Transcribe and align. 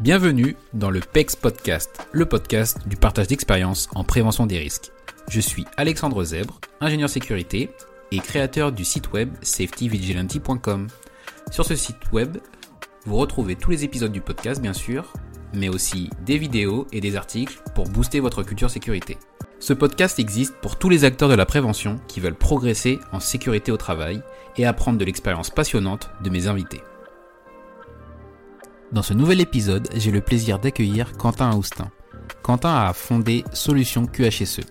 Bienvenue 0.00 0.56
dans 0.72 0.88
le 0.88 1.00
PEX 1.00 1.36
Podcast, 1.36 2.08
le 2.12 2.24
podcast 2.24 2.78
du 2.88 2.96
partage 2.96 3.26
d'expérience 3.26 3.86
en 3.94 4.02
prévention 4.02 4.46
des 4.46 4.56
risques. 4.56 4.90
Je 5.28 5.40
suis 5.40 5.66
Alexandre 5.76 6.24
Zèbre, 6.24 6.58
ingénieur 6.80 7.10
sécurité 7.10 7.68
et 8.10 8.18
créateur 8.20 8.72
du 8.72 8.86
site 8.86 9.12
web 9.12 9.28
safetyvigilante.com. 9.42 10.86
Sur 11.50 11.66
ce 11.66 11.76
site 11.76 11.98
web, 12.14 12.38
vous 13.04 13.16
retrouvez 13.16 13.56
tous 13.56 13.72
les 13.72 13.84
épisodes 13.84 14.10
du 14.10 14.22
podcast 14.22 14.62
bien 14.62 14.72
sûr, 14.72 15.12
mais 15.52 15.68
aussi 15.68 16.08
des 16.24 16.38
vidéos 16.38 16.86
et 16.92 17.02
des 17.02 17.16
articles 17.16 17.60
pour 17.74 17.86
booster 17.90 18.20
votre 18.20 18.42
culture 18.42 18.70
sécurité. 18.70 19.18
Ce 19.58 19.74
podcast 19.74 20.18
existe 20.18 20.54
pour 20.62 20.78
tous 20.78 20.88
les 20.88 21.04
acteurs 21.04 21.28
de 21.28 21.34
la 21.34 21.44
prévention 21.44 22.00
qui 22.08 22.20
veulent 22.20 22.34
progresser 22.34 22.98
en 23.12 23.20
sécurité 23.20 23.70
au 23.70 23.76
travail 23.76 24.22
et 24.56 24.64
apprendre 24.64 24.96
de 24.96 25.04
l'expérience 25.04 25.50
passionnante 25.50 26.08
de 26.24 26.30
mes 26.30 26.46
invités. 26.46 26.80
Dans 28.92 29.02
ce 29.02 29.14
nouvel 29.14 29.40
épisode, 29.40 29.88
j'ai 29.94 30.10
le 30.10 30.20
plaisir 30.20 30.58
d'accueillir 30.58 31.16
Quentin 31.16 31.56
Austin. 31.56 31.92
Quentin 32.42 32.74
a 32.74 32.92
fondé 32.92 33.44
Solutions 33.52 34.04
QHSE. 34.04 34.62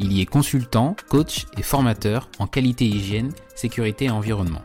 Il 0.00 0.10
y 0.10 0.22
est 0.22 0.26
consultant, 0.26 0.96
coach 1.10 1.44
et 1.58 1.62
formateur 1.62 2.30
en 2.38 2.46
qualité 2.46 2.86
hygiène, 2.86 3.30
sécurité 3.54 4.06
et 4.06 4.10
environnement. 4.10 4.62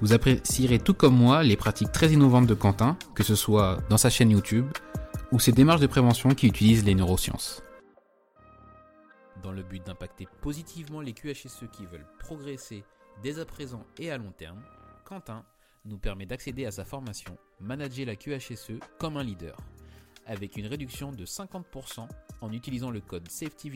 Vous 0.00 0.14
apprécierez 0.14 0.78
tout 0.78 0.94
comme 0.94 1.14
moi 1.14 1.42
les 1.42 1.58
pratiques 1.58 1.92
très 1.92 2.10
innovantes 2.10 2.46
de 2.46 2.54
Quentin, 2.54 2.96
que 3.14 3.22
ce 3.22 3.34
soit 3.34 3.80
dans 3.90 3.98
sa 3.98 4.08
chaîne 4.08 4.30
YouTube 4.30 4.66
ou 5.30 5.38
ses 5.38 5.52
démarches 5.52 5.82
de 5.82 5.86
prévention 5.86 6.30
qui 6.30 6.46
utilisent 6.46 6.86
les 6.86 6.94
neurosciences. 6.94 7.62
Dans 9.42 9.52
le 9.52 9.62
but 9.62 9.84
d'impacter 9.84 10.26
positivement 10.40 11.02
les 11.02 11.12
QHSE 11.12 11.68
qui 11.70 11.84
veulent 11.84 12.08
progresser 12.18 12.82
dès 13.22 13.38
à 13.38 13.44
présent 13.44 13.84
et 13.98 14.10
à 14.10 14.16
long 14.16 14.32
terme, 14.38 14.62
Quentin 15.04 15.44
nous 15.84 15.98
permet 15.98 16.26
d'accéder 16.26 16.66
à 16.66 16.70
sa 16.70 16.84
formation 16.84 17.36
Manager 17.60 18.06
la 18.06 18.16
QHSE 18.16 18.78
comme 18.98 19.16
un 19.16 19.24
leader, 19.24 19.56
avec 20.26 20.56
une 20.56 20.66
réduction 20.66 21.12
de 21.12 21.24
50% 21.24 22.06
en 22.40 22.52
utilisant 22.52 22.90
le 22.90 23.00
code 23.00 23.28
Safety 23.30 23.70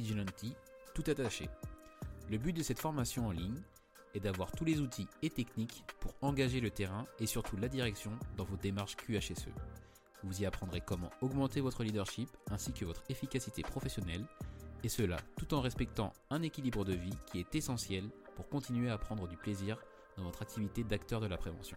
tout 0.95 1.05
attaché. 1.07 1.49
Le 2.31 2.39
but 2.39 2.53
de 2.53 2.63
cette 2.63 2.79
formation 2.79 3.27
en 3.27 3.33
ligne 3.33 3.61
est 4.15 4.21
d'avoir 4.21 4.53
tous 4.53 4.65
les 4.65 4.81
outils 4.81 5.09
et 5.23 5.31
techniques 5.31 5.85
pour 6.01 6.15
engager 6.23 6.61
le 6.61 6.71
terrain 6.71 7.05
et 7.19 7.27
surtout 7.27 7.57
la 7.57 7.69
direction 7.69 8.13
dans 8.37 8.45
vos 8.45 8.57
démarches 8.57 8.97
QHSE. 8.97 9.49
Vous 10.23 10.41
y 10.41 10.47
apprendrez 10.47 10.81
comment 10.81 11.11
augmenter 11.21 11.61
votre 11.61 11.83
leadership 11.83 12.31
ainsi 12.51 12.73
que 12.73 12.85
votre 12.85 13.03
efficacité 13.09 13.63
professionnelle, 13.63 14.25
et 14.83 14.89
cela 14.89 15.17
tout 15.37 15.53
en 15.55 15.61
respectant 15.61 16.13
un 16.31 16.43
équilibre 16.43 16.85
de 16.85 16.95
vie 16.95 17.17
qui 17.27 17.41
est 17.41 17.55
essentiel 17.55 18.09
pour 18.37 18.49
continuer 18.49 18.91
à 18.91 18.99
prendre 18.99 19.29
du 19.29 19.37
plaisir 19.37 19.79
dans 20.17 20.25
votre 20.25 20.43
activité 20.43 20.85
d'acteur 20.85 21.21
de 21.21 21.27
la 21.27 21.37
prévention. 21.37 21.77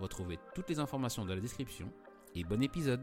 Retrouvez 0.00 0.38
toutes 0.54 0.68
les 0.68 0.80
informations 0.80 1.24
dans 1.24 1.34
la 1.34 1.40
description 1.40 1.86
et 2.34 2.44
bon 2.44 2.62
épisode 2.62 3.00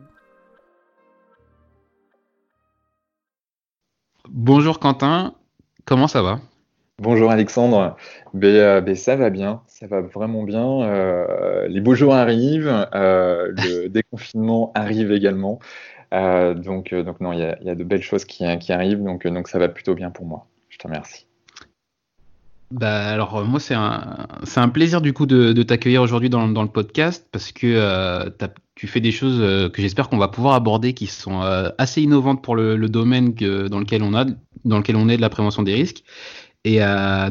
Bonjour 4.30 4.80
Quentin, 4.80 5.34
comment 5.86 6.08
ça 6.08 6.22
va? 6.22 6.40
Bonjour 7.00 7.32
Alexandre, 7.32 7.96
ben, 8.34 8.56
euh, 8.56 8.82
ben, 8.82 8.96
ça 8.96 9.16
va 9.16 9.32
bien, 9.32 9.64
ça 9.68 9.88
va 9.88 10.02
vraiment 10.02 10.44
bien. 10.44 10.84
Euh, 10.84 11.68
les 11.68 11.82
beaux 11.82 11.96
jours 11.96 12.14
arrivent, 12.14 12.88
euh, 12.94 13.52
le 13.58 13.88
déconfinement 13.90 14.72
arrive 14.76 15.12
également. 15.12 15.60
donc, 16.12 16.94
donc 16.94 17.20
non, 17.22 17.34
il 17.34 17.40
y, 17.40 17.70
a 17.70 17.76
de 17.76 17.84
belles 17.84 18.04
choses 18.04 18.26
qui, 18.26 18.46
qui 18.60 18.72
arrivent, 18.74 19.02
donc, 19.02 19.26
donc 19.26 19.48
ça 19.48 19.58
va 19.58 19.70
plutôt 19.70 19.96
bien 19.96 20.12
pour 20.12 20.26
moi. 20.26 20.46
Je 20.70 20.78
te 20.78 20.84
remercie. 20.84 21.26
Bah 22.72 23.10
alors 23.10 23.36
euh, 23.36 23.44
moi 23.44 23.60
c'est 23.60 23.74
un 23.74 24.28
c'est 24.44 24.62
un 24.62 24.70
plaisir 24.70 25.02
du 25.02 25.12
coup 25.12 25.26
de, 25.26 25.52
de 25.52 25.64
t'accueillir 25.64 26.02
aujourd'hui 26.02 26.30
dans, 26.30 26.48
dans, 26.48 26.62
le 26.62 26.70
podcast 26.70 27.28
parce 27.30 27.52
que 27.52 27.68
euh, 27.68 28.30
tu 28.76 28.88
fais 28.88 29.02
des 29.02 29.12
choses 29.12 29.40
euh, 29.42 29.70
que 29.70 29.82
j'espère 29.82 30.08
qu'on 30.08 30.18
va 30.18 30.30
pouvoir 30.30 30.56
aborder 30.56 30.94
qui 30.94 31.08
sont 31.08 31.42
assez 31.78 32.02
innovantes 32.02 32.42
pour 32.42 32.56
le, 32.56 32.78
le 32.78 32.88
domaine 32.88 33.36
que, 33.36 33.68
dans 33.68 33.80
lequel 33.80 34.04
on 34.04 34.14
a 34.14 34.26
dans 34.64 34.78
lequel 34.78 34.96
on 34.96 35.10
est 35.10 35.18
de 35.18 35.22
la 35.22 35.30
prévention 35.30 35.64
des 35.64 35.74
risques 35.74 36.04
et 36.64 36.80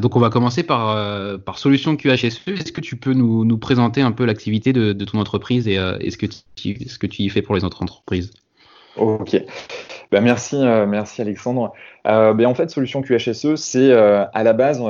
donc 0.01 0.15
on 0.15 0.19
va 0.19 0.29
commencer 0.29 0.61
par 0.61 0.95
par 1.39 1.57
solution 1.57 1.95
QHSE 1.95 2.41
est-ce 2.47 2.71
que 2.71 2.81
tu 2.81 2.97
peux 2.97 3.13
nous, 3.13 3.43
nous 3.43 3.57
présenter 3.57 4.01
un 4.01 4.11
peu 4.11 4.25
l'activité 4.25 4.73
de, 4.73 4.93
de, 4.93 5.05
ton 5.05 5.19
entreprise 5.19 5.67
et, 5.67 5.79
et 6.01 6.11
ce 6.11 6.17
que 6.17 6.27
tu, 6.55 6.87
ce 6.87 6.99
que 6.99 7.07
tu 7.07 7.23
y 7.23 7.29
fais 7.29 7.41
pour 7.41 7.55
les 7.55 7.63
autres 7.63 7.81
entreprises? 7.81 8.31
Ok. 8.97 9.41
Bah 10.11 10.19
merci, 10.19 10.57
merci 10.87 11.21
Alexandre. 11.21 11.73
Ben 12.03 12.45
en 12.45 12.53
fait, 12.53 12.69
Solution 12.69 13.01
QHSE, 13.01 13.55
c'est 13.55 13.93
à 13.93 14.43
la 14.43 14.51
base, 14.51 14.83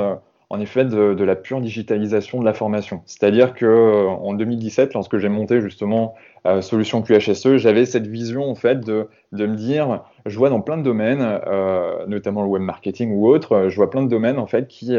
en 0.52 0.60
effet 0.60 0.84
de, 0.84 1.24
la 1.24 1.34
pure 1.34 1.62
digitalisation 1.62 2.38
de 2.38 2.44
la 2.44 2.52
formation. 2.52 3.00
C'est-à-dire 3.06 3.54
que 3.54 3.64
euh, 3.64 4.06
en 4.06 4.34
2017, 4.34 4.92
lorsque 4.92 5.16
j'ai 5.16 5.30
monté 5.30 5.62
justement 5.62 6.14
euh, 6.46 6.60
Solution 6.60 7.00
QHSE, 7.00 7.56
j'avais 7.56 7.86
cette 7.86 8.06
vision 8.06 8.50
en 8.50 8.54
fait 8.54 8.80
de, 8.80 9.08
de, 9.32 9.46
me 9.46 9.56
dire, 9.56 10.02
je 10.26 10.36
vois 10.36 10.50
dans 10.50 10.60
plein 10.60 10.76
de 10.76 10.82
domaines, 10.82 11.22
euh, 11.22 12.04
notamment 12.06 12.42
le 12.42 12.48
web 12.48 12.60
marketing 12.60 13.12
ou 13.14 13.28
autre, 13.28 13.70
je 13.70 13.76
vois 13.76 13.88
plein 13.88 14.02
de 14.02 14.10
domaines 14.10 14.38
en 14.38 14.46
fait 14.46 14.68
qui, 14.68 14.94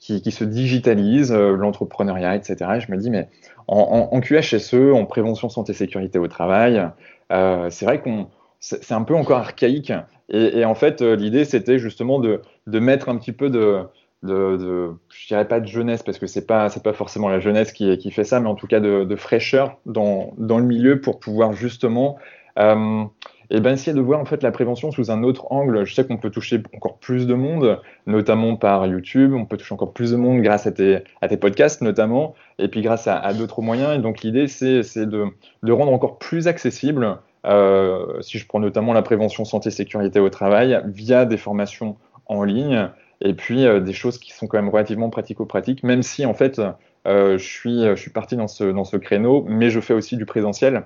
qui, 0.00 0.20
qui, 0.20 0.30
se 0.32 0.42
digitalisent, 0.42 1.32
l'entrepreneuriat, 1.32 2.34
etc. 2.34 2.56
Et 2.78 2.80
je 2.80 2.90
me 2.90 2.96
dis, 2.96 3.10
mais 3.10 3.28
en, 3.68 4.08
en, 4.10 4.20
QHSE, 4.20 4.92
en 4.92 5.04
prévention 5.04 5.48
santé 5.48 5.72
sécurité 5.72 6.18
au 6.18 6.26
travail, 6.26 6.84
c'est 7.30 7.84
vrai 7.84 8.00
qu'on 8.00 8.26
c'est 8.58 8.92
un 8.92 9.04
peu 9.04 9.14
encore 9.14 9.38
archaïque. 9.38 9.92
Et, 10.30 10.58
et 10.58 10.64
en 10.64 10.74
fait, 10.74 11.00
l'idée, 11.00 11.44
c'était 11.44 11.78
justement 11.78 12.18
de, 12.18 12.40
de 12.66 12.80
mettre 12.80 13.08
un 13.08 13.16
petit 13.16 13.30
peu 13.30 13.50
de, 13.50 13.84
de, 14.26 14.56
de, 14.56 14.90
je 15.08 15.26
dirais 15.28 15.48
pas 15.48 15.60
de 15.60 15.66
jeunesse 15.66 16.02
parce 16.02 16.18
que 16.18 16.26
c'est 16.26 16.46
pas 16.46 16.68
c'est 16.68 16.82
pas 16.82 16.92
forcément 16.92 17.28
la 17.28 17.40
jeunesse 17.40 17.72
qui, 17.72 17.96
qui 17.98 18.10
fait 18.10 18.24
ça, 18.24 18.40
mais 18.40 18.48
en 18.48 18.54
tout 18.54 18.66
cas 18.66 18.80
de, 18.80 19.16
fraîcheur 19.16 19.78
dans, 19.86 20.34
dans, 20.36 20.58
le 20.58 20.64
milieu 20.64 21.00
pour 21.00 21.20
pouvoir 21.20 21.52
justement 21.52 22.18
euh, 22.58 23.04
et 23.48 23.60
ben 23.60 23.74
essayer 23.74 23.94
de 23.96 24.00
voir 24.00 24.20
en 24.20 24.24
fait 24.24 24.42
la 24.42 24.50
prévention 24.50 24.90
sous 24.90 25.10
un 25.10 25.22
autre 25.22 25.52
angle. 25.52 25.84
Je 25.84 25.94
sais 25.94 26.04
qu'on 26.04 26.16
peut 26.16 26.30
toucher 26.30 26.62
encore 26.74 26.98
plus 26.98 27.26
de 27.26 27.34
monde, 27.34 27.80
notamment 28.06 28.56
par 28.56 28.86
YouTube. 28.86 29.34
On 29.34 29.44
peut 29.44 29.56
toucher 29.56 29.72
encore 29.72 29.92
plus 29.92 30.10
de 30.10 30.16
monde 30.16 30.42
grâce 30.42 30.66
à 30.66 30.72
tes, 30.72 31.04
à 31.20 31.28
tes 31.28 31.36
podcasts 31.36 31.80
notamment, 31.80 32.34
et 32.58 32.66
puis 32.68 32.82
grâce 32.82 33.06
à, 33.06 33.16
à 33.16 33.32
d'autres 33.32 33.62
moyens. 33.62 33.96
Et 33.96 34.02
donc 34.02 34.22
l'idée 34.22 34.48
c'est 34.48 35.06
de, 35.06 35.26
de 35.62 35.72
rendre 35.72 35.92
encore 35.92 36.18
plus 36.18 36.48
accessible. 36.48 37.18
Euh, 37.46 38.20
si 38.22 38.38
je 38.38 38.46
prends 38.46 38.58
notamment 38.58 38.92
la 38.92 39.02
prévention 39.02 39.44
santé 39.44 39.70
sécurité 39.70 40.18
au 40.18 40.30
travail 40.30 40.82
via 40.86 41.24
des 41.24 41.36
formations 41.36 41.96
en 42.26 42.42
ligne 42.42 42.90
et 43.20 43.34
puis 43.34 43.66
euh, 43.66 43.80
des 43.80 43.92
choses 43.92 44.18
qui 44.18 44.32
sont 44.32 44.46
quand 44.46 44.58
même 44.58 44.68
relativement 44.68 45.10
pratico-pratiques, 45.10 45.82
même 45.82 46.02
si 46.02 46.26
en 46.26 46.34
fait 46.34 46.60
euh, 47.06 47.38
je, 47.38 47.44
suis, 47.44 47.82
je 47.84 47.94
suis 47.96 48.10
parti 48.10 48.36
dans 48.36 48.48
ce, 48.48 48.64
dans 48.64 48.84
ce 48.84 48.96
créneau, 48.96 49.44
mais 49.48 49.70
je 49.70 49.80
fais 49.80 49.94
aussi 49.94 50.16
du 50.16 50.26
présentiel 50.26 50.84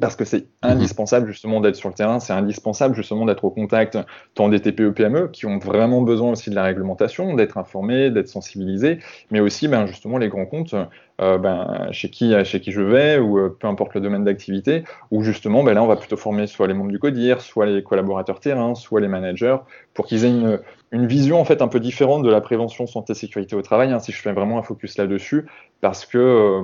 parce 0.00 0.14
que 0.14 0.24
c'est 0.24 0.42
mhm. 0.62 0.70
indispensable 0.72 1.26
justement 1.26 1.60
d'être 1.60 1.76
sur 1.76 1.88
le 1.88 1.94
terrain, 1.94 2.20
c'est 2.20 2.32
indispensable 2.32 2.94
justement 2.94 3.24
d'être 3.24 3.44
au 3.44 3.50
contact 3.50 3.98
tant 4.34 4.48
des 4.48 4.60
TPE 4.60 4.90
PME 4.90 5.28
qui 5.28 5.46
ont 5.46 5.58
vraiment 5.58 6.02
besoin 6.02 6.32
aussi 6.32 6.50
de 6.50 6.54
la 6.54 6.64
réglementation, 6.64 7.34
d'être 7.34 7.56
informés, 7.58 8.10
d'être 8.10 8.28
sensibilisés, 8.28 8.98
mais 9.30 9.40
aussi 9.40 9.68
ben, 9.68 9.86
justement 9.86 10.18
les 10.18 10.28
grands 10.28 10.46
comptes 10.46 10.74
euh, 11.20 11.38
ben, 11.38 11.88
chez, 11.92 12.10
qui, 12.10 12.34
chez 12.44 12.60
qui 12.60 12.72
je 12.72 12.82
vais 12.82 13.18
ou 13.18 13.38
euh, 13.38 13.56
peu 13.58 13.66
importe 13.66 13.94
le 13.94 14.00
domaine 14.00 14.24
d'activité, 14.24 14.84
où 15.10 15.22
justement 15.22 15.64
ben, 15.64 15.74
là 15.74 15.82
on 15.82 15.86
va 15.86 15.96
plutôt 15.96 16.16
former 16.16 16.46
soit 16.46 16.66
les 16.66 16.74
membres 16.74 16.90
du 16.90 16.98
CODIR, 16.98 17.40
soit 17.40 17.66
les 17.66 17.82
collaborateurs 17.82 18.40
terrain, 18.40 18.74
soit 18.74 19.00
les 19.00 19.08
managers 19.08 19.56
pour 19.94 20.06
qu'ils 20.06 20.24
aient 20.24 20.30
une, 20.30 20.60
une 20.92 21.06
vision 21.06 21.40
en 21.40 21.44
fait 21.44 21.62
un 21.62 21.68
peu 21.68 21.80
différente 21.80 22.22
de 22.22 22.30
la 22.30 22.40
prévention 22.40 22.86
santé 22.86 23.14
sécurité 23.14 23.56
au 23.56 23.62
travail, 23.62 23.92
hein, 23.92 23.98
si 23.98 24.12
je 24.12 24.20
fais 24.20 24.32
vraiment 24.32 24.58
un 24.58 24.62
focus 24.62 24.98
là-dessus, 24.98 25.46
parce 25.80 26.06
que 26.06 26.18
euh, 26.18 26.62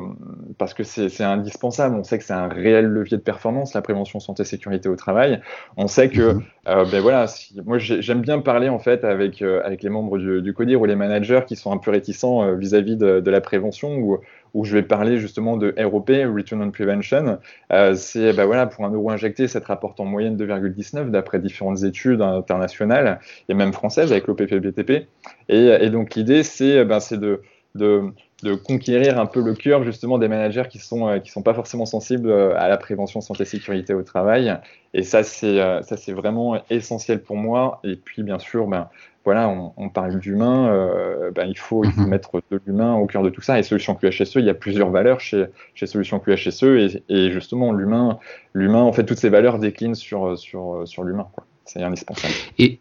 parce 0.59 0.75
que 0.75 0.85
c'est 0.85 1.23
indispensable. 1.23 1.97
On 1.97 2.05
sait 2.05 2.19
que 2.19 2.25
c'est 2.25 2.33
un 2.33 2.49
réel 2.49 2.87
levier 2.87 3.17
de 3.17 3.23
performance 3.23 3.75
la 3.75 3.83
prévention 3.83 4.21
santé 4.21 4.45
sécurité 4.45 4.89
au 4.89 4.97
travail. 4.97 5.41
On 5.77 5.87
sait 5.89 6.09
que 6.09 6.35
mhm. 6.35 6.43
euh, 6.69 6.85
ben 6.91 7.01
voilà, 7.01 7.27
si, 7.27 7.61
moi 7.65 7.79
j'aime 7.79 8.21
bien 8.21 8.39
parler 8.39 8.69
en 8.69 8.79
fait 8.79 9.05
avec 9.05 9.43
euh, 9.43 9.61
avec 9.65 9.83
les 9.83 9.91
membres 9.91 10.19
du, 10.19 10.41
du, 10.41 10.55
CODIR 10.55 10.81
ou 10.81 10.85
les 10.87 10.97
managers 10.97 11.43
qui 11.47 11.57
sont 11.57 11.73
un 11.73 11.79
peu 11.79 11.91
réticents 11.91 12.55
vis-à-vis 12.55 12.97
de, 12.97 13.21
de, 13.21 13.31
la 13.31 13.41
prévention 13.41 13.97
ou 13.97 14.19
où 14.55 14.65
je 14.65 14.75
vais 14.75 14.83
parler 14.83 15.19
justement 15.19 15.57
de 15.57 15.75
ROP, 15.79 16.09
Return 16.09 16.63
on 16.63 16.71
Prevention. 16.71 17.39
Euh, 17.73 17.95
c'est 17.95 18.33
bah 18.33 18.47
voilà, 18.47 18.67
pour 18.67 18.85
un 18.85 18.91
euro 18.91 19.11
injecté, 19.11 19.49
ça 19.49 19.61
te 19.61 19.67
rapporte 19.67 20.01
en 20.01 20.05
moyenne 20.05 20.37
2,19 20.37 21.11
d'après 21.11 21.39
différentes 21.39 21.83
études 21.83 22.21
internationales 22.21 23.21
et 23.49 23.55
même 23.55 23.73
françaises 23.73 24.13
avec 24.13 24.27
l'OPPBTP. 24.27 25.09
Et, 25.49 25.67
et 25.81 25.91
donc 25.91 26.15
l'idée, 26.15 26.43
c'est 26.43 26.85
bah, 26.85 26.99
de, 27.11 27.41
de, 27.75 28.03
de, 28.43 28.55
conquérir 28.55 29.19
un 29.19 29.27
peu 29.27 29.43
le 29.43 29.55
cœur 29.55 29.83
justement 29.85 30.19
des 30.19 30.29
managers 30.29 30.65
qui 30.69 30.79
sont 30.79 31.09
euh, 31.09 31.19
qui 31.19 31.31
sont 31.31 31.43
pas 31.43 31.55
forcément 31.55 31.87
sensibles 31.87 32.31
euh, 32.31 32.55
à 32.59 32.69
la 32.69 32.77
prévention 32.77 33.21
santé 33.21 33.45
sécurité 33.45 33.95
au 33.95 34.03
travail. 34.03 34.55
Et 34.95 35.03
ça, 35.05 35.23
c'est 35.23 36.13
vraiment 36.13 36.63
essentiel 36.69 37.23
pour 37.23 37.37
moi. 37.37 37.81
Et 37.83 37.97
puis 37.97 38.23
bien 38.23 38.39
sûr, 38.39 38.67
ben 38.67 38.91
voilà, 39.25 39.49
on, 39.77 39.89
parle 39.89 40.19
d'humain, 40.19 40.69
euh, 40.69 41.31
ben, 41.31 41.47
il, 41.47 41.57
faut, 41.57 41.85
il 41.85 41.93
faut 41.93 42.01
mhm. 42.01 42.09
mettre 42.09 42.43
de 42.51 42.61
l'humain 42.67 42.95
au 42.95 43.07
cœur 43.07 43.23
de 43.23 43.31
tout 43.31 43.41
ça. 43.41 43.59
Et 43.59 43.63
Solution 43.63 43.95
QHSE, 43.95 44.37
il 44.37 44.45
y 44.45 44.51
a 44.51 44.55
plusieurs 44.55 44.91
valeurs 44.91 45.21
chez, 45.21 45.47
chez 45.75 45.87
Solution 45.87 46.19
QHSE. 46.19 46.65
Et, 46.65 47.03
et 47.09 47.31
justement, 47.31 47.73
l'humain, 47.73 48.19
l'humain, 48.53 48.83
en 48.83 48.93
fait, 48.93 49.05
toutes 49.05 49.19
ces 49.19 49.29
valeurs 49.29 49.61
déclinent 49.61 49.95
sur, 49.95 50.37
sur, 50.37 50.83
sur 50.87 51.05
l'humain. 51.05 51.29
C'est 51.65 51.83
indispensable. 51.83 52.35
Et, 52.59 52.81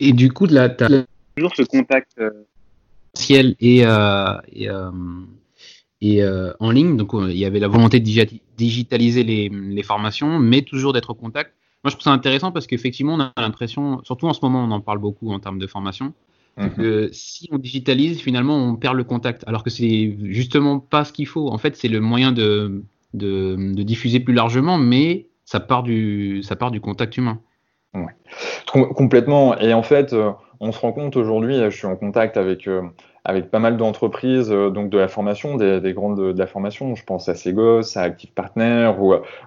et 0.00 0.12
du 0.12 0.30
coup, 0.32 0.46
là, 0.46 0.68
tu 0.68 0.84
as 0.84 1.04
toujours 1.36 1.54
ce 1.56 1.62
contact 1.62 2.12
euh, 2.18 2.30
ciel 3.14 3.56
et, 3.60 3.84
euh, 3.84 4.34
et, 4.52 4.68
euh, 4.68 4.90
et 6.00 6.22
en 6.60 6.70
ligne. 6.70 6.96
Donc, 6.96 7.10
il 7.14 7.36
y 7.36 7.44
avait 7.44 7.60
la 7.60 7.68
volonté 7.68 8.00
de 8.00 8.26
digitaliser 8.56 9.24
les, 9.24 9.48
les 9.48 9.82
formations, 9.82 10.38
mais 10.38 10.62
toujours 10.62 10.92
d'être 10.92 11.10
au 11.10 11.14
contact. 11.14 11.54
Moi, 11.84 11.90
je 11.90 11.92
trouve 11.92 12.04
ça 12.04 12.10
intéressant 12.10 12.50
parce 12.50 12.66
qu'effectivement, 12.66 13.14
on 13.14 13.20
a 13.20 13.32
l'impression, 13.36 14.00
surtout 14.02 14.26
en 14.26 14.32
ce 14.32 14.40
moment, 14.42 14.64
on 14.64 14.70
en 14.70 14.80
parle 14.80 14.98
beaucoup 14.98 15.30
en 15.30 15.38
termes 15.38 15.58
de 15.58 15.66
formation, 15.66 16.12
mhm. 16.56 16.74
que 16.74 17.08
si 17.12 17.48
on 17.52 17.58
digitalise, 17.58 18.20
finalement, 18.20 18.56
on 18.56 18.76
perd 18.76 18.96
le 18.96 19.04
contact. 19.04 19.44
Alors 19.46 19.62
que 19.62 19.70
c'est 19.70 20.16
justement 20.24 20.80
pas 20.80 21.04
ce 21.04 21.12
qu'il 21.12 21.26
faut. 21.26 21.48
En 21.48 21.58
fait, 21.58 21.76
c'est 21.76 21.88
le 21.88 22.00
moyen 22.00 22.32
de, 22.32 22.84
de, 23.14 23.82
diffuser 23.82 24.20
plus 24.20 24.34
largement, 24.34 24.76
mais 24.76 25.28
ça 25.44 25.60
part 25.60 25.82
du, 25.82 26.42
ça 26.42 26.56
part 26.56 26.70
du 26.70 26.80
contact 26.80 27.16
humain. 27.16 27.40
Ouais. 27.94 28.14
Complètement. 28.66 29.56
Et 29.58 29.72
en 29.72 29.82
fait, 29.82 30.12
euh, 30.12 30.32
on 30.60 30.72
se 30.72 30.80
rend 30.80 30.92
compte 30.92 31.16
aujourd'hui, 31.16 31.56
je 31.56 31.70
suis 31.70 31.86
en 31.86 31.96
contact 31.96 32.36
avec, 32.36 32.66
euh, 32.66 32.82
avec 33.24 33.50
pas 33.50 33.58
mal 33.58 33.76
d'entreprises 33.76 34.50
euh, 34.50 34.70
donc 34.70 34.90
de 34.90 34.98
la 34.98 35.08
formation, 35.08 35.56
des, 35.56 35.92
grandes 35.92 36.34
de, 36.34 36.38
la 36.38 36.46
formation. 36.46 36.94
Je 36.94 37.04
pense 37.04 37.28
à 37.28 37.34
Segos, 37.34 37.96
à 37.96 38.02
Active 38.02 38.32
Partner 38.32 38.92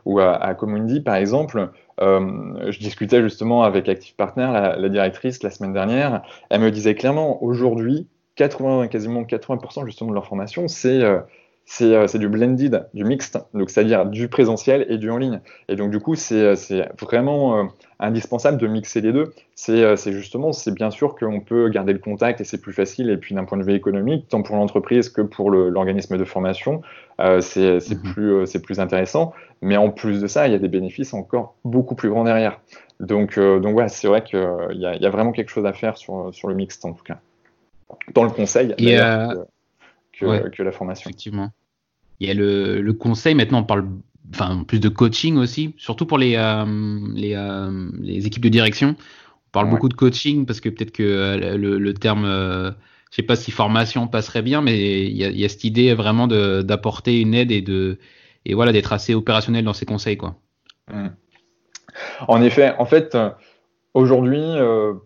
ou, 0.06 0.20
à, 0.20 0.54
Community, 0.56 1.02
par 1.02 1.16
exemple. 1.16 1.70
Euh, 2.00 2.72
je 2.72 2.80
discutais 2.80 3.22
justement 3.22 3.64
avec 3.64 3.90
Active 3.90 4.16
Partner, 4.16 4.50
la, 4.78 4.90
directrice, 4.90 5.44
la 5.44 5.50
semaine 5.50 5.74
dernière. 5.74 6.24
Elle 6.50 6.62
me 6.62 6.72
disait 6.72 6.96
clairement, 6.96 7.44
aujourd'hui, 7.44 8.08
80, 8.36 8.88
quasiment 8.88 9.24
80% 9.24 9.86
justement 9.86 10.10
de 10.12 10.16
leur 10.16 10.26
formation, 10.26 10.68
c'est 10.68 11.04
c'est 11.66 12.18
du 12.18 12.28
blended, 12.28 12.88
du 12.94 13.06
mixte, 13.06 13.40
donc 13.54 13.70
c'est-à-dire 13.70 14.06
du 14.06 14.28
présentiel 14.28 14.86
et 14.90 14.98
du 14.98 15.10
en 15.10 15.18
ligne. 15.18 15.40
Et 15.70 15.76
donc 15.78 15.92
du 15.92 16.00
coup, 16.00 16.16
c'est 16.16 16.34
euh, 16.34 16.86
vraiment 17.00 17.58
euh, 17.58 17.64
indispensable 18.00 18.58
de 18.58 18.68
mixer 18.68 19.00
les 19.00 19.14
deux. 19.14 19.34
C'est 19.56 20.12
justement, 20.12 20.52
c'est 20.52 20.74
bien 20.74 20.92
sûr 20.92 21.16
qu'on 21.16 21.40
peut 21.40 21.70
garder 21.70 21.94
le 21.94 22.00
contact 22.00 22.42
et 22.42 22.44
c'est 22.44 22.60
plus 22.60 22.74
facile. 22.74 23.10
Et 23.10 23.18
puis 23.18 23.36
d'un 23.36 23.46
point 23.46 23.58
de 23.58 23.64
vue 23.64 23.74
économique, 23.74 24.28
tant 24.28 24.42
pour 24.42 24.58
l'entreprise 24.58 25.10
que 25.10 25.22
pour 25.22 25.50
l'organisme 25.50 26.18
de 26.18 26.26
formation, 26.26 26.82
c'est 27.40 27.80
mhm. 27.90 28.14
plus, 28.14 28.60
plus 28.62 28.80
intéressant. 28.80 29.34
Mais 29.62 29.78
en 29.78 29.92
plus 29.92 30.20
de 30.20 30.28
ça, 30.28 30.48
il 30.48 30.52
y 30.52 30.56
a 30.56 30.60
des 30.60 30.68
bénéfices 30.68 31.14
encore 31.14 31.56
beaucoup 31.64 31.96
plus 31.96 32.10
grands 32.10 32.24
derrière. 32.24 32.60
Donc, 33.00 33.40
donc 33.40 33.78
ouais, 33.78 33.88
c'est 33.88 34.08
vrai 34.08 34.24
qu'il 34.24 34.40
y, 34.72 34.82
y, 34.82 35.06
a 35.06 35.10
vraiment 35.10 35.32
quelque 35.32 35.50
chose 35.50 35.66
à 35.66 35.74
faire 35.74 35.96
sur, 35.98 36.34
sur 36.34 36.48
le 36.48 36.56
mixte 36.56 36.84
en 36.86 36.94
tout 36.94 37.04
cas. 37.04 37.20
Dans 38.14 38.24
le 38.24 38.32
conseil, 38.32 38.74
que, 40.22 40.50
que, 40.50 40.64
la 40.64 40.72
formation. 40.72 41.10
Effectivement. 41.10 41.52
Il 42.20 42.28
y 42.28 42.32
a 42.32 42.34
le, 42.36 42.94
conseil, 42.94 43.34
maintenant 43.34 43.60
on 43.60 43.64
parle 43.64 43.88
enfin, 44.32 44.64
plus 44.64 44.80
de 44.80 44.90
coaching 44.90 45.38
aussi, 45.38 45.74
surtout 45.78 46.06
pour 46.06 46.18
les, 46.18 46.36
euh, 46.36 46.66
euh, 46.66 47.90
les, 48.00 48.28
équipes 48.28 48.44
de 48.44 48.50
direction. 48.50 48.96
On 49.48 49.52
parle 49.52 49.70
beaucoup 49.70 49.90
de 49.90 49.96
coaching 49.96 50.46
parce 50.46 50.62
que 50.62 50.70
peut-être 50.70 50.92
que 50.92 51.04
euh, 51.04 51.58
le, 51.58 51.94
terme, 51.94 52.26
je 52.26 52.68
ne 52.70 52.74
sais 53.10 53.24
pas 53.24 53.36
si 53.36 53.52
formation 53.52 54.08
passerait 54.08 54.44
bien, 54.44 54.62
mais 54.62 55.06
il 55.06 55.18
y 55.18 55.46
a, 55.46 55.50
cette 55.50 55.64
idée 55.64 55.94
vraiment 55.94 56.28
d'apporter 56.28 57.20
une 57.20 57.34
aide 57.34 57.52
et, 57.52 57.62
de, 57.62 57.98
et 58.46 58.54
voilà, 58.54 58.72
d'être 58.72 58.94
assez 58.94 59.16
opérationnel 59.16 59.66
dans 59.66 59.74
ces 59.74 59.86
conseils. 59.86 60.18
Quoi. 60.18 60.36
Mmh. 60.94 61.08
En 62.28 62.42
effet, 62.42 62.74
en 62.78 62.86
fait, 62.86 63.18
aujourd'hui, 63.94 64.44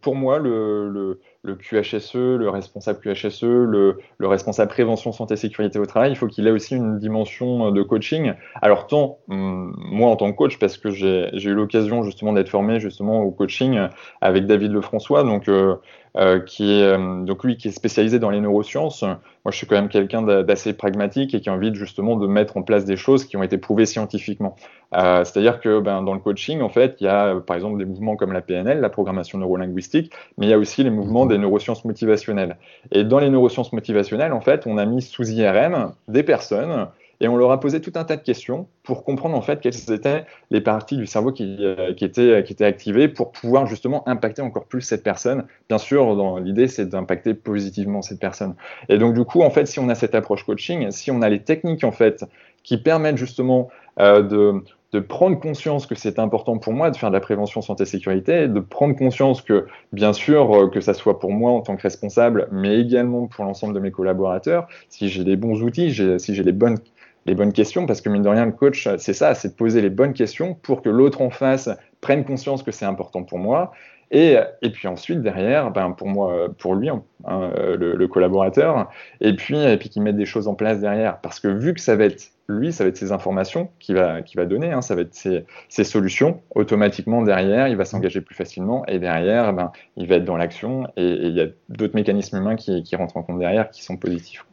pour 0.02 0.16
moi, 0.16 0.40
le 0.40 1.20
le 1.46 1.56
QHSE, 1.56 2.16
le 2.16 2.50
responsable 2.50 3.00
QHSE, 3.00 3.44
le, 3.44 3.98
responsable 4.22 4.70
prévention 4.70 5.12
santé 5.12 5.36
sécurité 5.36 5.78
au 5.80 5.86
travail, 5.86 6.12
il 6.12 6.16
faut 6.16 6.28
qu'il 6.28 6.48
ait 6.48 6.52
aussi 6.52 6.76
une 6.76 6.98
dimension 6.98 7.72
de 7.72 7.84
coaching. 7.84 8.34
Alors 8.62 8.88
tant 8.88 9.20
hum, 9.30 9.76
moi 9.78 10.10
en 10.10 10.16
tant 10.16 10.32
que 10.32 10.36
coach, 10.36 10.58
parce 10.58 10.78
que 10.78 10.90
j'ai 10.90 11.30
eu 11.44 11.54
l'occasion 11.54 12.04
justement 12.04 12.34
d'être 12.34 12.50
formé 12.50 12.80
justement 12.80 13.22
au 13.22 13.32
coaching 13.32 13.80
avec 14.22 14.48
David 14.48 14.72
Lefrançois, 14.72 15.24
donc 15.24 15.48
euh, 15.48 15.76
euh, 16.18 16.40
qui 16.40 16.80
est 16.80 16.84
euh, 16.84 17.24
donc 17.24 17.44
lui 17.44 17.58
qui 17.58 17.68
est 17.68 17.72
spécialisé 17.72 18.20
dans 18.20 18.30
les 18.30 18.40
neurosciences. 18.40 19.02
Moi, 19.02 19.52
je 19.52 19.58
suis 19.58 19.68
quand 19.68 19.76
même 19.76 19.90
quelqu'un 19.90 20.22
d'assez 20.22 20.74
pragmatique 20.74 21.36
et 21.36 21.42
qui 21.42 21.50
a 21.50 21.54
envie 21.54 21.76
justement 21.76 22.16
de 22.16 22.26
mettre 22.26 22.56
en 22.56 22.62
place 22.62 22.86
des 22.86 22.96
choses 22.96 23.26
qui 23.26 23.36
ont 23.36 23.44
été 23.44 23.58
prouvées 23.58 23.86
scientifiquement. 23.86 24.56
Euh, 24.96 25.26
C'est-à-dire 25.26 25.60
que 25.60 25.82
ben, 25.82 26.04
dans 26.04 26.14
le 26.14 26.20
coaching, 26.20 26.62
en 26.62 26.70
fait, 26.70 26.96
il 27.02 27.04
y 27.04 27.08
a 27.08 27.36
par 27.42 27.58
exemple 27.58 27.78
des 27.78 27.86
mouvements 27.86 28.16
comme 28.16 28.32
la 28.32 28.42
PNL, 28.42 28.80
la 28.80 28.90
programmation 28.90 29.38
neurolinguistique, 29.40 30.14
mais 30.38 30.46
il 30.46 30.50
y 30.50 30.54
a 30.54 30.58
aussi 30.58 30.84
les 30.84 30.90
mouvements 30.90 31.26
des 31.26 31.38
neurosciences 31.38 31.84
motivationnelles. 31.84 32.58
Et 32.92 33.04
dans 33.04 33.20
les 33.20 33.30
neurosciences 33.30 33.74
motivationnelles, 33.74 34.32
en 34.32 34.42
fait, 34.42 34.66
on 34.68 34.78
a 34.78 34.86
mis 34.86 35.02
sous 35.02 35.30
IRM 35.30 35.92
des 36.08 36.24
personnes 36.24 36.88
et 37.20 37.28
on 37.28 37.38
leur 37.38 37.52
a 37.52 37.60
posé 37.60 37.82
tout 37.82 37.94
un 37.96 38.04
tas 38.04 38.18
de 38.18 38.22
questions 38.22 38.68
pour 38.84 39.04
comprendre 39.04 39.36
en 39.36 39.42
fait 39.42 39.62
quelles 39.62 39.92
étaient 39.92 40.26
les 40.52 40.62
parties 40.62 40.98
du 40.98 41.06
cerveau 41.06 41.32
qui, 41.32 41.58
euh, 41.60 41.94
étaient, 42.00 42.44
qui 42.44 42.54
étaient 42.54 42.66
activées 42.66 43.08
pour 43.08 43.32
pouvoir 43.32 43.66
justement 43.68 44.08
impacter 44.08 44.42
encore 44.42 44.66
plus 44.66 44.82
cette 44.82 45.04
personne. 45.04 45.46
Bien 45.70 45.78
sûr, 45.78 46.40
l'idée 46.40 46.68
c'est 46.68 46.88
d'impacter 46.88 47.34
positivement 47.34 48.02
cette 48.02 48.20
personne. 48.20 48.56
Et 48.90 48.98
donc 48.98 49.14
du 49.14 49.24
coup, 49.26 49.42
en 49.42 49.50
fait, 49.50 49.66
si 49.66 49.80
on 49.80 49.90
a 49.90 49.96
cette 49.96 50.16
approche 50.16 50.44
coaching, 50.44 50.92
si 50.92 51.12
on 51.12 51.22
a 51.22 51.30
les 51.30 51.42
techniques 51.42 51.84
en 51.84 51.92
fait 51.92 52.26
qui 52.64 52.78
permettent 52.78 53.18
justement 53.18 53.70
euh, 54.00 54.22
de, 54.22 54.64
de 54.96 55.00
prendre 55.02 55.38
conscience 55.40 55.86
que 55.86 55.96
c'est 55.96 56.20
important 56.20 56.58
pour 56.58 56.72
moi 56.72 56.90
de 56.90 56.96
faire 56.96 57.10
de 57.10 57.16
la 57.16 57.20
prévention 57.20 57.62
santé-sécurité, 57.62 58.48
de 58.48 58.60
prendre 58.62 58.96
conscience 58.96 59.42
que, 59.42 59.68
bien 59.92 60.14
sûr, 60.14 60.54
euh, 60.54 60.70
que 60.70 60.80
ça 60.80 60.94
soit 60.94 61.20
pour 61.20 61.32
moi 61.32 61.52
en 61.52 61.62
tant 61.62 61.76
que 61.76 61.82
responsable, 61.82 62.48
mais 62.52 62.80
également 62.80 63.28
pour 63.28 63.44
l'ensemble 63.44 63.74
de 63.74 63.80
mes 63.80 63.92
collaborateurs, 63.92 64.68
si 64.90 65.10
j'ai 65.10 65.24
les 65.24 65.36
bons 65.36 65.62
outils, 65.62 65.94
si 66.18 66.36
j'ai 66.36 66.44
les 66.44 66.54
bonnes 66.54 66.78
les 67.25 67.36
bonnes 67.36 67.54
questions, 67.54 67.86
parce 67.86 68.01
que 68.01 68.10
mine 68.10 68.22
de 68.22 68.30
rien, 68.30 68.45
le 68.45 68.51
coach, 68.51 68.88
c'est 68.98 69.13
ça, 69.13 69.33
c'est 69.33 69.50
de 69.50 69.54
poser 69.54 69.81
les 69.81 69.89
bonnes 69.89 70.13
questions 70.13 70.54
pour 70.54 70.81
que 70.81 70.89
l'autre 70.89 71.22
en 71.22 71.30
face 71.30 71.69
prenne 72.01 72.24
conscience 72.24 72.63
que 72.63 72.72
c'est 72.72 72.86
important 72.86 73.24
pour 73.24 73.39
moi. 73.39 73.72
Et, 74.12 74.38
et, 74.62 74.69
puis 74.69 74.88
ensuite, 74.88 75.22
derrière, 75.22 75.72
ben 75.72 75.92
pour 75.92 76.07
moi, 76.07 76.48
pour 76.60 76.75
lui, 76.75 76.89
hein, 76.89 77.04
le, 77.25 78.06
collaborateur, 78.07 78.90
et 79.19 79.35
puis, 79.35 79.57
et 79.57 79.78
puis 79.78 79.90
qu'il 79.90 80.04
mette 80.04 80.16
des 80.16 80.28
choses 80.28 80.47
en 80.47 80.54
place 80.54 80.80
derrière. 80.80 81.19
Parce 81.21 81.40
que 81.40 81.47
vu 81.47 81.73
que 81.73 81.81
ça 81.81 81.95
va 81.95 82.06
être 82.06 82.31
lui, 82.47 82.71
ça 82.71 82.83
va 82.83 82.90
être 82.90 82.97
ses 82.97 83.11
informations 83.11 83.69
qu'il 83.80 83.95
va, 83.95 84.19
va 84.35 84.45
donner, 84.45 84.71
hein, 84.71 84.81
ça 84.81 84.94
va 84.94 85.02
être 85.02 85.16
ses, 85.16 85.45
ses, 85.69 85.83
solutions, 85.83 86.42
automatiquement 86.54 87.23
derrière, 87.23 87.68
il 87.68 87.76
va 87.76 87.85
s'engager 87.85 88.21
plus 88.21 88.35
facilement, 88.35 88.85
et 88.85 89.00
derrière, 89.00 89.52
ben, 89.54 89.71
il 89.97 90.07
va 90.07 90.18
être 90.18 90.26
dans 90.26 90.38
l'action, 90.38 90.88
et, 90.95 91.07
il 91.07 91.33
y 91.33 91.42
a 91.42 91.47
d'autres 91.69 91.95
mécanismes 91.95 92.38
humains 92.38 92.56
qui, 92.56 92.83
qui 92.83 92.95
rentrent 92.95 93.18
en 93.18 93.23
compte 93.23 93.40
derrière 93.40 93.71
qui 93.71 93.83
sont 93.83 93.97
positifs. 93.97 94.45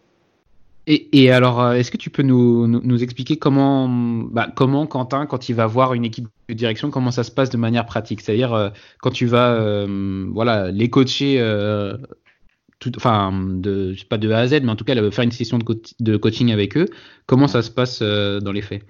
Et, 0.88 1.30
alors, 1.30 1.62
euh, 1.62 1.74
est-ce 1.74 1.92
que 1.92 1.96
tu 1.96 2.10
peux 2.10 2.24
nous, 2.24 2.66
nous, 2.66 3.02
expliquer 3.04 3.36
comment, 3.36 3.88
bah, 3.88 4.48
comment 4.52 4.86
Quentin, 4.86 5.26
quand 5.26 5.48
il 5.48 5.54
va 5.54 5.66
voir 5.66 5.94
une 5.94 6.04
équipe 6.04 6.26
de 6.48 6.54
direction, 6.54 6.90
comment 6.90 7.12
ça 7.12 7.22
se 7.22 7.30
passe 7.30 7.50
de 7.50 7.56
manière 7.56 7.86
pratique? 7.86 8.20
C'est-à-dire, 8.20 8.52
euh, 8.52 8.70
quand 9.00 9.12
tu 9.12 9.26
vas 9.26 9.52
euh, 9.52 10.26
voilà, 10.32 10.72
les 10.72 10.90
coacher, 10.90 11.38
tout, 12.80 12.90
enfin, 12.96 13.32
de, 13.32 13.94
pas 14.08 14.18
de 14.18 14.28
A 14.32 14.38
à 14.38 14.46
Z, 14.48 14.62
mais 14.64 14.70
en 14.70 14.76
tout 14.76 14.84
cas, 14.84 14.94
faire 15.12 15.24
une 15.24 15.30
session 15.30 15.58
de, 15.58 15.82
de 16.00 16.16
coaching 16.16 16.50
avec 16.50 16.76
eux, 16.76 16.86
comment 17.26 17.46
ça 17.46 17.62
se 17.62 17.70
passe 17.70 18.02
dans 18.02 18.52
les 18.52 18.62
faits? 18.62 18.82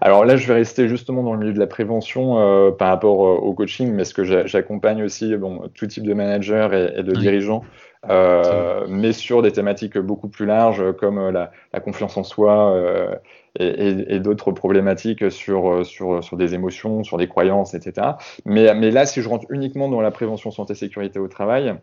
Alors 0.00 0.24
là, 0.24 0.36
je 0.36 0.48
vais 0.48 0.54
rester 0.54 0.88
justement 0.88 1.22
dans 1.22 1.34
le 1.34 1.38
milieu 1.38 1.52
de 1.52 1.58
la 1.60 1.68
prévention 1.68 2.72
par 2.72 2.88
rapport 2.88 3.18
au 3.20 3.54
coaching, 3.54 3.92
mais 3.92 4.04
ce 4.04 4.12
que 4.12 4.24
j'accompagne 4.24 5.04
aussi 5.04 5.36
bon, 5.36 5.70
tout 5.76 5.86
type 5.86 6.04
de 6.04 6.14
managers 6.14 6.90
et, 6.96 7.02
de 7.04 7.12
dirigeants 7.12 7.62
euh, 8.10 8.86
mais 8.88 9.12
sur 9.12 9.42
des 9.42 9.52
thématiques 9.52 9.98
beaucoup 9.98 10.28
plus 10.28 10.46
larges 10.46 10.92
comme 10.98 11.18
euh, 11.18 11.30
la, 11.30 11.80
confiance 11.80 12.16
en 12.16 12.24
soi 12.24 12.72
euh, 12.72 13.14
et, 13.58 14.20
d'autres 14.20 14.52
problématiques 14.52 15.30
sur, 15.30 15.84
sur, 15.84 16.22
sur, 16.22 16.36
des 16.36 16.54
émotions, 16.54 17.04
sur 17.04 17.16
des 17.16 17.28
croyances, 17.28 17.74
etc. 17.74 18.08
Mais, 18.44 18.74
mais 18.74 18.90
là, 18.90 19.06
si 19.06 19.22
je 19.22 19.28
rentre 19.28 19.46
uniquement 19.50 19.88
dans 19.88 20.00
la 20.00 20.10
prévention 20.10 20.50
santé-sécurité 20.50 21.18
au 21.18 21.28
travail, 21.28 21.76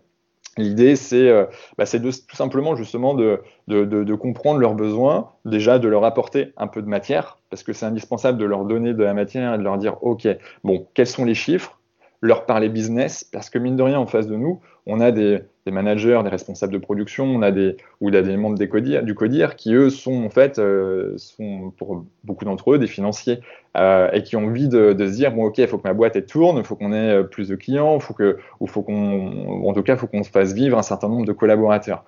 L'idée, 0.57 0.95
c'est 0.95 1.29
euh, 1.29 1.45
bah, 1.77 1.85
tout 1.87 2.35
simplement 2.35 2.75
justement 2.75 3.15
de, 3.15 3.41
de, 3.67 4.13
comprendre 4.13 4.59
leurs 4.59 4.75
besoins, 4.75 5.31
déjà 5.45 5.79
de 5.79 5.87
leur 5.87 6.03
apporter 6.03 6.53
un 6.57 6.67
peu 6.67 6.83
de 6.83 6.87
matière, 6.87 7.39
parce 7.49 7.63
que 7.63 7.73
c'est 7.73 7.87
indispensable 7.87 8.37
de 8.37 8.45
leur 8.45 8.65
donner 8.65 8.93
de 8.93 9.03
la 9.03 9.15
matière 9.15 9.55
et 9.55 9.57
de 9.57 9.63
leur 9.63 9.79
dire, 9.79 10.03
OK, 10.03 10.27
bon, 10.63 10.87
quels 10.93 11.07
sont 11.07 11.25
les 11.25 11.33
chiffres, 11.33 11.79
leur 12.21 12.45
parler 12.45 12.69
business, 12.69 13.23
parce 13.23 13.49
que 13.49 13.57
mine 13.57 13.75
de 13.75 13.81
rien, 13.81 13.99
en 13.99 14.05
face 14.05 14.27
de 14.27 14.35
nous, 14.35 14.61
on 14.85 14.99
a 14.99 15.11
des, 15.11 15.41
des 15.65 15.72
managers, 15.72 16.20
des 16.24 16.29
responsables 16.29 16.74
de 16.74 16.77
production, 16.77 17.25
on 17.25 17.41
a 17.41 17.51
des, 17.51 17.77
ou 18.01 18.10
a 18.10 18.22
des 18.22 18.36
membres 18.36 18.58
des 18.58 18.67
codir, 18.67 19.03
du 19.03 19.15
CODIR 19.15 19.55
qui, 19.55 19.74
eux, 19.74 19.89
sont 19.89 20.24
en 20.25 20.29
fait, 20.29 20.60
euh, 20.60 21.13
sont 21.17 21.72
pour 21.77 22.05
beaucoup 22.24 22.46
d'entre 22.46 22.74
eux 22.74 22.79
des 22.79 22.88
financiers 22.88 23.39
euh, 23.77 24.10
et 24.12 24.24
qui 24.24 24.36
ont 24.36 24.46
envie 24.46 24.67
de, 24.67 24.96
se 24.98 25.15
dire 25.15 25.32
bon, 25.32 25.46
ok, 25.46 25.60
il 25.60 25.67
faut 25.67 25.77
que 25.77 25.88
ma 25.88 25.93
boîte 25.93 26.25
tourne, 26.25 26.58
il 26.58 26.63
faut 26.63 26.75
qu'on 26.75 26.91
ait 26.91 27.15
euh, 27.15 27.24
plus 27.24 27.48
de 27.48 27.55
clients, 27.55 28.00
faut 28.00 28.13
que, 28.13 28.38
ou 28.60 28.67
faut 28.67 28.82
qu'on, 28.82 29.63
en 29.65 29.74
tout 29.74 29.84
cas, 29.84 29.93
il 29.93 30.00
faut 30.00 30.08
qu'on 30.08 30.24
fasse 30.24 30.53
vivre 30.53 30.77
un 30.77 30.84
certain 30.84 31.08
nombre 31.08 31.25
de 31.25 31.34
collaborateurs. 31.34 32.03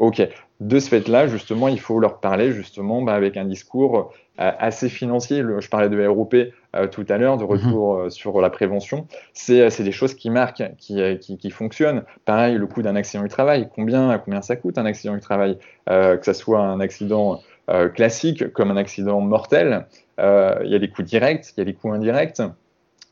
Ok, 0.00 0.26
de 0.60 0.78
ce 0.78 0.88
fait-là, 0.88 1.26
justement, 1.26 1.68
il 1.68 1.78
faut 1.78 2.00
leur 2.00 2.20
parler 2.20 2.52
justement 2.52 3.02
bah, 3.02 3.12
avec 3.12 3.36
un 3.36 3.44
discours 3.44 4.14
euh, 4.40 4.50
assez 4.58 4.88
financier. 4.88 5.44
je 5.58 5.68
parlais 5.68 5.90
de 5.90 6.06
ROP 6.06 6.34
euh, 6.34 6.86
tout 6.86 7.04
à 7.10 7.18
l'heure, 7.18 7.36
de 7.36 7.44
mhm. 7.44 7.50
retour 7.50 7.96
euh, 7.96 8.08
sur 8.08 8.40
la 8.40 8.48
prévention. 8.48 9.06
C'est 9.34 9.82
des 9.82 9.92
choses 9.92 10.14
qui 10.14 10.30
marquent, 10.30 10.62
qui, 10.78 11.18
qui, 11.18 11.50
fonctionnent. 11.50 12.04
Pareil, 12.24 12.56
le 12.56 12.66
coût 12.66 12.80
d'un 12.80 12.96
accident 12.96 13.22
du 13.22 13.28
travail. 13.28 13.68
Combien, 13.74 14.16
combien 14.24 14.40
ça 14.40 14.56
coûte 14.56 14.78
un 14.78 14.86
accident 14.86 15.12
du 15.12 15.20
travail? 15.20 15.58
Que 15.86 16.20
ce 16.22 16.32
soit 16.32 16.60
un 16.60 16.80
accident 16.80 17.42
classique 17.94 18.50
comme 18.54 18.70
un 18.70 18.78
accident 18.78 19.20
mortel, 19.20 19.86
il 20.18 20.70
y 20.70 20.74
a 20.74 20.78
des 20.78 20.88
coûts 20.88 21.02
directs, 21.02 21.52
il 21.58 21.60
y 21.60 21.60
a 21.60 21.66
des 21.66 21.74
coûts 21.74 21.92
indirects. 21.92 22.40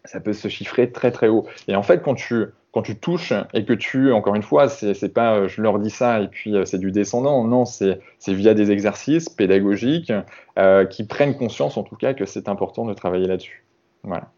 Ça 0.06 0.20
peut 0.20 0.32
se 0.32 0.48
chiffrer 0.48 0.90
très 0.90 1.10
très 1.10 1.28
haut. 1.28 1.46
Et 1.66 1.76
en 1.76 1.82
fait, 1.82 2.02
quand 2.02 2.14
tu 2.14 2.46
quand 2.78 2.82
tu 2.82 2.94
touches 2.94 3.32
et 3.54 3.64
que 3.64 3.72
tu, 3.72 4.12
encore 4.12 4.36
une 4.36 4.42
fois, 4.44 4.68
c'est 4.68 5.12
pas 5.12 5.34
euh, 5.34 5.48
je 5.48 5.60
leur 5.60 5.80
dis 5.80 5.90
ça 5.90 6.20
et 6.20 6.28
puis 6.28 6.54
euh, 6.54 6.64
c'est 6.64 6.78
du 6.78 6.92
descendant, 6.92 7.42
non, 7.42 7.64
c'est 7.64 7.98
via 8.28 8.54
des 8.54 8.70
exercices 8.70 9.28
pédagogiques 9.28 10.12
euh, 10.60 10.84
qui 10.84 11.02
prennent 11.02 11.36
conscience 11.36 11.76
en 11.76 11.82
tout 11.82 11.96
cas 11.96 12.14
que 12.14 12.24
c'est 12.24 12.48
important 12.48 12.86
de 12.86 12.94
travailler 12.94 13.26
là-dessus. 13.26 13.64
Voilà. 14.04 14.30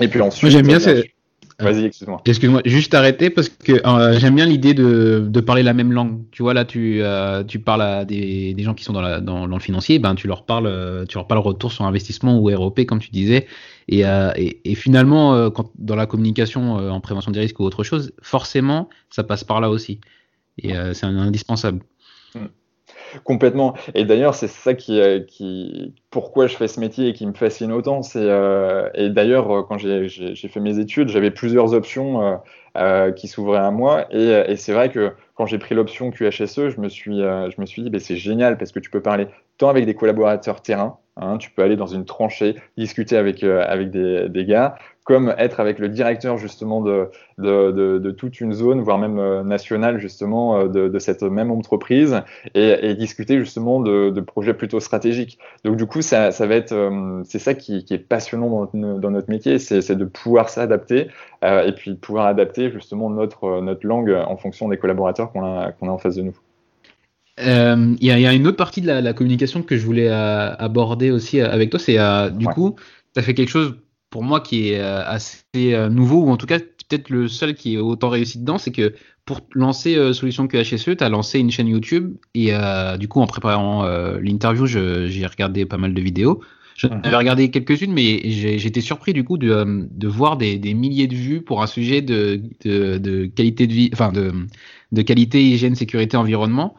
Et 0.00 0.08
puis 0.08 0.20
ensuite. 0.20 0.50
J'aime 0.50 0.66
bien, 0.66 0.78
Vas-y, 1.60 1.84
excuse-moi. 1.84 2.22
Excuse-moi, 2.24 2.62
juste 2.64 2.94
arrêter 2.94 3.28
parce 3.30 3.50
que 3.50 3.74
j'aime 4.18 4.34
bien 4.34 4.46
l'idée 4.46 4.72
de, 4.72 5.26
de, 5.28 5.40
parler 5.40 5.62
la 5.62 5.74
même 5.74 5.92
langue. 5.92 6.22
Tu 6.32 6.42
vois, 6.42 6.54
là, 6.54 6.64
tu, 6.64 7.02
tu 7.46 7.58
parles 7.58 7.82
à 7.82 8.04
des, 8.06 8.54
des, 8.54 8.62
gens 8.62 8.72
qui 8.72 8.82
sont 8.82 8.94
dans, 8.94 9.02
la, 9.02 9.20
dans, 9.20 9.46
dans, 9.46 9.56
le 9.56 9.62
financier, 9.62 9.98
ben, 9.98 10.14
tu 10.14 10.26
leur 10.26 10.46
parles, 10.46 11.04
tu 11.06 11.18
leur 11.18 11.26
parles 11.26 11.40
retour 11.40 11.70
sur 11.70 11.84
investissement 11.84 12.38
ou 12.38 12.46
ROP, 12.46 12.86
comme 12.86 12.98
tu 12.98 13.10
disais, 13.10 13.46
euh, 13.92 14.32
et, 14.36 14.74
finalement, 14.74 15.34
euh, 15.34 15.50
dans 15.78 15.96
la 15.96 16.06
communication 16.06 16.78
euh, 16.78 16.90
en 16.90 17.00
prévention 17.00 17.32
des 17.32 17.40
risques 17.40 17.58
ou 17.60 17.64
autre 17.64 17.82
chose, 17.82 18.12
forcément, 18.22 18.88
ça 19.10 19.24
passe 19.24 19.44
par 19.44 19.60
là 19.60 19.70
aussi. 19.70 20.00
Et 20.58 20.74
c'est 20.92 21.06
indispensable. 21.06 21.80
Hmm. 22.34 22.46
Complètement. 23.24 23.74
Et 23.94 24.04
d'ailleurs, 24.04 24.34
c'est 24.34 24.46
ça 24.46 24.74
qui, 24.74 25.94
pourquoi 26.10 26.48
je 26.48 26.56
fais 26.56 26.68
ce 26.68 26.78
métier 26.78 27.08
et 27.08 27.12
qui 27.14 27.26
me 27.26 27.32
fascine 27.32 27.72
autant. 27.72 28.02
C'est 28.02 28.28
et 28.94 29.08
d'ailleurs, 29.08 29.66
quand 29.66 29.78
j'ai 29.78 30.34
fait 30.34 30.60
mes 30.60 30.78
études, 30.78 31.08
j'avais 31.08 31.30
plusieurs 31.30 31.72
options 31.72 32.40
qui 33.16 33.26
s'ouvraient 33.26 33.58
à 33.58 33.70
moi. 33.70 34.04
Et, 34.10 34.52
et 34.52 34.56
c'est 34.56 34.74
vrai 34.74 34.90
que 34.90 35.12
quand 35.34 35.46
j'ai 35.46 35.58
pris 35.58 35.74
l'option 35.74 36.10
QHSE, 36.10 36.68
je 36.68 36.80
me 36.80 36.90
suis, 36.90 37.20
je 37.20 37.58
me 37.58 37.64
suis 37.64 37.82
dit, 37.82 37.88
bah, 37.88 38.00
c'est 38.00 38.16
génial 38.16 38.58
parce 38.58 38.70
que 38.70 38.80
tu 38.80 38.90
peux 38.90 39.00
parler 39.00 39.28
tant 39.56 39.70
avec 39.70 39.86
des 39.86 39.94
collaborateurs 39.94 40.60
terrain, 40.60 40.98
Hein, 41.20 41.36
tu 41.36 41.50
peux 41.50 41.62
aller 41.62 41.76
dans 41.76 41.86
une 41.86 42.06
tranchée, 42.06 42.56
discuter 42.78 43.16
avec, 43.18 43.44
euh, 43.44 43.62
avec 43.66 43.90
des, 43.90 44.44
gars, 44.46 44.76
comme 45.04 45.34
être 45.36 45.60
avec 45.60 45.78
le 45.78 45.90
directeur 45.90 46.38
justement 46.38 46.80
de, 46.80 47.10
de, 47.36 48.10
toute 48.10 48.40
une 48.40 48.54
zone, 48.54 48.80
voire 48.80 48.96
même 48.96 49.18
euh, 49.18 49.42
nationale 49.42 49.98
justement 49.98 50.60
euh, 50.60 50.68
de, 50.68 50.98
cette 50.98 51.22
même 51.22 51.50
entreprise, 51.50 52.22
et, 52.54 52.94
discuter 52.94 53.38
justement 53.38 53.80
de, 53.80 54.20
projets 54.20 54.54
plutôt 54.54 54.80
stratégiques. 54.80 55.38
Donc 55.64 55.76
du 55.76 55.84
coup, 55.84 56.00
ça, 56.00 56.30
ça 56.30 56.46
va 56.46 56.54
être, 56.54 56.74
c'est 57.24 57.38
ça 57.38 57.52
qui, 57.52 57.84
est 57.90 57.98
passionnant 57.98 58.70
dans, 58.72 59.10
notre 59.10 59.28
métier, 59.28 59.58
c'est 59.58 59.94
de 59.94 60.04
pouvoir 60.06 60.48
s'adapter 60.48 61.08
et 61.42 61.72
puis 61.76 61.96
pouvoir 61.96 62.26
adapter 62.26 62.70
justement 62.70 63.10
notre, 63.10 63.60
notre 63.60 63.86
langue 63.86 64.10
en 64.10 64.36
fonction 64.38 64.68
des 64.68 64.78
collaborateurs 64.78 65.32
qu'on 65.32 65.44
a, 65.44 65.72
qu'on 65.72 65.88
a 65.88 65.92
en 65.92 65.98
face 65.98 66.16
de 66.16 66.22
nous. 66.22 66.36
Euh, 67.40 67.96
il 68.00 68.04
y, 68.04 68.20
y, 68.20 68.26
a 68.26 68.32
une 68.32 68.46
autre 68.46 68.56
partie 68.56 68.80
de 68.80 68.86
la, 68.86 69.00
la, 69.00 69.12
communication 69.12 69.62
que 69.62 69.76
je 69.76 69.84
voulais 69.84 70.08
euh, 70.08 70.54
aborder 70.56 71.10
aussi 71.10 71.40
euh, 71.40 71.50
avec 71.50 71.70
toi. 71.70 71.78
C'est 71.78 71.98
du 72.32 72.46
coup, 72.46 72.76
tu 73.14 73.20
as 73.20 73.22
fait 73.22 73.34
quelque 73.34 73.48
chose 73.48 73.76
pour 74.10 74.22
moi 74.22 74.40
qui 74.40 74.70
est 74.70 74.80
assez 74.80 75.88
nouveau, 75.88 76.24
ou 76.24 76.30
en 76.30 76.36
tout 76.36 76.46
cas 76.46 76.58
peut-être 76.58 77.10
le 77.10 77.28
seul 77.28 77.54
qui 77.54 77.74
est 77.74 77.78
autant 77.78 78.08
réussi 78.08 78.38
dedans. 78.38 78.58
C'est 78.58 78.72
que 78.72 78.94
pour 79.24 79.40
lancer 79.54 80.12
Solution 80.12 80.48
QHSE, 80.48 80.96
tu 80.96 81.04
as 81.04 81.08
lancé 81.08 81.38
une 81.38 81.50
chaîne 81.50 81.68
YouTube. 81.68 82.16
Et 82.34 82.52
du 82.98 83.06
coup, 83.06 83.20
en 83.20 83.26
préparant 83.26 83.86
l'interview, 84.20 84.66
j'ai 84.66 85.26
regardé 85.26 85.64
pas 85.64 85.76
mal 85.78 85.94
de 85.94 86.00
vidéos. 86.00 86.40
J'en 86.76 86.88
avais 87.02 87.16
regardé 87.16 87.50
quelques-unes, 87.50 87.92
mais 87.92 88.20
j'étais 88.30 88.80
surpris 88.80 89.12
du 89.12 89.22
coup 89.22 89.36
de, 89.36 89.86
de 89.90 90.08
voir 90.08 90.36
des, 90.38 90.58
des, 90.58 90.72
milliers 90.74 91.06
de 91.06 91.14
vues 91.14 91.42
pour 91.42 91.62
un 91.62 91.66
sujet 91.66 92.00
de, 92.00 92.40
de, 92.64 92.96
de 92.96 93.26
qualité 93.26 93.66
de 93.66 93.72
vie, 93.72 93.90
enfin 93.92 94.10
de, 94.10 94.32
de 94.90 95.02
qualité, 95.02 95.42
hygiène, 95.42 95.74
sécurité, 95.74 96.16
environnement. 96.16 96.74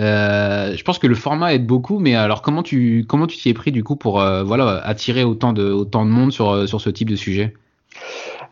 Euh, 0.00 0.74
je 0.74 0.84
pense 0.84 0.98
que 0.98 1.06
le 1.06 1.14
format 1.14 1.54
aide 1.54 1.66
beaucoup, 1.66 1.98
mais 1.98 2.14
alors 2.14 2.40
comment 2.40 2.62
tu 2.62 3.04
comment 3.06 3.26
tu 3.26 3.36
t'y 3.36 3.50
es 3.50 3.54
pris 3.54 3.72
du 3.72 3.84
coup 3.84 3.96
pour 3.96 4.20
euh, 4.20 4.42
voilà 4.42 4.78
attirer 4.84 5.22
autant 5.22 5.52
de 5.52 5.70
autant 5.70 6.06
de 6.06 6.10
monde 6.10 6.32
sur 6.32 6.50
euh, 6.50 6.66
sur 6.66 6.80
ce 6.80 6.88
type 6.88 7.10
de 7.10 7.16
sujet? 7.16 7.54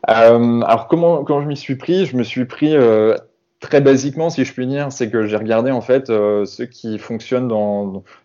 Alors 0.04 0.86
comment 0.88 1.24
quand 1.24 1.40
je 1.40 1.46
m'y 1.46 1.56
suis 1.56 1.76
pris, 1.76 2.04
je 2.04 2.16
me 2.16 2.24
suis 2.24 2.44
pris 2.44 2.74
très 3.60 3.80
basiquement, 3.80 4.30
si 4.30 4.44
je 4.44 4.52
puis 4.52 4.66
dire, 4.66 4.90
c'est 4.90 5.10
que 5.10 5.26
j'ai 5.26 5.36
regardé 5.36 5.70
en 5.70 5.80
fait 5.80 6.06
ceux 6.06 6.66
qui 6.66 6.98
fonctionnent 6.98 7.52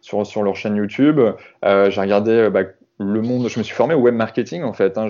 sur, 0.01 0.25
sur 0.25 0.43
leur 0.43 0.55
chaîne 0.55 0.75
YouTube. 0.75 1.19
j'ai 1.63 2.01
regardé 2.01 2.50
bah, 2.50 2.63
le 2.97 3.21
monde, 3.21 3.49
je 3.49 3.59
me 3.59 3.63
suis 3.63 3.75
formé 3.75 3.93
au 3.93 3.99
web 3.99 4.15
marketing 4.15 4.63
en 4.63 4.71
fait. 4.71 4.97
Hein. 4.97 5.07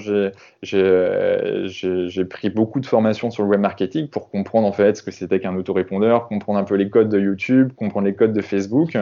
J'ai 0.64 2.26
pris 2.26 2.50
beaucoup 2.50 2.80
de 2.80 2.86
formations 2.86 3.30
sur 3.30 3.44
le 3.44 3.50
web 3.50 3.60
marketing 3.60 4.08
pour 4.08 4.30
comprendre 4.32 4.68
en 4.68 4.72
fait 4.72 4.98
ce 4.98 5.04
que 5.04 5.12
c'était 5.12 5.40
qu'un 5.40 5.56
autorépondeur, 5.56 6.28
comprendre 6.28 6.58
un 6.60 6.64
peu 6.64 6.76
les 6.76 6.90
codes 6.90 7.10
de 7.10 7.20
YouTube, 7.20 7.74
comprendre 7.76 8.08
les 8.08 8.16
codes 8.16 8.34
de 8.34 8.42
Facebook. 8.42 8.98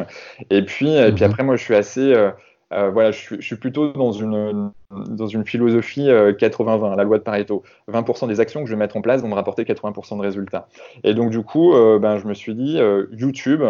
Et 0.49 0.63
puis, 0.65 0.93
et 0.93 1.11
puis 1.13 1.23
mhm. 1.23 1.31
après, 1.31 1.43
moi, 1.43 1.55
je 1.55 1.63
suis 1.63 1.75
assez, 1.75 2.13
euh, 2.13 2.31
euh, 2.73 2.89
voilà, 2.89 3.11
je 3.11 3.19
suis, 3.19 3.35
je 3.39 3.45
suis, 3.45 3.55
plutôt 3.55 3.93
dans 3.93 4.11
une, 4.11 4.71
dans 4.91 5.27
une 5.27 5.45
philosophie 5.45 6.07
80-20, 6.09 6.91
euh, 6.91 6.95
la 6.97 7.03
loi 7.05 7.19
de 7.19 7.23
Pareto. 7.23 7.63
20% 7.89 8.27
des 8.27 8.41
actions 8.41 8.61
que 8.61 8.65
je 8.65 8.73
vais 8.73 8.79
mettre 8.79 8.97
en 8.97 9.01
place 9.01 9.21
vont 9.21 9.29
me 9.29 9.35
rapporter 9.35 9.63
80% 9.63 10.17
de 10.17 10.21
résultats. 10.21 10.67
Et 11.05 11.13
donc, 11.13 11.29
du 11.29 11.41
coup, 11.41 11.73
ben, 12.01 12.17
je 12.17 12.27
me 12.27 12.33
suis 12.33 12.53
dit, 12.53 12.79
YouTube, 13.13 13.63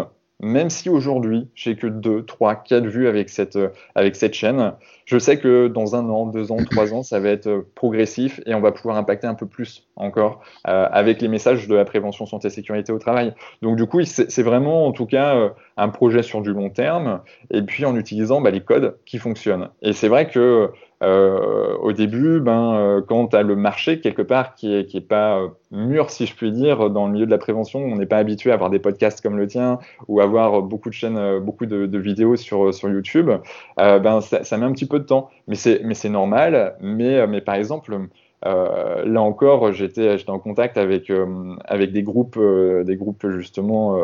même 0.43 0.69
si 0.69 0.89
aujourd'hui 0.89 1.47
j'ai 1.55 1.75
que 1.75 1.87
2, 1.87 2.25
3, 2.25 2.55
4 2.55 2.85
vues 2.85 3.07
avec 3.07 3.29
cette, 3.29 3.55
euh, 3.55 3.69
avec 3.95 4.15
cette 4.15 4.33
chaîne, 4.33 4.73
je 5.05 5.17
sais 5.17 5.37
que 5.37 5.67
dans 5.67 5.95
un 5.95 6.09
an, 6.09 6.27
deux 6.27 6.51
ans, 6.51 6.57
trois 6.69 6.93
ans, 6.93 7.03
ça 7.03 7.19
va 7.19 7.29
être 7.29 7.47
euh, 7.47 7.67
progressif 7.75 8.41
et 8.45 8.53
on 8.53 8.61
va 8.61 8.71
pouvoir 8.71 8.97
impacter 8.97 9.27
un 9.27 9.35
peu 9.35 9.45
plus 9.45 9.87
encore 9.95 10.41
euh, 10.67 10.87
avec 10.91 11.21
les 11.21 11.27
messages 11.27 11.67
de 11.67 11.75
la 11.75 11.85
prévention 11.85 12.25
santé 12.25 12.49
sécurité 12.49 12.91
au 12.91 12.99
travail. 12.99 13.33
Donc 13.61 13.77
du 13.77 13.85
coup, 13.85 14.01
c'est 14.03 14.43
vraiment 14.43 14.87
en 14.87 14.91
tout 14.91 15.05
cas 15.05 15.53
un 15.77 15.89
projet 15.89 16.23
sur 16.23 16.41
du 16.41 16.53
long 16.53 16.69
terme 16.69 17.21
et 17.51 17.61
puis 17.61 17.85
en 17.85 17.95
utilisant 17.95 18.41
bah, 18.41 18.51
les 18.51 18.61
codes 18.61 18.97
qui 19.05 19.17
fonctionnent. 19.17 19.69
Et 19.81 19.93
c'est 19.93 20.07
vrai 20.07 20.27
que 20.27 20.71
euh, 21.03 21.75
au 21.81 21.91
début, 21.91 22.39
ben, 22.39 22.75
euh, 22.75 23.01
quand 23.01 23.27
tu 23.27 23.35
as 23.35 23.43
le 23.43 23.57
marché 23.57 23.99
quelque 23.99 24.21
part 24.21 24.55
qui 24.55 24.73
est, 24.73 24.85
qui 24.85 24.97
est 24.97 25.01
pas 25.01 25.37
euh, 25.37 25.49
mûr, 25.71 26.09
si 26.09 26.25
je 26.25 26.33
puis 26.33 26.51
dire, 26.51 26.89
dans 26.89 27.07
le 27.07 27.13
milieu 27.13 27.25
de 27.25 27.31
la 27.31 27.37
prévention, 27.37 27.79
on 27.83 27.95
n'est 27.97 28.05
pas 28.05 28.17
habitué 28.17 28.51
à 28.51 28.53
avoir 28.53 28.69
des 28.69 28.79
podcasts 28.79 29.19
comme 29.19 29.37
le 29.37 29.47
tien 29.47 29.79
ou 30.07 30.21
avoir 30.21 30.61
beaucoup 30.61 30.89
de 30.89 30.93
chaînes, 30.93 31.39
beaucoup 31.39 31.65
de, 31.65 31.87
de 31.87 31.97
vidéos 31.97 32.37
sur, 32.37 32.73
sur 32.73 32.89
YouTube, 32.89 33.29
ben, 33.77 34.21
ça, 34.21 34.43
ça, 34.43 34.57
met 34.57 34.65
un 34.65 34.71
petit 34.71 34.85
peu 34.85 34.92
de 34.99 35.05
temps. 35.05 35.29
Mais 35.47 35.55
c'est 35.55 36.09
normal. 36.09 36.75
Mais, 36.81 37.25
mais 37.27 37.41
par 37.41 37.55
exemple, 37.55 37.97
euh, 38.45 39.05
là 39.05 39.21
encore, 39.21 39.71
j'étais 39.71 40.17
en 40.27 40.39
contact 40.39 40.77
avec, 40.77 41.09
euh, 41.09 41.55
avec 41.65 41.93
des 41.93 42.03
groupes, 42.03 42.37
euh, 42.37 42.83
des 42.83 42.97
groupes 42.97 43.25
justement 43.29 43.97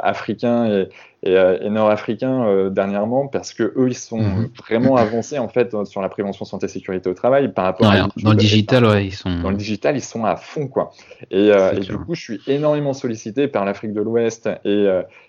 africains 0.00 0.66
et, 0.66 0.88
et, 1.22 1.70
nord-africains 1.70 2.70
dernièrement 2.70 3.26
parce 3.26 3.52
que 3.52 3.62
eux, 3.76 3.88
ils 3.88 3.94
sont 3.94 4.18
mhm. 4.18 4.50
vraiment 4.58 4.96
avancés 4.96 5.38
en 5.38 5.48
fait 5.48 5.74
sur 5.86 6.00
la 6.00 6.08
prévention 6.08 6.44
santé 6.44 6.68
sécurité 6.68 7.10
au 7.10 7.14
travail 7.14 7.52
par 7.52 7.64
rapport 7.64 7.90
à 7.90 8.08
dans 8.22 8.30
le 8.30 8.36
digital, 8.36 8.84
ouais, 8.84 9.06
ils 9.06 9.14
sont 9.14 9.40
dans 9.40 9.50
le 9.50 9.56
digital, 9.56 9.96
ils 9.96 10.02
sont 10.02 10.24
à 10.24 10.36
fond 10.36 10.68
quoi. 10.68 10.92
Et, 11.30 11.48
et 11.48 11.80
du 11.80 11.96
coup, 11.98 12.14
je 12.14 12.20
suis 12.20 12.40
énormément 12.46 12.92
sollicité 12.92 13.48
par 13.48 13.64
l'Afrique 13.64 13.92
de 13.92 14.00
l'Ouest 14.00 14.48
et, 14.64 14.86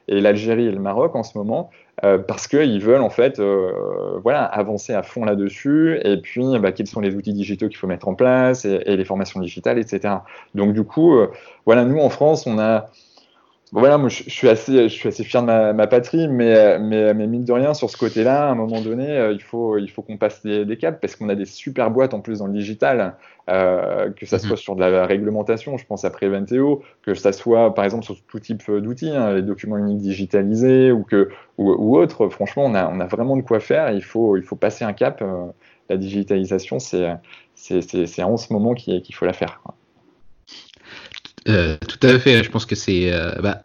et 0.08 0.22
l'Algérie 0.22 0.67
et 0.67 0.72
le 0.72 0.79
Maroc 0.79 1.15
en 1.15 1.24
ce 1.24 1.38
moment 1.38 1.72
euh, 2.03 2.20
parce 2.20 2.48
qu'ils 2.48 2.79
veulent 2.79 3.01
en 3.01 3.10
fait 3.10 3.39
euh, 3.39 4.20
voilà, 4.22 4.44
avancer 4.44 4.94
à 4.94 5.01
fond 5.01 5.25
là-dessus 5.25 6.00
et 6.03 6.17
puis 6.17 6.44
bah, 6.60 6.72
quels 6.72 6.86
sont 6.86 7.01
les 7.01 7.15
outils 7.15 7.34
digitaux 7.34 7.67
qu'il 7.70 7.77
faut 7.77 7.88
mettre 7.88 8.08
en 8.08 8.13
place 8.13 8.65
et, 8.65 8.84
et, 8.86 8.96
les 8.96 9.03
formations 9.03 9.39
digitales, 9.39 9.79
etc. 9.79 10.13
Donc 10.53 10.74
du 10.74 10.84
coup, 10.84 11.15
euh, 11.15 11.32
voilà, 11.65 11.86
nous 11.86 11.98
en 11.98 12.12
France, 12.12 12.46
on 12.46 12.60
a 12.60 12.91
voilà, 13.74 13.97
moi 13.97 14.07
je, 14.07 14.24
suis 14.29 14.47
assez, 14.47 14.88
je 14.88 14.93
suis 14.93 15.09
assez 15.09 15.25
fier 15.25 15.41
de 15.41 15.47
ma, 15.47 15.74
ma 15.74 15.88
patrie, 15.88 16.29
mais, 16.29 16.79
mais, 16.79 17.13
mais, 17.13 17.27
mine 17.27 17.43
de 17.43 17.51
rien, 17.51 17.74
sur 17.74 17.89
ce 17.89 17.97
côté-là, 17.97 18.47
à 18.47 18.51
un 18.51 18.55
moment 18.55 18.79
donné, 18.81 19.09
euh, 19.09 19.33
il 19.33 19.41
faut, 19.41 19.77
il 19.77 19.89
faut 19.89 20.01
qu'on 20.01 20.17
passe 20.17 20.41
des, 20.41 20.63
des 20.63 20.77
caps 20.77 21.00
parce 21.01 21.17
qu'on 21.17 21.27
a 21.27 21.36
des 21.36 21.45
super 21.45 21.91
boîtes 21.91 22.13
en 22.13 22.21
plus 22.21 22.39
dans 22.39 22.47
le 22.47 22.53
digital, 22.53 23.15
euh, 23.50 24.09
que 24.12 24.25
ça 24.25 24.38
mhm. 24.38 24.43
soit 24.43 24.57
sur 24.57 24.75
de 24.77 24.81
la 24.86 25.05
réglementation, 25.05 25.77
je 25.77 25.86
pense 25.86 26.05
à 26.05 26.09
Preventeo, 26.09 26.81
que 27.01 27.13
ça 27.13 27.33
soit 27.33 27.74
par 27.74 27.83
exemple 27.83 28.05
sur 28.05 28.15
tout 28.25 28.39
type 28.39 28.63
d'outils, 28.71 29.09
hein, 29.09 29.33
les 29.33 29.41
documents 29.41 29.77
uniques 29.77 30.00
digitalisés 30.00 30.91
ou, 30.93 31.03
que, 31.03 31.29
ou, 31.57 31.71
ou 31.71 31.97
autres. 31.97 32.29
Franchement, 32.29 32.63
on 32.65 32.74
a, 32.74 32.88
on 32.88 33.01
a 33.01 33.07
vraiment 33.07 33.36
de 33.36 33.41
quoi 33.41 33.59
faire. 33.59 33.91
Il 33.91 34.03
faut, 34.03 34.38
il 34.38 34.43
faut 34.43 34.55
passer 34.55 34.86
un 34.86 34.93
cap. 34.93 35.21
Euh, 35.21 35.47
la 35.89 35.97
digitalisation, 35.97 36.79
c'est 36.79 38.24
en 38.24 38.38
ce 38.38 38.53
moment 38.53 38.74
qu'il 38.74 39.15
faut 39.15 39.25
la 39.25 39.33
faire. 39.33 39.62
Quoi. 39.63 39.75
Tout 41.48 42.08
à 42.08 42.20
fait. 42.20 42.44
Je 42.44 42.50
pense 42.50 42.66
que 42.66 42.75
c'est. 42.75 43.12
Bah, 43.42 43.63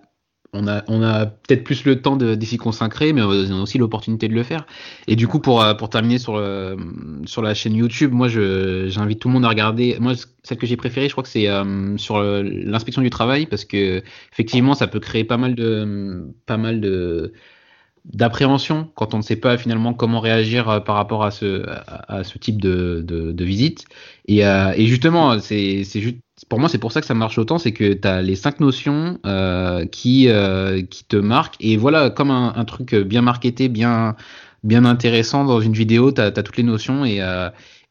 on 0.55 0.69
a, 0.69 0.85
on 0.87 1.03
a 1.03 1.25
peut-être 1.25 1.65
plus 1.65 1.85
le 1.87 2.03
temps 2.03 2.17
d'y 2.17 2.57
consacrer, 2.59 3.15
mais 3.15 3.23
on 3.23 3.31
a 3.31 3.62
aussi 3.62 3.79
l'opportunité 3.79 4.29
de 4.29 4.35
le 4.35 4.43
faire. 4.43 4.67
Et 5.07 5.17
du 5.17 5.27
coup, 5.27 5.41
pour, 5.41 5.65
pour 5.79 5.89
terminer 5.89 6.19
sur, 6.19 6.37
le, 6.37 6.77
sur 7.25 7.41
la 7.41 7.55
chaîne 7.55 7.75
YouTube, 7.75 8.12
moi, 8.12 8.29
j'invite 8.29 9.19
tout 9.19 9.29
le 9.29 9.35
monde 9.35 9.47
à 9.47 9.49
regarder. 9.49 9.97
Moi, 9.99 10.12
celle 10.43 10.59
que 10.59 10.67
j'ai 10.67 10.77
préférée, 10.77 11.09
je 11.09 11.12
crois 11.12 11.25
que 11.25 11.31
c'est 11.31 11.49
sur 11.97 12.23
l'inspection 12.23 13.01
du 13.01 13.09
travail, 13.09 13.47
parce 13.47 13.65
que 13.65 14.03
effectivement, 14.31 14.75
ça 14.75 14.89
peut 14.89 15.01
créer 15.01 15.25
pas 15.25 15.39
mal 15.39 15.55
de, 15.55 16.27
pas 16.45 16.59
mal 16.59 16.83
de 16.83 17.33
d'appréhension 18.04 18.90
quand 18.94 19.14
on 19.14 19.18
ne 19.18 19.23
sait 19.23 19.37
pas 19.37 19.56
finalement 19.56 19.94
comment 19.94 20.21
réagir 20.21 20.68
euh, 20.68 20.80
par 20.80 20.97
rapport 20.97 21.25
à 21.25 21.30
ce, 21.30 21.64
à, 22.09 22.25
ce 22.25 22.38
type 22.38 22.61
de, 22.61 23.02
de, 23.06 23.44
visite. 23.44 23.85
Et, 24.26 24.44
euh, 24.44 24.73
et 24.76 24.87
justement, 24.87 25.38
c'est 25.38 25.85
juste 25.85 26.18
pour 26.49 26.59
moi, 26.59 26.68
c'est 26.68 26.78
pour 26.78 26.90
ça 26.90 27.00
que 27.00 27.06
ça 27.06 27.14
marche 27.14 27.38
autant, 27.38 27.59
c'est 27.59 27.73
que 27.73 27.92
tu 27.92 28.09
as 28.09 28.21
les 28.21 28.35
cinq 28.35 28.59
notions 28.59 29.18
euh, 29.26 29.87
qui, 29.87 30.28
qui 30.90 31.04
te 31.04 31.16
marquent. 31.16 31.56
Et 31.61 31.76
voilà, 31.76 32.11
comme 32.11 32.30
un, 32.30 32.52
un, 32.56 32.64
truc 32.64 32.94
bien 32.94 33.23
marketé, 33.23 33.68
bien, 33.68 34.16
bien 34.64 34.85
intéressant 34.85 35.44
dans 35.44 35.61
une 35.61 35.73
vidéo, 35.73 36.11
tu 36.11 36.21
as, 36.21 36.32
toutes 36.32 36.56
les 36.56 36.62
notions 36.64 37.04
et, 37.04 37.21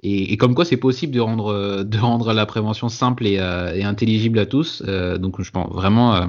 et, 0.04 0.34
et, 0.34 0.38
comme 0.38 0.56
quoi 0.56 0.66
c'est 0.66 0.78
possible 0.78 1.14
de 1.14 1.20
rendre, 1.20 1.54
euh, 1.54 1.84
de 1.84 1.98
rendre 1.98 2.34
la 2.34 2.46
prévention 2.46 2.90
simple 2.90 3.28
et, 3.28 3.38
euh, 3.40 3.74
et 3.76 3.84
intelligible 3.84 4.40
à 4.40 4.46
tous. 4.46 4.82
Euh, 4.88 5.18
donc 5.18 5.42
je 5.42 5.52
pense 5.52 5.72
vraiment, 5.72 6.16
euh, 6.16 6.26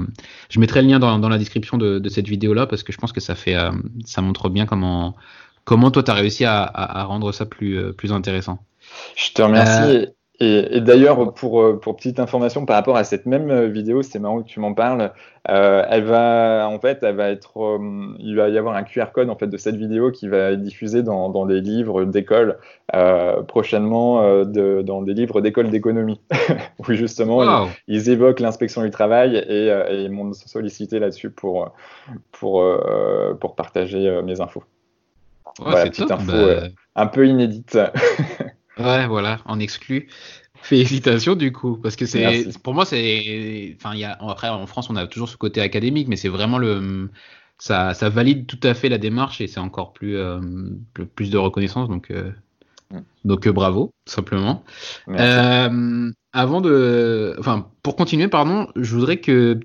je 0.50 0.60
mettrai 0.60 0.82
le 0.82 0.88
lien 0.88 0.98
dans, 0.98 1.18
dans 1.18 1.28
la 1.28 1.38
description 1.38 1.78
de, 1.78 1.98
de 1.98 2.08
cette 2.08 2.28
vidéo 2.28 2.52
là 2.52 2.66
parce 2.66 2.82
que 2.82 2.92
je 2.92 2.98
pense 2.98 3.12
que 3.12 3.20
ça 3.20 3.34
fait, 3.34 3.54
euh, 3.54 3.70
ça 4.04 4.20
montre 4.20 4.50
bien 4.50 4.66
comment, 4.66 5.16
comment 5.64 5.90
toi 5.90 6.02
tu 6.02 6.10
as 6.10 6.14
réussi 6.14 6.44
à, 6.44 6.62
à, 6.62 7.00
à, 7.00 7.04
rendre 7.04 7.32
ça 7.32 7.46
plus, 7.46 7.92
plus 7.94 8.12
intéressant. 8.12 8.58
Je 9.16 9.32
te 9.32 9.40
remercie. 9.40 10.08
Et, 10.42 10.78
et 10.78 10.80
d'ailleurs, 10.80 11.34
pour, 11.34 11.62
euh, 11.62 11.78
pour 11.78 11.94
petite 11.94 12.18
information 12.18 12.66
par 12.66 12.74
rapport 12.74 12.96
à 12.96 13.04
cette 13.04 13.26
même 13.26 13.48
euh, 13.48 13.68
vidéo, 13.68 14.02
c'est 14.02 14.18
marrant 14.18 14.42
que 14.42 14.48
tu 14.48 14.58
m'en 14.58 14.74
parles. 14.74 15.12
Euh, 15.48 15.86
elle 15.88 16.02
va, 16.02 16.68
en 16.68 16.80
fait, 16.80 16.98
elle 17.02 17.14
va 17.14 17.30
être, 17.30 17.62
euh, 17.62 18.16
il 18.18 18.34
va 18.34 18.48
y 18.48 18.58
avoir 18.58 18.74
un 18.74 18.82
QR 18.82 19.12
code 19.14 19.30
en 19.30 19.36
fait 19.36 19.46
de 19.46 19.56
cette 19.56 19.76
vidéo 19.76 20.10
qui 20.10 20.26
va 20.26 20.50
être 20.50 20.60
diffusé 20.60 21.04
dans, 21.04 21.28
dans 21.28 21.46
des 21.46 21.60
livres 21.60 22.04
d'école 22.04 22.58
euh, 22.92 23.40
prochainement, 23.42 24.42
de, 24.44 24.82
dans 24.82 25.02
des 25.02 25.14
livres 25.14 25.40
d'école 25.42 25.70
d'économie, 25.70 26.20
où 26.80 26.92
justement 26.92 27.36
wow. 27.36 27.68
ils, 27.86 27.94
ils, 27.94 28.10
évoquent 28.10 28.40
l'inspection 28.40 28.82
du 28.82 28.90
travail 28.90 29.36
et, 29.36 29.68
et 29.68 30.02
ils 30.02 30.10
m'ont 30.10 30.32
sollicité 30.32 30.98
là-dessus 30.98 31.30
pour 31.30 31.70
pour 32.32 32.64
pour 33.40 33.54
partager 33.54 34.20
mes 34.24 34.40
infos. 34.40 34.64
Ouais, 35.60 35.70
voilà, 35.70 35.84
petite 35.84 36.08
top, 36.08 36.18
info 36.18 36.32
bah... 36.32 36.68
un 36.96 37.06
peu 37.06 37.28
inédite. 37.28 37.78
Ouais, 38.78 39.06
voilà, 39.06 39.40
en 39.44 39.58
exclu. 39.58 40.08
Félicitations 40.62 41.34
du 41.34 41.50
coup, 41.50 41.76
parce 41.76 41.96
que 41.96 42.06
c'est 42.06 42.46
pour 42.62 42.72
moi 42.72 42.84
c'est, 42.84 43.76
enfin 43.76 43.94
il 43.94 44.00
y 44.00 44.04
a 44.04 44.12
après 44.12 44.48
en 44.48 44.66
France 44.68 44.90
on 44.90 44.96
a 44.96 45.08
toujours 45.08 45.28
ce 45.28 45.36
côté 45.36 45.60
académique, 45.60 46.06
mais 46.06 46.14
c'est 46.16 46.28
vraiment 46.28 46.58
le 46.58 47.10
ça, 47.58 47.94
ça 47.94 48.08
valide 48.08 48.46
tout 48.46 48.60
à 48.62 48.74
fait 48.74 48.88
la 48.88 48.98
démarche 48.98 49.40
et 49.40 49.48
c'est 49.48 49.60
encore 49.60 49.92
plus 49.92 50.16
euh, 50.16 50.40
plus 51.16 51.30
de 51.30 51.38
reconnaissance 51.38 51.88
donc 51.88 52.10
euh, 52.10 52.30
mm. 52.92 53.00
donc 53.24 53.46
euh, 53.46 53.52
bravo 53.52 53.92
simplement. 54.06 54.62
Euh, 55.08 56.10
avant 56.32 56.60
de, 56.60 57.36
enfin 57.40 57.68
pour 57.82 57.96
continuer 57.96 58.28
pardon, 58.28 58.68
je 58.76 58.94
voudrais 58.94 59.18
que 59.18 59.58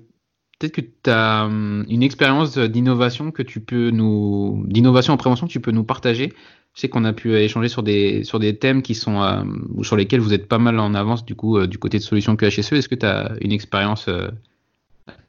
peut-être 0.58 0.72
que 0.72 0.80
tu 0.80 1.10
as 1.10 1.48
une 1.88 2.02
expérience 2.02 2.58
d'innovation 2.58 3.30
que 3.30 3.42
tu 3.42 3.60
peux 3.60 3.90
nous 3.90 4.64
d'innovation 4.66 5.12
en 5.12 5.16
prévention 5.16 5.46
que 5.46 5.52
tu 5.52 5.60
peux 5.60 5.70
nous 5.70 5.84
partager. 5.84 6.32
Je 6.74 6.82
sais 6.82 6.88
qu'on 6.88 7.04
a 7.04 7.12
pu 7.12 7.34
échanger 7.34 7.68
sur 7.68 7.82
des, 7.82 8.22
sur 8.22 8.38
des 8.38 8.56
thèmes 8.56 8.82
qui 8.82 8.94
sont, 8.94 9.22
euh, 9.22 9.42
sur 9.82 9.96
lesquels 9.96 10.20
vous 10.20 10.32
êtes 10.32 10.46
pas 10.46 10.58
mal 10.58 10.78
en 10.78 10.94
avance 10.94 11.24
du 11.24 11.34
coup 11.34 11.58
euh, 11.58 11.66
du 11.66 11.78
côté 11.78 11.98
de 11.98 12.02
solutions 12.02 12.36
QHSE. 12.36 12.72
Est-ce 12.72 12.88
que 12.88 12.94
tu 12.94 13.06
as 13.06 13.32
une 13.40 13.50
expérience 13.50 14.06
euh, 14.08 14.28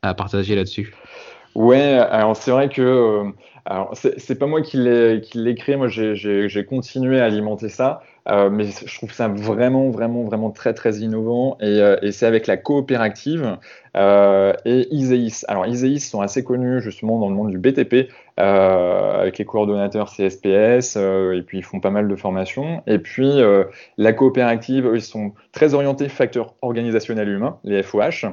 à 0.01 0.13
partager 0.13 0.55
là-dessus? 0.55 0.93
Ouais, 1.55 1.97
alors 2.11 2.35
c'est 2.35 2.51
vrai 2.51 2.69
que 2.69 2.81
euh, 2.81 3.31
alors 3.65 3.93
c'est 3.95 4.37
pas 4.37 4.45
moi 4.45 4.61
qui 4.61 4.77
l'ai 4.77 5.55
créé, 5.55 5.75
moi 5.75 5.87
j'ai 5.87 6.65
continué 6.67 7.19
à 7.19 7.25
alimenter 7.25 7.69
ça, 7.69 8.01
euh, 8.29 8.49
mais 8.49 8.65
je 8.65 8.95
trouve 8.95 9.11
ça 9.11 9.27
vraiment 9.27 9.89
vraiment 9.89 10.23
vraiment 10.23 10.51
très 10.51 10.73
très 10.73 10.97
innovant 10.97 11.57
et, 11.61 11.65
euh, 11.65 12.11
c'est 12.11 12.25
avec 12.25 12.47
la 12.47 12.57
coopérative 12.57 13.57
euh, 13.97 14.53
et 14.65 14.87
Iseis. 14.91 15.45
Alors 15.47 15.65
Iseis 15.65 15.99
sont 15.99 16.21
assez 16.21 16.43
connus 16.43 16.81
justement 16.81 17.19
dans 17.19 17.29
le 17.29 17.35
monde 17.35 17.49
du 17.49 17.57
BTP 17.57 18.09
avec 18.37 19.37
les 19.37 19.45
coordonnateurs 19.45 20.11
CSPS 20.11 20.95
et 20.95 21.43
puis 21.45 21.57
ils 21.57 21.63
font 21.63 21.79
pas 21.79 21.89
mal 21.89 22.07
de 22.07 22.15
formations 22.15 22.83
et 22.87 22.99
puis 22.99 23.41
la 23.97 24.13
coopérative 24.13 24.87
eux, 24.87 24.95
ils 24.95 25.01
sont 25.01 25.33
très 25.51 25.73
orientés 25.73 26.07
facteurs 26.07 26.55
organisationnels 26.61 27.29
humains, 27.29 27.59
les 27.63 27.83
FOH. 27.83 28.29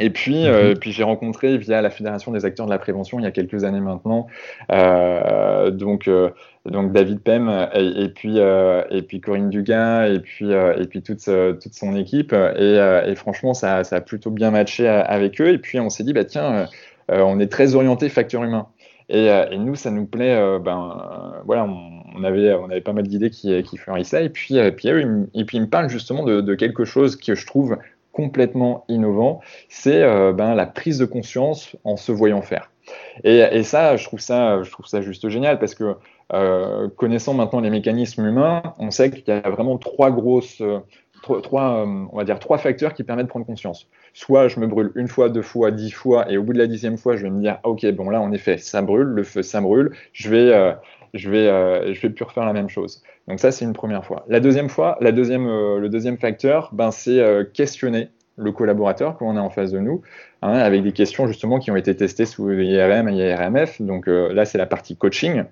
Et 0.00 0.08
puis, 0.08 0.46
euh, 0.46 0.74
puis 0.74 0.92
j'ai 0.92 1.02
rencontré 1.02 1.58
via 1.58 1.82
la 1.82 1.90
Fédération 1.90 2.32
des 2.32 2.46
acteurs 2.46 2.64
de 2.64 2.70
la 2.70 2.78
prévention 2.78 3.18
il 3.18 3.22
y 3.22 3.26
a 3.26 3.30
quelques 3.30 3.64
années 3.64 3.80
maintenant, 3.80 4.28
euh, 4.72 5.70
donc, 5.70 6.08
euh, 6.08 6.30
donc 6.64 6.92
David 6.92 7.20
Pem 7.20 7.68
et, 7.74 8.04
et 8.04 8.08
puis, 8.08 8.38
et 8.38 9.02
puis 9.02 9.20
Corinne 9.20 9.50
Dugas 9.50 10.08
et 10.08 10.20
puis, 10.20 10.50
et 10.50 10.86
puis 10.88 11.02
toute, 11.02 11.24
toute 11.24 11.74
son 11.74 11.94
équipe. 11.94 12.32
Et, 12.32 13.02
et 13.06 13.14
franchement, 13.14 13.52
ça, 13.52 13.84
ça, 13.84 13.96
a 13.96 14.00
plutôt 14.00 14.30
bien 14.30 14.50
matché 14.50 14.88
avec 14.88 15.38
eux. 15.40 15.48
Et 15.48 15.58
puis 15.58 15.78
on 15.80 15.90
s'est 15.90 16.02
dit, 16.02 16.14
bah, 16.14 16.24
tiens, 16.24 16.66
on 17.10 17.38
est 17.38 17.52
très 17.52 17.74
orienté 17.74 18.08
facteur 18.08 18.42
humain. 18.42 18.68
Et, 19.10 19.26
et, 19.26 19.58
nous, 19.58 19.74
ça 19.74 19.90
nous 19.90 20.06
plaît. 20.06 20.34
ben, 20.60 21.42
voilà, 21.44 21.66
on, 21.66 22.24
avait, 22.24 22.54
on 22.54 22.70
avait 22.70 22.80
pas 22.80 22.92
mal 22.92 23.06
d'idées 23.06 23.30
qui, 23.30 23.62
qui 23.64 23.76
fleurissaient. 23.76 24.24
Et 24.24 24.30
puis, 24.30 24.56
et 24.56 24.72
puis, 24.72 24.88
et 24.88 25.44
puis, 25.44 25.58
ils 25.58 25.62
me 25.62 25.68
parlent 25.68 25.90
justement 25.90 26.24
de, 26.24 26.40
de 26.40 26.54
quelque 26.54 26.84
chose 26.84 27.16
que 27.16 27.34
je 27.34 27.46
trouve 27.46 27.76
complètement 28.20 28.84
innovant, 28.88 29.40
c'est 29.70 30.02
euh, 30.02 30.32
ben, 30.34 30.54
la 30.54 30.66
prise 30.66 30.98
de 30.98 31.06
conscience 31.06 31.74
en 31.84 31.96
se 31.96 32.12
voyant 32.12 32.42
faire. 32.42 32.70
Et, 33.24 33.62
ça, 33.62 33.96
je 33.96 34.04
trouve 34.04 34.20
ça, 34.20 34.62
je 34.62 34.70
trouve 34.70 34.86
ça 34.86 35.00
juste 35.00 35.28
génial 35.28 35.58
parce 35.58 35.74
que 35.74 35.94
euh, 36.32 36.88
connaissant 36.88 37.34
maintenant 37.34 37.60
les 37.60 37.70
mécanismes 37.70 38.26
humains, 38.26 38.62
on 38.78 38.90
sait 38.90 39.10
qu'il 39.10 39.24
y 39.26 39.30
a 39.30 39.48
vraiment 39.48 39.78
trois 39.78 40.10
grosses, 40.10 40.60
euh, 40.60 40.80
trois, 41.22 41.86
on 41.86 42.16
va 42.16 42.24
dire 42.24 42.38
trois 42.40 42.58
facteurs 42.58 42.92
qui 42.92 43.04
permettent 43.04 43.26
de 43.26 43.30
prendre 43.30 43.46
conscience. 43.46 43.88
Soit 44.12 44.48
je 44.48 44.60
me 44.60 44.66
brûle 44.66 44.90
une 44.96 45.08
fois, 45.08 45.28
deux 45.28 45.42
fois, 45.42 45.70
dix 45.70 45.92
fois, 45.92 46.30
et 46.30 46.36
au 46.36 46.42
bout 46.42 46.52
de 46.52 46.58
la 46.58 46.66
dixième 46.66 46.98
fois, 46.98 47.16
je 47.16 47.22
vais 47.22 47.30
me 47.30 47.40
dire, 47.40 47.58
ok, 47.62 47.86
bon 47.92 48.10
là, 48.10 48.20
en 48.20 48.32
effet, 48.32 48.58
ça 48.58 48.82
brûle, 48.82 49.06
le 49.06 49.22
feu, 49.22 49.42
ça 49.42 49.60
brûle, 49.60 49.92
je 50.12 50.30
vais, 50.30 50.74
je 51.14 51.30
vais, 51.30 51.48
euh, 51.48 51.92
je 51.92 52.00
vais 52.00 52.10
plus 52.10 52.24
refaire 52.24 52.44
la 52.44 52.52
même 52.52 52.68
chose. 52.68 53.02
Donc 53.28 53.40
ça, 53.40 53.52
c'est 53.52 53.64
une 53.64 53.72
première 53.72 54.04
fois. 54.04 54.24
La 54.28 54.40
deuxième 54.40 54.68
fois, 54.68 54.96
la 55.00 55.12
deuxième, 55.12 55.46
euh, 55.46 55.78
le 55.78 55.88
deuxième 55.88 56.18
facteur, 56.18 56.70
ben, 56.72 56.90
c'est 56.90 57.20
euh, 57.20 57.44
questionner 57.44 58.10
le 58.36 58.52
collaborateur 58.52 59.16
qu'on 59.16 59.36
a 59.36 59.40
en 59.40 59.50
face 59.50 59.70
de 59.70 59.78
nous, 59.78 60.02
hein, 60.42 60.54
avec 60.54 60.82
des 60.82 60.92
questions 60.92 61.26
justement 61.26 61.58
qui 61.58 61.70
ont 61.70 61.76
été 61.76 61.94
testées 61.94 62.26
sous 62.26 62.50
IRM 62.50 63.08
et 63.08 63.16
IRMF. 63.16 63.80
Donc 63.82 64.08
euh, 64.08 64.32
là, 64.32 64.44
c'est 64.44 64.58
la 64.58 64.66
partie 64.66 64.96
coaching 64.96 65.44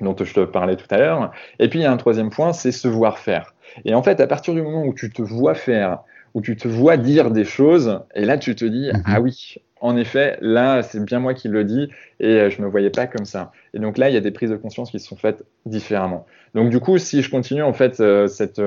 dont 0.00 0.16
je 0.18 0.32
te 0.32 0.40
parlais 0.44 0.76
tout 0.76 0.86
à 0.90 0.98
l'heure. 0.98 1.32
Et 1.58 1.68
puis 1.68 1.80
il 1.80 1.82
y 1.82 1.86
a 1.86 1.92
un 1.92 1.96
troisième 1.96 2.30
point, 2.30 2.52
c'est 2.52 2.72
se 2.72 2.88
voir 2.88 3.18
faire. 3.18 3.54
Et 3.84 3.94
en 3.94 4.02
fait, 4.02 4.20
à 4.20 4.26
partir 4.26 4.54
du 4.54 4.62
moment 4.62 4.84
où 4.84 4.94
tu 4.94 5.10
te 5.10 5.22
vois 5.22 5.54
faire, 5.54 6.00
où 6.34 6.40
tu 6.40 6.56
te 6.56 6.68
vois 6.68 6.96
dire 6.96 7.30
des 7.30 7.44
choses, 7.44 8.00
et 8.14 8.24
là 8.24 8.38
tu 8.38 8.54
te 8.54 8.64
dis, 8.64 8.88
-hmm. 8.88 9.02
ah 9.04 9.20
oui, 9.20 9.56
en 9.82 9.96
effet, 9.96 10.38
là, 10.40 10.82
c'est 10.82 11.04
bien 11.04 11.18
moi 11.18 11.34
qui 11.34 11.48
le 11.48 11.64
dis 11.64 11.90
et 12.20 12.50
je 12.50 12.60
ne 12.60 12.66
me 12.66 12.70
voyais 12.70 12.90
pas 12.90 13.08
comme 13.08 13.24
ça. 13.24 13.50
Et 13.74 13.80
donc 13.80 13.98
là, 13.98 14.08
il 14.08 14.14
y 14.14 14.16
a 14.16 14.20
des 14.20 14.30
prises 14.30 14.50
de 14.50 14.56
conscience 14.56 14.92
qui 14.92 15.00
se 15.00 15.08
sont 15.08 15.16
faites 15.16 15.42
différemment. 15.66 16.24
Donc 16.54 16.70
du 16.70 16.78
coup, 16.78 16.98
si 16.98 17.20
je 17.20 17.28
continue 17.28 17.64
en 17.64 17.72
fait 17.72 17.98
euh, 17.98 18.28
cette, 18.28 18.62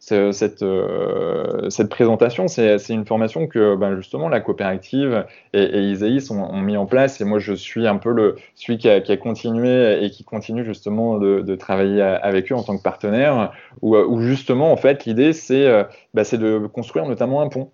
cette, 0.00 0.62
euh, 0.62 1.68
cette 1.68 1.90
présentation, 1.90 2.48
c'est 2.48 2.88
une 2.88 3.04
formation 3.04 3.46
que 3.46 3.76
ben, 3.76 3.96
justement 3.96 4.28
la 4.28 4.40
coopérative 4.40 5.26
et, 5.52 5.62
et 5.62 5.90
Isaïs 5.90 6.30
ont, 6.30 6.56
mis 6.56 6.76
en 6.76 6.86
place 6.86 7.20
et 7.20 7.24
moi 7.24 7.38
je 7.38 7.52
suis 7.52 7.86
un 7.86 7.98
peu 7.98 8.34
celui 8.54 8.78
qui 8.78 8.88
a, 8.88 9.16
continué 9.16 10.02
et 10.02 10.10
qui 10.10 10.24
continue 10.24 10.64
justement 10.64 11.18
de, 11.18 11.54
travailler 11.54 12.00
avec 12.00 12.50
eux 12.50 12.54
en 12.54 12.62
tant 12.62 12.76
que 12.76 12.82
partenaire 12.82 13.52
où, 13.82 14.20
justement 14.20 14.72
en 14.72 14.76
fait 14.76 15.04
l'idée 15.04 15.32
c'est 15.32 15.66
ben, 16.14 16.24
de 16.32 16.66
construire 16.66 17.06
notamment 17.06 17.42
un 17.42 17.48
pont 17.48 17.70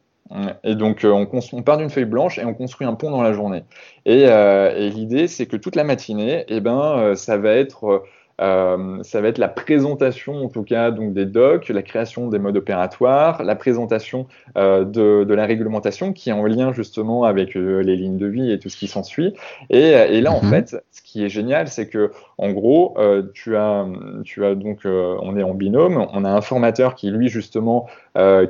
et 0.65 0.75
donc, 0.75 1.05
euh, 1.05 1.27
on, 1.53 1.63
part 1.63 1.79
d'une 1.79 1.91
feuille 1.91 2.05
blanche 2.05 2.39
et 2.39 2.45
on 2.45 2.55
construit 2.55 2.87
un 2.87 2.95
pont 2.95 3.11
dans 3.11 3.23
la 3.23 3.33
journée. 3.33 3.63
Et, 4.05 4.25
euh, 4.27 4.89
l'idée, 4.89 5.29
c'est 5.29 5.47
que 5.47 5.57
toute 5.57 5.77
la 5.77 5.85
matinée, 5.85 6.45
eh 6.49 6.61
ben, 6.61 6.99
euh, 6.99 7.15
ça 7.15 7.37
va 7.37 7.53
être 7.53 8.05
euh, 8.41 9.03
ça 9.03 9.21
va 9.21 9.29
être 9.29 9.39
la 9.39 9.49
présentation, 9.49 10.45
en 10.45 10.49
tout 10.49 10.63
cas, 10.63 10.91
donc 10.91 11.15
des 11.15 11.25
docs, 11.25 11.69
la 11.71 11.83
création 11.83 12.29
des 12.29 12.39
modes 12.39 12.57
opératoires, 12.57 13.43
la 13.43 13.57
présentation 13.57 14.27
euh, 14.59 14.85
de, 14.85 15.25
de, 15.25 15.35
la 15.35 15.47
réglementation 15.47 16.13
qui 16.13 16.29
est 16.29 16.33
en 16.33 16.45
lien 16.45 16.73
justement 16.73 17.25
avec 17.25 17.57
euh, 17.57 17.81
les 17.81 17.97
lignes 17.97 18.19
de 18.19 18.27
vie 18.27 18.53
et 18.53 18.59
tout 18.59 18.69
ce 18.69 18.77
qui 18.77 18.89
s'ensuit. 18.89 19.35
Et, 19.71 19.91
et, 19.91 20.21
là, 20.21 20.31
mm 20.31 20.35
-hmm. 20.35 20.39
en 20.39 20.43
mhm. 20.45 20.51
fait, 20.51 20.77
ce 20.93 21.03
qui 21.03 21.25
est 21.25 21.31
génial, 21.31 21.69
c'est 21.69 21.89
que 21.89 22.11
en 22.37 22.51
gros, 22.53 22.95
euh, 22.99 23.23
tu 23.33 23.57
as, 23.57 23.87
tu 24.25 24.45
as 24.45 24.55
donc, 24.55 24.85
euh, 24.85 25.17
on 25.23 25.37
est 25.39 25.43
en 25.43 25.55
binôme, 25.55 26.07
on 26.13 26.25
a 26.25 26.31
un 26.31 26.43
formateur 26.43 26.95
qui 26.95 27.11
lui 27.11 27.29
justement 27.29 27.87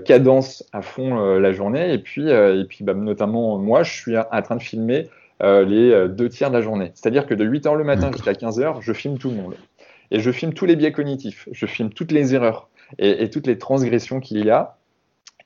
cadence 0.05 0.65
à 0.73 0.81
fond 0.83 1.11
la 1.47 1.53
journée, 1.53 1.93
et 1.93 1.99
puis, 1.99 2.29
et 2.31 2.65
puis 2.69 2.85
bah, 2.85 2.95
notamment 2.95 3.59
moi, 3.59 3.83
je 3.83 3.93
suis 4.01 4.17
en 4.17 4.43
train 4.47 4.57
de 4.57 4.63
filmer. 4.63 5.01
les 5.41 6.09
deux 6.19 6.29
tiers 6.29 6.51
de 6.53 6.57
la 6.59 6.63
journée. 6.63 6.91
C'est-à-dire 6.95 7.27
que 7.27 7.35
de 7.35 7.45
8h 7.45 7.77
le 7.77 7.85
matin 7.85 8.11
jusqu'à 8.13 8.33
15h, 8.33 8.67
je 8.81 8.93
filme 8.93 9.19
tout 9.19 9.31
le 9.31 9.37
monde 9.43 9.55
et 10.11 10.21
je 10.21 10.31
filme 10.31 10.53
tous 10.53 10.67
les 10.67 10.77
biais 10.77 10.93
cognitifs, 10.93 11.49
je 11.53 11.67
filme 11.67 11.91
toutes 11.91 12.13
les 12.13 12.35
erreurs 12.35 12.69
et, 12.99 13.31
toutes 13.31 13.47
les 13.47 13.59
transgressions 13.59 14.21
qu'il 14.21 14.45
y 14.45 14.51
a. 14.51 14.79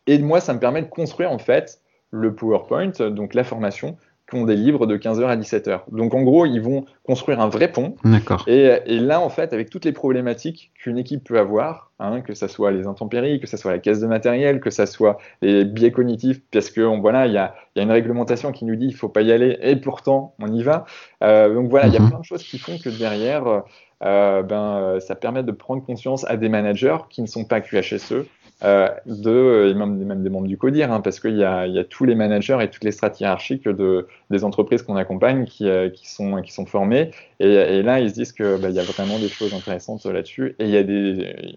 Et 0.06 0.18
moi, 0.18 0.40
ça 0.40 0.52
me 0.54 0.60
permet 0.60 0.82
de 0.82 0.88
construire 0.88 1.30
en 1.30 1.38
fait 1.38 1.80
le 2.10 2.34
PowerPoint, 2.34 3.10
donc 3.10 3.34
la 3.34 3.44
formation, 3.44 3.96
qu'on 4.30 4.44
délivre 4.44 4.86
de 4.86 4.96
15h 4.96 5.26
à 5.26 5.36
17h. 5.36 5.80
Donc 5.92 6.14
en 6.14 6.22
gros, 6.22 6.46
ils 6.46 6.60
vont 6.60 6.84
construire 7.04 7.40
un 7.40 7.48
vrai 7.48 7.70
pont. 7.70 7.96
D'accord. 8.04 8.44
Et, 8.46 8.78
et, 8.86 8.98
là, 8.98 9.20
en 9.20 9.28
fait, 9.28 9.52
avec 9.52 9.70
toutes 9.70 9.84
les 9.84 9.92
problématiques 9.92 10.70
qu'une 10.74 10.98
équipe 10.98 11.24
peut 11.24 11.38
avoir, 11.38 11.90
hein, 11.98 12.20
que 12.20 12.34
ce 12.34 12.46
soit 12.46 12.70
les 12.70 12.86
intempéries, 12.86 13.40
que 13.40 13.46
ce 13.46 13.56
soit 13.56 13.72
la 13.72 13.78
caisse 13.78 14.00
de 14.00 14.06
matériel, 14.06 14.60
que 14.60 14.70
ce 14.70 14.86
soit 14.86 15.18
les 15.42 15.64
biais 15.64 15.90
cognitifs, 15.90 16.40
parce 16.52 16.70
que 16.70 16.80
voilà, 17.00 17.26
il 17.26 17.32
y 17.32 17.38
a, 17.38 17.54
y 17.76 17.80
a, 17.80 17.82
une 17.82 17.90
réglementation 17.90 18.52
qui 18.52 18.64
nous 18.64 18.76
dit 18.76 18.86
il 18.86 18.94
faut 18.94 19.08
pas 19.08 19.22
y 19.22 19.32
aller, 19.32 19.58
et 19.62 19.76
pourtant 19.76 20.34
on 20.40 20.52
y 20.52 20.62
va. 20.62 20.84
Euh, 21.22 21.52
donc 21.54 21.68
voilà, 21.68 21.88
il 21.88 21.92
y 21.92 21.96
a 21.96 22.00
mhm. 22.00 22.10
plein 22.10 22.20
de 22.20 22.24
choses 22.24 22.44
qui 22.44 22.58
font 22.58 22.78
que 22.78 22.88
derrière, 22.88 23.62
euh, 24.02 24.42
ben, 24.42 24.98
ça 25.00 25.14
permet 25.14 25.42
de 25.42 25.52
prendre 25.52 25.84
conscience 25.84 26.24
à 26.28 26.36
des 26.36 26.48
managers 26.48 26.98
qui 27.10 27.22
ne 27.22 27.26
sont 27.26 27.44
pas 27.44 27.60
QHSE, 27.60 28.26
euh, 28.62 28.88
de, 29.06 29.70
et 29.70 29.74
même, 29.74 30.22
des 30.22 30.28
membres 30.28 30.46
du 30.46 30.58
CODIR, 30.58 30.92
hein, 30.92 31.00
parce 31.00 31.18
qu'il 31.18 31.36
y, 31.36 31.40
y, 31.40 31.44
a 31.44 31.84
tous 31.84 32.04
les 32.04 32.14
managers 32.14 32.58
et 32.60 32.68
toutes 32.68 32.84
les 32.84 32.92
strates 32.92 33.18
hiérarchiques 33.20 33.66
de, 33.66 34.06
des 34.28 34.44
entreprises 34.44 34.82
qu'on 34.82 34.96
accompagne 34.96 35.46
qui, 35.46 35.68
euh, 35.68 35.88
sont, 36.02 36.42
qui 36.42 36.52
sont 36.52 36.66
formées. 36.66 37.10
Et, 37.38 37.82
là, 37.82 38.00
ils 38.00 38.10
se 38.10 38.14
disent 38.14 38.32
qu'il 38.32 38.58
bah, 38.60 38.68
y 38.68 38.78
a 38.78 38.82
vraiment 38.82 39.18
des 39.18 39.28
choses 39.28 39.54
intéressantes 39.54 40.04
là-dessus. 40.04 40.56
Et 40.58 40.64
il 40.64 40.70
y 40.70 40.76
a 40.76 40.82
des. 40.82 41.54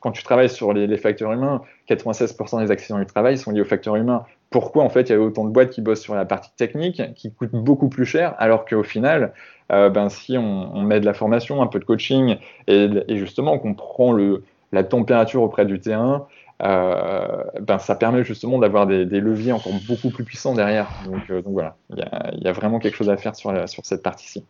Quand 0.00 0.10
tu 0.10 0.24
travailles 0.24 0.48
sur 0.48 0.72
les, 0.72 0.96
facteurs 0.96 1.32
humains, 1.32 1.62
96% 1.88 2.64
des 2.64 2.70
accidents 2.70 2.98
du 2.98 3.06
travail 3.06 3.38
sont 3.38 3.52
liés 3.52 3.60
aux 3.60 3.64
facteurs 3.64 3.94
humains. 3.94 4.24
Pourquoi 4.50 4.82
en 4.82 4.88
fait 4.88 5.08
il 5.08 5.12
y 5.12 5.14
a 5.14 5.20
autant 5.20 5.44
de 5.44 5.50
boîtes 5.50 5.70
qui 5.70 5.82
bossent 5.82 6.00
sur 6.00 6.16
la 6.16 6.24
partie 6.24 6.50
technique, 6.56 7.02
qui 7.14 7.32
coûtent 7.32 7.52
beaucoup 7.52 7.88
plus 7.88 8.04
cher, 8.04 8.34
alors 8.38 8.64
qu'au 8.64 8.82
final, 8.82 9.34
euh, 9.70 9.88
ben, 9.88 10.08
si 10.08 10.36
on, 10.36 10.82
met 10.82 10.98
de 10.98 11.04
la 11.04 11.14
formation, 11.14 11.62
un 11.62 11.68
peu 11.68 11.78
de 11.78 11.84
coaching, 11.84 12.38
et 12.66 12.88
justement 13.10 13.58
qu'on 13.58 13.74
prend 13.74 14.10
le, 14.10 14.42
la 14.72 14.84
température 14.84 15.42
auprès 15.42 15.66
du 15.66 15.80
terrain, 15.80 16.26
euh, 16.62 17.44
ben, 17.60 17.78
ça 17.78 17.94
permet 17.94 18.24
justement 18.24 18.58
d'avoir 18.58 18.86
des, 18.86 19.06
des, 19.06 19.20
leviers 19.20 19.52
encore 19.52 19.72
beaucoup 19.86 20.10
plus 20.10 20.24
puissants 20.24 20.54
derrière. 20.54 20.88
Donc, 21.06 21.22
euh, 21.30 21.40
donc 21.40 21.52
voilà, 21.52 21.76
il 21.90 21.98
y, 22.40 22.44
y 22.44 22.48
a, 22.48 22.52
vraiment 22.52 22.80
quelque 22.80 22.96
chose 22.96 23.10
à 23.10 23.16
faire 23.16 23.36
sur, 23.36 23.52
la, 23.52 23.66
sur 23.66 23.86
cette 23.86 24.02
partie-ci. 24.02 24.44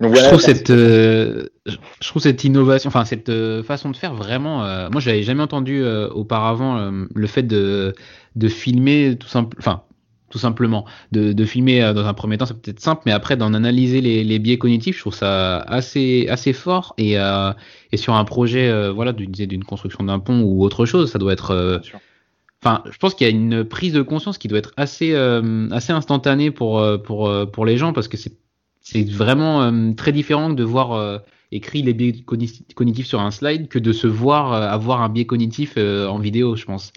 Donc, 0.00 0.10
voilà, 0.10 0.24
je, 0.24 0.28
trouve 0.30 0.40
cette, 0.40 0.70
euh, 0.70 1.46
je 1.66 2.08
trouve 2.08 2.20
cette 2.20 2.42
innovation, 2.42 2.88
enfin 2.88 3.04
cette 3.04 3.28
euh, 3.28 3.62
façon 3.62 3.90
de 3.90 3.96
faire 3.96 4.12
vraiment. 4.12 4.58
Moi, 4.90 5.00
j'avais 5.00 5.22
jamais 5.22 5.42
entendu 5.42 5.84
auparavant 5.86 6.90
le 7.14 7.26
fait 7.28 7.44
de, 7.44 7.94
de 8.34 8.48
filmer 8.48 9.16
tout 9.16 9.28
simple, 9.28 9.56
enfin 9.60 9.82
tout 10.34 10.40
simplement. 10.40 10.84
De, 11.12 11.32
de 11.32 11.44
filmer 11.44 11.80
euh, 11.80 11.92
dans 11.92 12.06
un 12.06 12.12
premier 12.12 12.36
temps, 12.36 12.46
c'est 12.46 12.60
peut-être 12.60 12.80
simple, 12.80 13.02
mais 13.06 13.12
après 13.12 13.36
d'en 13.36 13.54
analyser 13.54 14.00
les, 14.00 14.24
les, 14.24 14.40
biais 14.40 14.58
cognitifs, 14.58 14.96
je 14.96 15.00
trouve 15.00 15.14
ça 15.14 15.58
assez, 15.58 16.26
assez 16.28 16.52
fort. 16.52 16.92
Et, 16.98 17.20
euh, 17.20 17.52
et 17.92 17.96
sur 17.96 18.14
un 18.14 18.24
projet, 18.24 18.68
euh, 18.68 18.90
voilà, 18.90 19.12
d'une 19.12 19.62
construction 19.62 20.02
d'un 20.02 20.18
pont 20.18 20.40
ou 20.42 20.64
autre 20.64 20.86
chose, 20.86 21.08
ça 21.08 21.20
doit 21.20 21.32
être. 21.32 21.80
Enfin, 22.60 22.82
je 22.90 22.98
pense 22.98 23.14
qu'il 23.14 23.28
y 23.28 23.30
a 23.30 23.32
une 23.32 23.62
prise 23.62 23.92
de 23.92 24.02
conscience 24.02 24.36
qui 24.36 24.48
doit 24.48 24.58
être 24.58 24.72
assez, 24.76 25.14
assez 25.14 25.92
instantanée 25.92 26.50
pour, 26.50 26.82
pour, 27.04 27.30
pour 27.52 27.64
les 27.64 27.76
gens 27.76 27.92
parce 27.92 28.08
que 28.08 28.16
c'est 28.16 29.08
vraiment 29.08 29.94
très 29.94 30.10
différent 30.10 30.50
de 30.50 30.64
voir 30.64 31.20
écrit 31.52 31.82
les 31.82 31.92
biais 31.92 32.24
cognitifs 32.74 33.06
sur 33.06 33.20
un 33.20 33.30
slide 33.30 33.68
que 33.68 33.78
de 33.78 33.92
se 33.92 34.08
voir 34.08 34.54
avoir 34.54 35.02
un 35.02 35.10
biais 35.10 35.26
cognitif 35.26 35.76
en 35.76 36.18
vidéo, 36.18 36.56
je 36.56 36.64
pense. 36.64 36.90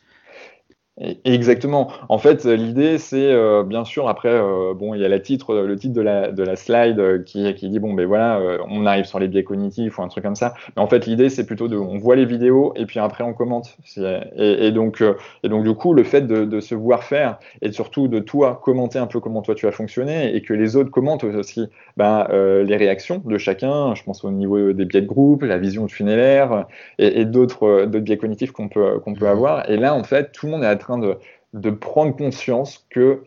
Exactement. 1.00 1.92
En 2.10 2.18
fait, 2.18 2.46
l'idée, 2.46 2.98
c'est 2.98 3.32
euh, 3.32 3.62
bien 3.64 3.86
sûr 3.86 4.10
après, 4.10 4.30
euh, 4.30 4.74
bon, 4.74 4.96
il 4.96 5.02
y 5.02 5.06
a 5.06 5.08
la 5.08 5.20
titre, 5.20 5.54
le 5.54 5.76
titre 5.76 5.94
de 5.94 6.02
la, 6.02 6.32
de 6.32 6.42
la 6.42 6.56
slide 6.56 7.00
euh, 7.00 7.22
qui, 7.22 7.54
qui 7.54 7.70
dit 7.70 7.78
bon, 7.78 7.94
ben 7.94 8.08
voilà, 8.08 8.42
on 8.68 8.84
arrive 8.88 9.06
sur 9.06 9.20
les 9.20 9.28
biais 9.28 9.44
cognitifs 9.44 10.00
ou 10.00 10.02
un 10.02 10.08
truc 10.08 10.24
comme 10.24 10.36
ça. 10.36 10.56
Mais 10.76 10.82
en 10.82 10.88
fait, 10.88 11.06
l'idée, 11.06 11.30
c'est 11.30 11.46
plutôt 11.46 11.68
de, 11.68 11.78
on 11.78 12.00
voit 12.00 12.16
les 12.16 12.26
vidéos 12.26 12.74
et 12.76 12.88
puis 12.88 13.00
après 13.00 13.24
on 13.24 13.34
commente. 13.34 13.78
Et, 13.96 14.68
et 14.68 14.72
donc, 14.72 15.04
et 15.44 15.50
donc 15.50 15.66
du 15.66 15.74
coup, 15.76 15.94
le 15.94 16.04
fait 16.04 16.22
de, 16.22 16.46
de, 16.46 16.60
se 16.60 16.74
voir 16.74 17.04
faire 17.04 17.38
et 17.62 17.72
surtout 17.72 18.08
de 18.08 18.18
toi 18.18 18.60
commenter 18.64 18.98
un 18.98 19.08
peu 19.08 19.20
comment 19.20 19.44
toi 19.44 19.54
tu 19.54 19.68
as 19.68 19.72
fonctionné 19.72 20.36
et 20.36 20.42
que 20.42 20.54
les 20.54 20.76
autres 20.76 20.90
commentent 20.90 21.24
aussi 21.26 21.68
ben, 21.96 22.26
les 22.32 22.76
réactions 22.76 23.22
de 23.24 23.38
chacun. 23.38 23.94
Je 23.94 24.04
pense 24.04 24.24
au 24.24 24.32
niveau 24.32 24.74
des 24.74 24.86
biais 24.86 25.02
de 25.02 25.08
groupe, 25.08 25.44
la 25.44 25.60
vision 25.60 25.86
tunnelaire 25.86 26.66
et, 26.98 27.22
et 27.22 27.26
d'autres 27.26 27.86
biais 27.86 28.18
cognitifs 28.18 28.52
qu'on 28.52 28.68
peut 28.68 29.00
qu'on 29.00 29.14
peut 29.14 29.26
mmh. 29.26 29.30
avoir. 29.30 29.70
Et 29.70 29.78
là, 29.78 29.94
en 29.94 30.04
fait, 30.04 30.32
tout 30.32 30.48
le 30.48 30.54
monde 30.54 30.64
est 30.64 30.68
à 30.68 30.76
train 30.88 30.98
de, 30.98 31.18
de 31.54 31.70
prendre 31.70 32.16
conscience 32.16 32.86
que, 32.90 33.24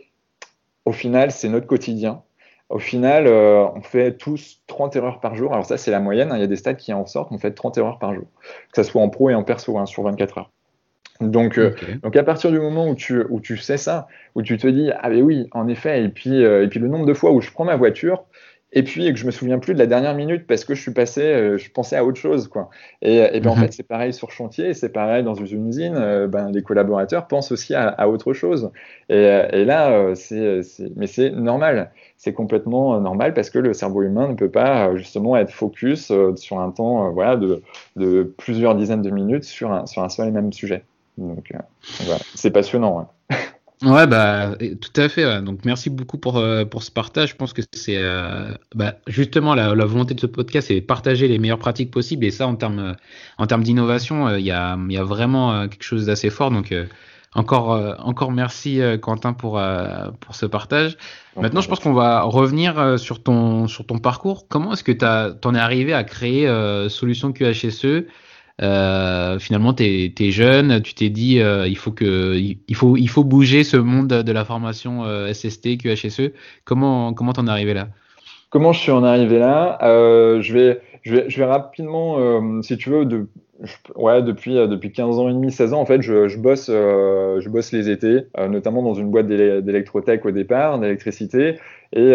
au 0.85 0.92
final, 0.92 1.31
c'est 1.31 1.49
notre 1.49 1.66
quotidien. 1.66 2.23
Au 2.68 2.79
final, 2.79 3.27
euh, 3.27 3.66
on 3.75 3.83
fait 3.83 4.16
tous 4.16 4.62
30 4.68 4.94
erreurs 4.96 5.20
par 5.20 5.35
jour. 5.35 5.53
Alors 5.53 5.66
ça, 5.66 5.77
c'est 5.77 5.90
la 5.90 6.01
moyenne. 6.01 6.31
Hein. 6.31 6.37
Il 6.37 6.40
y 6.40 6.44
a 6.44 6.46
des 6.46 6.57
stats 6.57 6.75
qui 6.75 6.92
en 6.92 7.05
sortent. 7.05 7.33
On 7.33 7.38
fait 7.38 7.51
30 7.51 7.77
erreurs 7.79 7.99
par 7.99 8.14
jour, 8.14 8.27
que 8.73 8.83
ce 8.83 8.88
soit 8.88 9.03
en 9.03 9.09
pro 9.09 9.29
et 9.29 9.35
en 9.35 9.42
perso, 9.42 9.77
hein, 9.77 9.87
sur 9.87 10.05
24 10.05 10.38
heures. 10.38 10.51
Donc, 11.20 11.59
euh, 11.59 11.75
donc 12.03 12.16
à 12.16 12.23
partir 12.23 12.51
du 12.51 12.59
moment 12.59 12.88
où 12.88 12.94
tu, 12.94 13.23
où 13.29 13.40
tu 13.40 13.59
sais 13.59 13.77
ça, 13.77 14.09
où 14.35 14.42
tu 14.42 14.57
te 14.57 14.66
dis 14.66 14.90
ah 15.01 15.11
ben 15.11 15.20
oui, 15.20 15.49
en 15.53 15.68
effet, 15.68 16.03
et 16.03 16.09
puis, 16.09 16.42
euh, 16.42 16.64
et 16.64 16.68
puis 16.68 16.81
le 16.81 16.88
nombre 16.88 17.05
de 17.05 17.12
fois 17.12 17.33
où 17.33 17.42
je 17.42 17.51
prends 17.51 17.64
ma 17.64 17.77
voiture, 17.77 18.25
et 18.72 18.83
puis 18.85 19.12
que 19.12 19.18
je 19.18 19.26
me 19.26 19.30
souviens 19.30 19.59
plus 19.59 19.74
de 19.74 19.78
la 19.78 19.87
dernière 19.87 20.14
minute 20.14 20.46
parce 20.46 20.64
que 20.64 20.74
je 20.74 20.83
suis 20.83 20.92
passé, 20.92 21.22
euh, 21.22 21.59
je 21.59 21.70
pensais 21.70 21.96
à 21.96 22.04
autre 22.04 22.18
chose, 22.18 22.46
quoi. 22.46 22.70
Et, 23.02 23.16
et 23.16 23.40
ben, 23.40 23.50
en 23.50 23.56
mhm. 23.56 23.62
fait, 23.62 23.72
c'est 23.72 23.83
pareil 23.83 24.12
sur 24.12 24.30
chantier, 24.30 24.74
c'est 24.74 24.90
pareil 24.90 25.24
dans 25.24 25.35
une 25.35 25.68
usine. 25.68 25.96
Euh, 25.96 26.28
ben, 26.28 26.50
les 26.50 26.62
collaborateurs 26.62 27.26
pensent 27.26 27.50
aussi 27.50 27.74
à, 27.74 27.88
à 27.88 28.06
autre 28.06 28.33
chose. 28.33 28.70
Et, 29.09 29.14
euh, 29.14 29.48
et 29.52 29.64
là, 29.64 30.14
c'est, 30.14 30.61
mais 30.94 31.09
c'est 31.09 31.30
normal. 31.30 31.90
C'est 32.16 32.33
complètement 32.33 33.00
normal 33.00 33.35
parce 33.35 33.50
que 33.50 33.59
le 33.59 33.72
cerveau 33.72 34.02
humain 34.02 34.28
ne 34.28 34.35
peut 34.35 34.50
pas 34.50 34.94
justement 34.94 35.37
être 35.37 35.50
focus 35.50 36.12
sur 36.37 36.61
un 36.61 36.70
temps, 36.70 37.11
voilà, 37.11 37.37
de, 37.37 37.62
de, 37.96 38.22
plusieurs 38.38 38.76
dizaines 38.76 39.02
de 39.02 39.11
minutes 39.11 39.44
sur 39.44 39.72
un, 39.72 39.87
sur 39.87 40.04
un 40.04 40.09
seul 40.09 40.28
et 40.28 40.30
même 40.30 40.52
sujet. 40.52 40.85
Donc, 41.18 41.52
voilà. 42.04 42.20
c'est 42.35 42.50
passionnant. 42.50 43.09
Hein. 43.30 43.37
Ouais, 43.83 44.07
bah, 44.07 44.57
tout 44.59 45.01
à 45.01 45.09
fait. 45.09 45.25
Ouais. 45.25 45.40
Donc, 45.40 45.64
merci 45.64 45.88
beaucoup 45.88 46.19
pour, 46.19 46.37
euh, 46.37 46.66
pour 46.66 46.83
ce 46.83 46.90
partage. 46.90 47.31
Je 47.31 47.37
pense 47.37 47.55
que 47.55 47.62
c'est 47.73 47.97
euh, 47.97 48.53
bah, 48.75 48.97
justement 49.07 49.55
la, 49.55 49.75
la, 49.75 49.85
volonté 49.87 50.12
de 50.12 50.21
ce 50.21 50.27
podcast, 50.27 50.69
c'est 50.69 50.83
partager 50.83 51.29
les 51.29 51.38
meilleures 51.38 51.59
pratiques 51.59 51.90
possibles. 51.90 52.27
Et 52.27 52.31
ça, 52.31 52.47
en 52.47 52.57
termes 52.57 52.95
en 53.38 53.47
termes 53.47 53.62
d'innovation, 53.62 54.29
il 54.29 54.35
euh, 54.35 54.40
y, 54.40 54.51
a, 54.51 54.77
y 54.88 54.99
a 54.99 55.05
vraiment 55.05 55.53
euh, 55.53 55.66
quelque 55.66 55.83
chose 55.83 56.07
d'assez 56.07 56.29
fort. 56.29 56.51
Donc, 56.51 56.73
euh, 56.73 56.85
encore, 57.35 57.81
encore 58.01 58.33
merci, 58.33 58.81
Quentin, 59.01 59.33
pour, 59.33 59.62
pour 60.19 60.35
ce 60.35 60.47
partage. 60.47 60.97
Maintenant, 61.37 61.61
je 61.61 61.69
pense 61.69 61.79
qu'on 61.79 61.93
va 61.93 62.23
revenir 62.23 62.99
sur 62.99 63.23
ton, 63.23 63.69
sur 63.69 63.87
ton 63.87 63.99
parcours. 63.99 64.49
Comment 64.49 64.73
est-ce 64.73 64.83
que 64.83 64.90
tu 64.90 65.05
en 65.47 65.55
es 65.55 65.59
arrivé 65.59 65.93
à 65.93 66.03
créer 66.03 66.49
Solution 66.88 67.33
QHSE 67.33 68.07
euh, 68.62 69.38
finalement, 69.38 69.73
tu 69.73 69.85
es, 69.85 70.31
jeune, 70.31 70.83
tu 70.83 70.94
t'es 70.94 71.09
dit 71.09 71.40
euh, 71.40 71.66
il 71.66 71.79
faut 71.79 71.92
que 71.92 72.37
il 72.37 72.75
faut 72.75 72.96
il 72.96 73.09
faut 73.09 73.25
bouger 73.25 73.64
ce 73.64 73.77
monde 73.77 74.09
de 74.09 74.33
la 74.33 74.44
formation 74.44 75.05
euh, 75.05 75.33
SST, 75.33 75.79
QHSE. 75.79 76.33
Comment 76.64 77.14
comment 77.14 77.33
t'en 77.33 77.46
es 77.46 77.51
arrivé 77.51 77.73
là? 77.73 77.88
Comment 78.51 78.73
je 78.73 78.81
suis 78.81 78.92
en 78.92 79.05
arrivé 79.05 79.38
là? 79.38 79.79
Euh, 79.83 80.42
je, 80.42 80.53
vais, 80.53 80.81
je 81.05 81.38
vais 81.38 81.44
rapidement, 81.44 82.62
si 82.62 82.77
tu 82.77 82.90
veux, 82.90 83.29
ouais, 83.94 84.23
depuis 84.23 84.55
depuis 84.55 84.90
15 84.90 85.18
ans 85.20 85.29
et 85.29 85.33
demi, 85.33 85.53
16 85.53 85.73
ans, 85.73 85.81
en 85.81 85.87
fait, 85.87 86.03
je, 86.03 86.37
bosse 86.37 86.66
je 86.66 87.49
bosse 87.49 87.70
les 87.70 87.88
étés, 87.88 88.27
notamment 88.37 88.83
dans 88.83 88.94
une 88.94 89.11
boîte 89.11 89.29
d'électrotech 89.29 90.27
au 90.27 90.33
départ, 90.33 90.81
d'électricité 90.81 91.61
et 91.92 92.12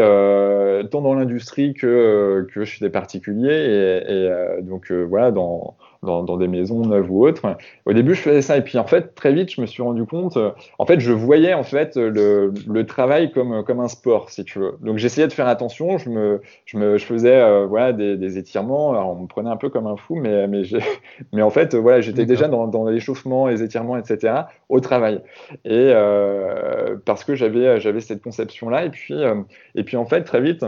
tant 0.92 1.02
dans 1.02 1.14
l'industrie 1.14 1.74
que, 1.74 2.46
que 2.54 2.66
chez 2.66 2.84
des 2.84 2.92
particuliers. 2.92 4.04
Et, 4.10 4.62
donc 4.62 4.92
voilà, 4.92 5.32
dans, 5.32 5.78
dans, 6.06 6.24
dans, 6.24 6.38
des 6.38 6.48
maisons 6.48 6.86
neuves 6.86 7.12
ou 7.12 7.26
autres. 7.26 7.58
Au 7.86 7.94
début, 7.94 8.16
je 8.16 8.22
faisais 8.22 8.42
ça, 8.42 8.58
et 8.58 8.62
puis 8.62 8.78
en 8.78 8.86
fait, 8.86 9.16
très 9.16 9.34
vite, 9.34 9.52
je 9.52 9.62
me 9.62 9.66
suis 9.66 9.84
rendu 9.84 10.06
compte. 10.06 10.38
En 10.80 10.86
fait, 10.86 11.00
je 11.00 11.12
voyais 11.12 11.54
en 11.54 11.64
fait 11.64 11.96
le, 11.98 12.54
le 12.68 12.86
travail 12.86 13.32
comme 13.32 13.64
comme 13.64 13.80
un 13.80 13.88
sport, 13.88 14.30
si 14.30 14.44
tu 14.44 14.60
veux. 14.60 14.78
Donc 14.82 14.98
j'essayais 14.98 15.28
de 15.28 15.34
faire 15.34 15.48
attention. 15.48 15.98
Je 15.98 16.10
me 16.10 16.42
je 16.66 16.78
me 16.78 16.98
je 16.98 17.06
faisais 17.06 17.36
euh, 17.36 17.66
voilà 17.66 17.94
des, 17.94 18.18
des, 18.18 18.38
étirements. 18.38 18.92
Alors, 18.92 19.10
on 19.10 19.24
me 19.24 19.28
prenait 19.28 19.50
un 19.50 19.58
peu 19.58 19.70
comme 19.70 19.88
un 19.88 19.98
fou, 19.98 20.16
mais 20.16 20.48
mais 20.48 20.64
mais 21.34 21.42
en 21.42 21.50
fait, 21.50 21.76
voilà, 21.76 22.02
j'étais 22.02 22.26
déjà 22.26 22.48
dans, 22.48 22.68
dans 22.68 22.86
l'échauffement, 22.86 23.48
les 23.48 23.64
étirements, 23.64 23.98
etc. 23.98 24.34
au 24.70 24.80
travail. 24.80 25.22
Et 25.66 25.92
euh, 25.94 26.96
parce 27.06 27.24
que 27.24 27.36
j'avais 27.36 28.00
cette 28.00 28.22
conception 28.22 28.70
là, 28.70 28.86
et 28.86 28.90
puis 28.90 29.16
et 29.76 29.84
puis 29.84 29.98
en 29.98 30.06
fait, 30.06 30.24
très 30.24 30.42
vite, 30.42 30.66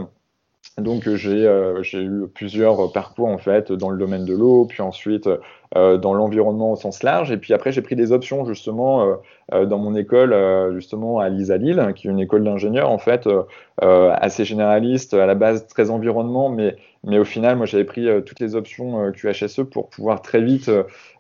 donc 0.78 1.10
j'ai 1.10 1.48
euh, 1.48 1.82
eu 1.94 2.28
plusieurs 2.28 2.92
parcours 2.92 3.28
en 3.28 3.40
fait 3.40 3.72
dans 3.72 3.90
le 3.90 3.98
domaine 3.98 4.26
de 4.26 4.34
l'eau, 4.34 4.66
puis 4.66 4.84
ensuite 4.84 5.28
euh, 5.76 5.98
dans 5.98 6.14
l'environnement 6.14 6.74
au 6.74 6.76
sens 6.76 7.02
large, 7.02 7.32
et 7.32 7.38
puis 7.38 7.54
après 7.56 7.72
j'ai 7.72 7.82
pris 7.82 7.96
des 7.96 8.12
options 8.12 8.46
justement 8.46 9.02
euh, 9.02 9.16
euh 9.54 9.66
dans 9.66 9.80
mon 9.80 9.96
école 9.96 10.34
euh, 10.34 10.76
justement 10.76 11.20
à 11.20 11.30
l'ISA 11.30 11.58
Lille, 11.58 11.94
qui 11.96 12.08
est 12.08 12.12
une 12.12 12.20
école 12.20 12.44
d'ingénieurs 12.44 12.92
en 12.92 13.00
fait 13.00 13.28
euh, 13.28 14.14
assez 14.22 14.46
généraliste, 14.46 15.16
à 15.16 15.26
la 15.26 15.34
base 15.34 15.66
très 15.66 15.90
environnement, 15.90 16.50
mais 16.50 16.76
mais 17.04 17.18
au 17.18 17.26
final 17.26 17.58
moi 17.58 17.66
j'avais 17.66 17.86
pris 17.86 18.08
toutes 18.24 18.40
les 18.40 18.54
options 18.54 19.12
QHSE 19.12 19.64
pour 19.72 19.90
pouvoir 19.90 20.22
très 20.22 20.42
vite 20.44 20.70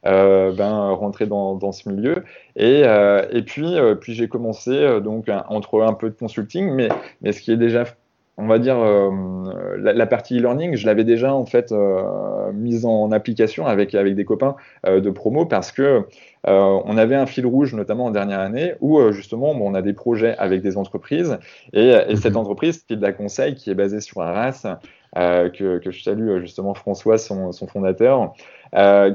ben, 0.03 0.91
rentrer 0.91 1.25
dans, 1.25 1.71
ce 1.71 1.89
milieu, 1.89 2.23
et, 2.55 2.81
et 3.31 3.41
puis 3.41 3.75
puis 4.01 4.13
j'ai 4.13 4.27
commencé 4.27 4.99
donc 5.01 5.29
entre 5.49 5.81
un 5.81 5.93
peu 5.93 6.09
de 6.09 6.15
consulting, 6.15 6.71
mais 6.71 6.89
mais 7.21 7.31
ce 7.31 7.41
qui 7.41 7.51
est 7.51 7.57
déjà 7.57 7.85
on 8.37 8.47
va 8.47 8.59
dire, 8.59 8.77
la, 9.77 10.05
partie 10.05 10.37
e-learning, 10.37 10.75
je 10.75 10.85
l'avais 10.85 11.03
déjà 11.03 11.33
en 11.33 11.45
fait 11.45 11.73
mise 12.53 12.85
en 12.85 13.11
application 13.11 13.65
avec, 13.65 13.95
avec 13.95 14.15
des 14.15 14.25
copains 14.25 14.55
de 14.85 15.09
promo 15.09 15.45
parce 15.45 15.71
que 15.71 16.03
on 16.43 16.97
avait 16.97 17.15
un 17.15 17.25
fil 17.25 17.47
rouge, 17.47 17.73
notamment 17.73 18.05
en 18.05 18.11
dernière 18.11 18.39
année, 18.39 18.75
où 18.79 19.11
justement 19.11 19.51
on 19.51 19.73
a 19.73 19.81
des 19.81 19.93
projets 19.93 20.35
avec 20.37 20.61
des 20.61 20.77
entreprises 20.77 21.39
et, 21.73 21.95
et 22.07 22.15
cette 22.15 22.33
mhm. 22.33 22.39
entreprise, 22.39 22.83
qui 22.83 22.93
est 22.93 22.97
de 22.97 23.01
la 23.01 23.13
conseil, 23.13 23.55
qui 23.55 23.71
est 23.71 23.75
basée 23.75 24.01
sur 24.01 24.21
Arras, 24.21 24.77
que, 25.15 25.79
que, 25.79 25.89
je 25.89 26.03
salue 26.03 26.39
justement 26.41 26.75
François, 26.75 27.17
son, 27.17 27.51
son 27.51 27.65
fondateur, 27.65 28.33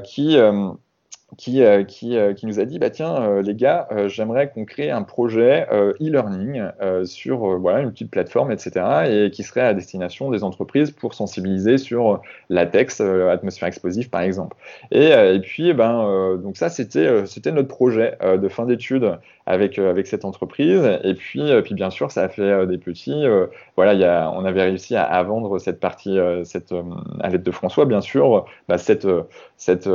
qui 0.03 0.37
qui, 1.37 1.61
euh, 1.61 1.83
euh, 2.03 2.33
qui, 2.33 2.45
nous 2.45 2.59
a 2.59 2.65
dit 2.65 2.79
bah 2.79 2.89
tiens 2.89 3.21
euh, 3.21 3.41
les 3.41 3.55
gars 3.55 3.87
j'aimerais 4.07 4.49
qu'on 4.49 4.65
crée 4.65 4.89
un 4.89 5.03
projet 5.03 5.67
e-learning 5.71 6.63
sur 7.05 7.59
voilà 7.59 7.79
une 7.79 7.91
petite 7.91 8.11
plateforme 8.11 8.51
etc 8.51 9.05
et 9.09 9.31
qui 9.31 9.43
serait 9.43 9.61
à 9.61 9.73
destination 9.73 10.29
des 10.31 10.43
entreprises 10.43 10.91
pour 10.91 11.13
sensibiliser 11.13 11.77
sur 11.77 12.21
latex 12.49 13.01
atmosphère 13.01 13.67
explosive 13.67 14.09
par 14.09 14.21
exemple. 14.21 14.57
Et, 14.91 15.09
et 15.09 15.39
puis 15.39 15.69
eh 15.69 15.73
ben 15.73 16.37
donc 16.41 16.57
ça 16.57 16.69
c'était 16.69 17.25
c'était 17.25 17.51
notre 17.51 17.67
projet 17.67 18.17
de 18.21 18.47
fin 18.47 18.65
d'études 18.65 19.17
avec 19.45 19.77
avec 19.77 20.07
cette 20.07 20.23
entreprise 20.23 20.83
et 21.03 21.13
puis 21.15 21.43
puis 21.63 21.75
bien 21.75 21.89
sûr 21.89 22.11
ça 22.11 22.23
a 22.23 22.29
fait 22.29 22.65
des 22.67 22.77
petits 22.77 23.25
voilà 23.75 23.93
y 23.93 24.05
a, 24.05 24.31
on 24.31 24.45
avait 24.45 24.63
réussi 24.63 24.95
à, 24.95 25.03
à 25.03 25.23
vendre 25.23 25.59
cette 25.59 25.79
partie 25.79 26.17
cette 26.43 26.73
à 27.19 27.29
l'aide 27.29 27.43
de 27.43 27.51
François 27.51 27.85
bien 27.85 28.01
sûr 28.01 28.45
bah, 28.69 28.77
cette 28.77 29.07
cette 29.57 29.89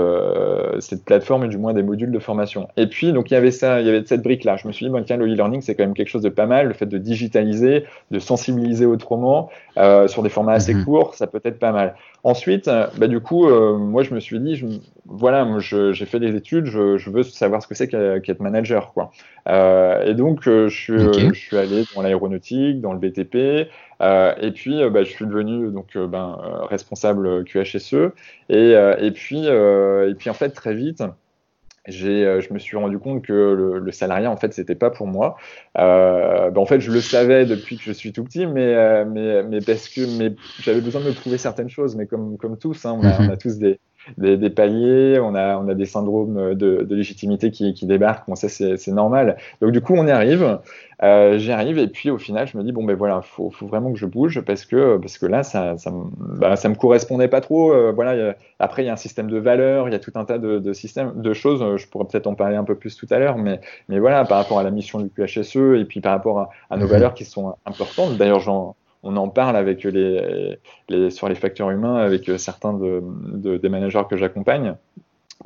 cette 0.80 1.04
plateforme 1.04 1.38
mais 1.38 1.48
du 1.48 1.58
moins 1.58 1.74
des 1.74 1.82
modules 1.82 2.10
de 2.10 2.18
formation. 2.18 2.68
Et 2.76 2.86
puis, 2.86 3.12
donc, 3.12 3.30
il 3.30 3.34
y 3.34 3.36
avait 3.36 3.50
ça, 3.50 3.80
il 3.80 3.86
y 3.86 3.90
avait 3.90 4.04
cette 4.04 4.22
brique-là. 4.22 4.56
Je 4.56 4.66
me 4.66 4.72
suis 4.72 4.86
dit, 4.86 4.90
bon, 4.90 5.02
tiens, 5.04 5.16
le 5.16 5.26
e-learning, 5.26 5.60
c'est 5.60 5.74
quand 5.74 5.84
même 5.84 5.94
quelque 5.94 6.08
chose 6.08 6.22
de 6.22 6.28
pas 6.28 6.46
mal. 6.46 6.68
Le 6.68 6.74
fait 6.74 6.86
de 6.86 6.98
digitaliser, 6.98 7.84
de 8.10 8.18
sensibiliser 8.18 8.86
autrement 8.86 9.50
euh, 9.76 10.08
sur 10.08 10.22
des 10.22 10.28
formats 10.28 10.52
assez 10.52 10.74
mhm. 10.74 10.84
courts, 10.84 11.14
ça 11.14 11.26
peut 11.26 11.40
être 11.44 11.58
pas 11.58 11.72
mal. 11.72 11.94
Ensuite, 12.28 12.68
euh, 12.68 12.88
bah, 12.98 13.08
du 13.08 13.20
coup, 13.20 13.48
euh, 13.48 13.78
moi, 13.78 14.02
je 14.02 14.12
me 14.12 14.20
suis 14.20 14.38
dit, 14.38 14.54
je, 14.54 14.66
voilà, 15.06 15.48
j'ai 15.60 16.04
fait 16.04 16.20
des 16.20 16.36
études, 16.36 16.66
je, 16.66 17.08
veux 17.08 17.22
savoir 17.22 17.62
ce 17.62 17.66
que 17.66 17.74
c'est 17.74 17.88
qu'être 17.88 18.40
manager, 18.40 18.92
quoi. 18.92 19.10
et 19.46 20.12
donc, 20.12 20.42
je 20.42 20.68
suis, 20.68 20.98
je, 20.98 21.32
suis, 21.32 21.56
allé 21.56 21.84
dans 21.96 22.02
l'aéronautique, 22.02 22.82
dans 22.82 22.92
le 22.92 22.98
BTP, 22.98 23.70
et 24.02 24.50
puis, 24.50 24.78
bah, 24.90 25.04
je 25.04 25.08
suis 25.08 25.24
devenu 25.24 25.72
donc 25.72 25.96
ben, 25.96 26.38
responsable 26.68 27.44
QHSE, 27.44 28.12
et, 28.50 28.72
et 29.00 29.10
puis, 29.10 29.46
et 29.46 30.14
puis 30.18 30.28
en 30.28 30.34
fait, 30.34 30.50
très 30.50 30.74
vite. 30.74 31.02
Euh, 31.88 32.40
je 32.40 32.52
me 32.52 32.58
suis 32.58 32.76
rendu 32.76 32.98
compte 32.98 33.22
que 33.22 33.32
le, 33.32 33.92
salariat, 33.92 34.30
en 34.30 34.36
fait, 34.36 34.52
c'était 34.52 34.74
pas 34.74 34.90
pour 34.90 35.06
moi. 35.06 35.36
Euh, 35.78 36.50
ben, 36.50 36.60
en 36.60 36.66
fait, 36.66 36.80
je 36.80 36.90
le 36.90 37.00
savais 37.00 37.46
depuis 37.46 37.76
que 37.76 37.82
je 37.82 37.92
suis 37.92 38.12
tout 38.12 38.24
petit, 38.24 38.46
mais, 38.46 38.74
euh, 38.74 39.04
mais, 39.04 39.42
mais 39.42 39.60
parce 39.60 39.88
que 39.88 40.00
mais 40.18 40.34
j'avais 40.60 40.80
besoin 40.80 41.00
de 41.00 41.06
me 41.06 41.12
prouver 41.12 41.38
certaines 41.38 41.70
choses. 41.70 41.96
Mais 41.96 42.06
comme, 42.06 42.36
comme 42.36 42.58
tous, 42.58 42.84
hein, 42.84 42.98
on, 43.00 43.04
a, 43.04 43.20
on, 43.20 43.30
a, 43.30 43.36
tous 43.36 43.58
des, 43.58 43.78
des, 44.16 44.50
paliers, 44.50 45.18
on 45.20 45.34
a, 45.34 45.58
on 45.58 45.68
a 45.68 45.74
des 45.74 45.86
syndromes 45.86 46.54
de, 46.54 46.86
légitimité 46.90 47.50
qui, 47.50 47.74
qui 47.74 47.86
débarquent. 47.86 48.28
Bon, 48.28 48.34
ça, 48.34 48.48
c'est 48.48 48.88
normal. 48.88 49.36
Donc, 49.60 49.72
du 49.72 49.80
coup, 49.80 49.94
on 49.94 50.06
y 50.06 50.10
arrive. 50.10 50.58
Euh, 51.02 51.38
J'y 51.38 51.52
arrive 51.52 51.78
et 51.78 51.86
puis 51.86 52.10
au 52.10 52.18
final, 52.18 52.48
je 52.48 52.58
me 52.58 52.64
dis 52.64 52.72
bon 52.72 52.82
ben 52.82 52.96
voilà, 52.96 53.22
faut, 53.22 53.50
faut 53.50 53.68
vraiment 53.68 53.92
que 53.92 53.98
je 53.98 54.06
bouge 54.06 54.40
parce 54.40 54.64
que 54.64 54.96
parce 54.96 55.16
que 55.16 55.26
là, 55.26 55.44
ça, 55.44 55.78
ça, 55.78 55.92
bah, 56.18 56.56
ça 56.56 56.68
me 56.68 56.74
correspondait 56.74 57.28
pas 57.28 57.40
trop. 57.40 57.72
Euh, 57.72 57.92
voilà. 57.92 58.34
après, 58.58 58.82
il 58.82 58.86
y 58.86 58.88
a 58.88 58.94
un 58.94 58.96
système 58.96 59.30
de 59.30 59.38
valeurs, 59.38 59.88
il 59.88 59.92
y 59.92 59.94
a 59.94 60.00
tout 60.00 60.10
un 60.16 60.24
tas 60.24 60.38
de, 60.38 60.58
de 60.58 60.72
systèmes, 60.72 61.12
de 61.14 61.32
choses. 61.32 61.76
Je 61.76 61.86
pourrais 61.86 62.06
peut-être 62.06 62.26
en 62.26 62.34
parler 62.34 62.56
un 62.56 62.64
peu 62.64 62.74
plus 62.74 62.96
tout 62.96 63.06
à 63.10 63.18
l'heure, 63.20 63.38
mais 63.38 63.60
mais 63.88 64.00
voilà, 64.00 64.24
par 64.24 64.38
rapport 64.38 64.58
à 64.58 64.64
la 64.64 64.72
mission 64.72 64.98
du 64.98 65.08
QHSE 65.08 65.78
et 65.78 65.84
puis 65.84 66.00
par 66.00 66.12
rapport 66.12 66.40
à, 66.40 66.50
à 66.70 66.76
nos 66.76 66.86
mhm. 66.86 66.90
valeurs 66.90 67.14
qui 67.14 67.24
sont 67.24 67.54
importantes. 67.64 68.16
D'ailleurs, 68.16 68.40
j'en 68.40 68.74
on 69.02 69.16
en 69.16 69.28
parle 69.28 69.56
avec 69.56 69.84
les, 69.84 70.58
sur 71.10 71.28
les 71.28 71.34
facteurs 71.34 71.70
humains 71.70 71.96
avec 71.96 72.30
certains 72.38 72.72
de, 72.74 73.56
des 73.56 73.68
managers 73.68 74.02
que 74.08 74.16
j'accompagne 74.16 74.74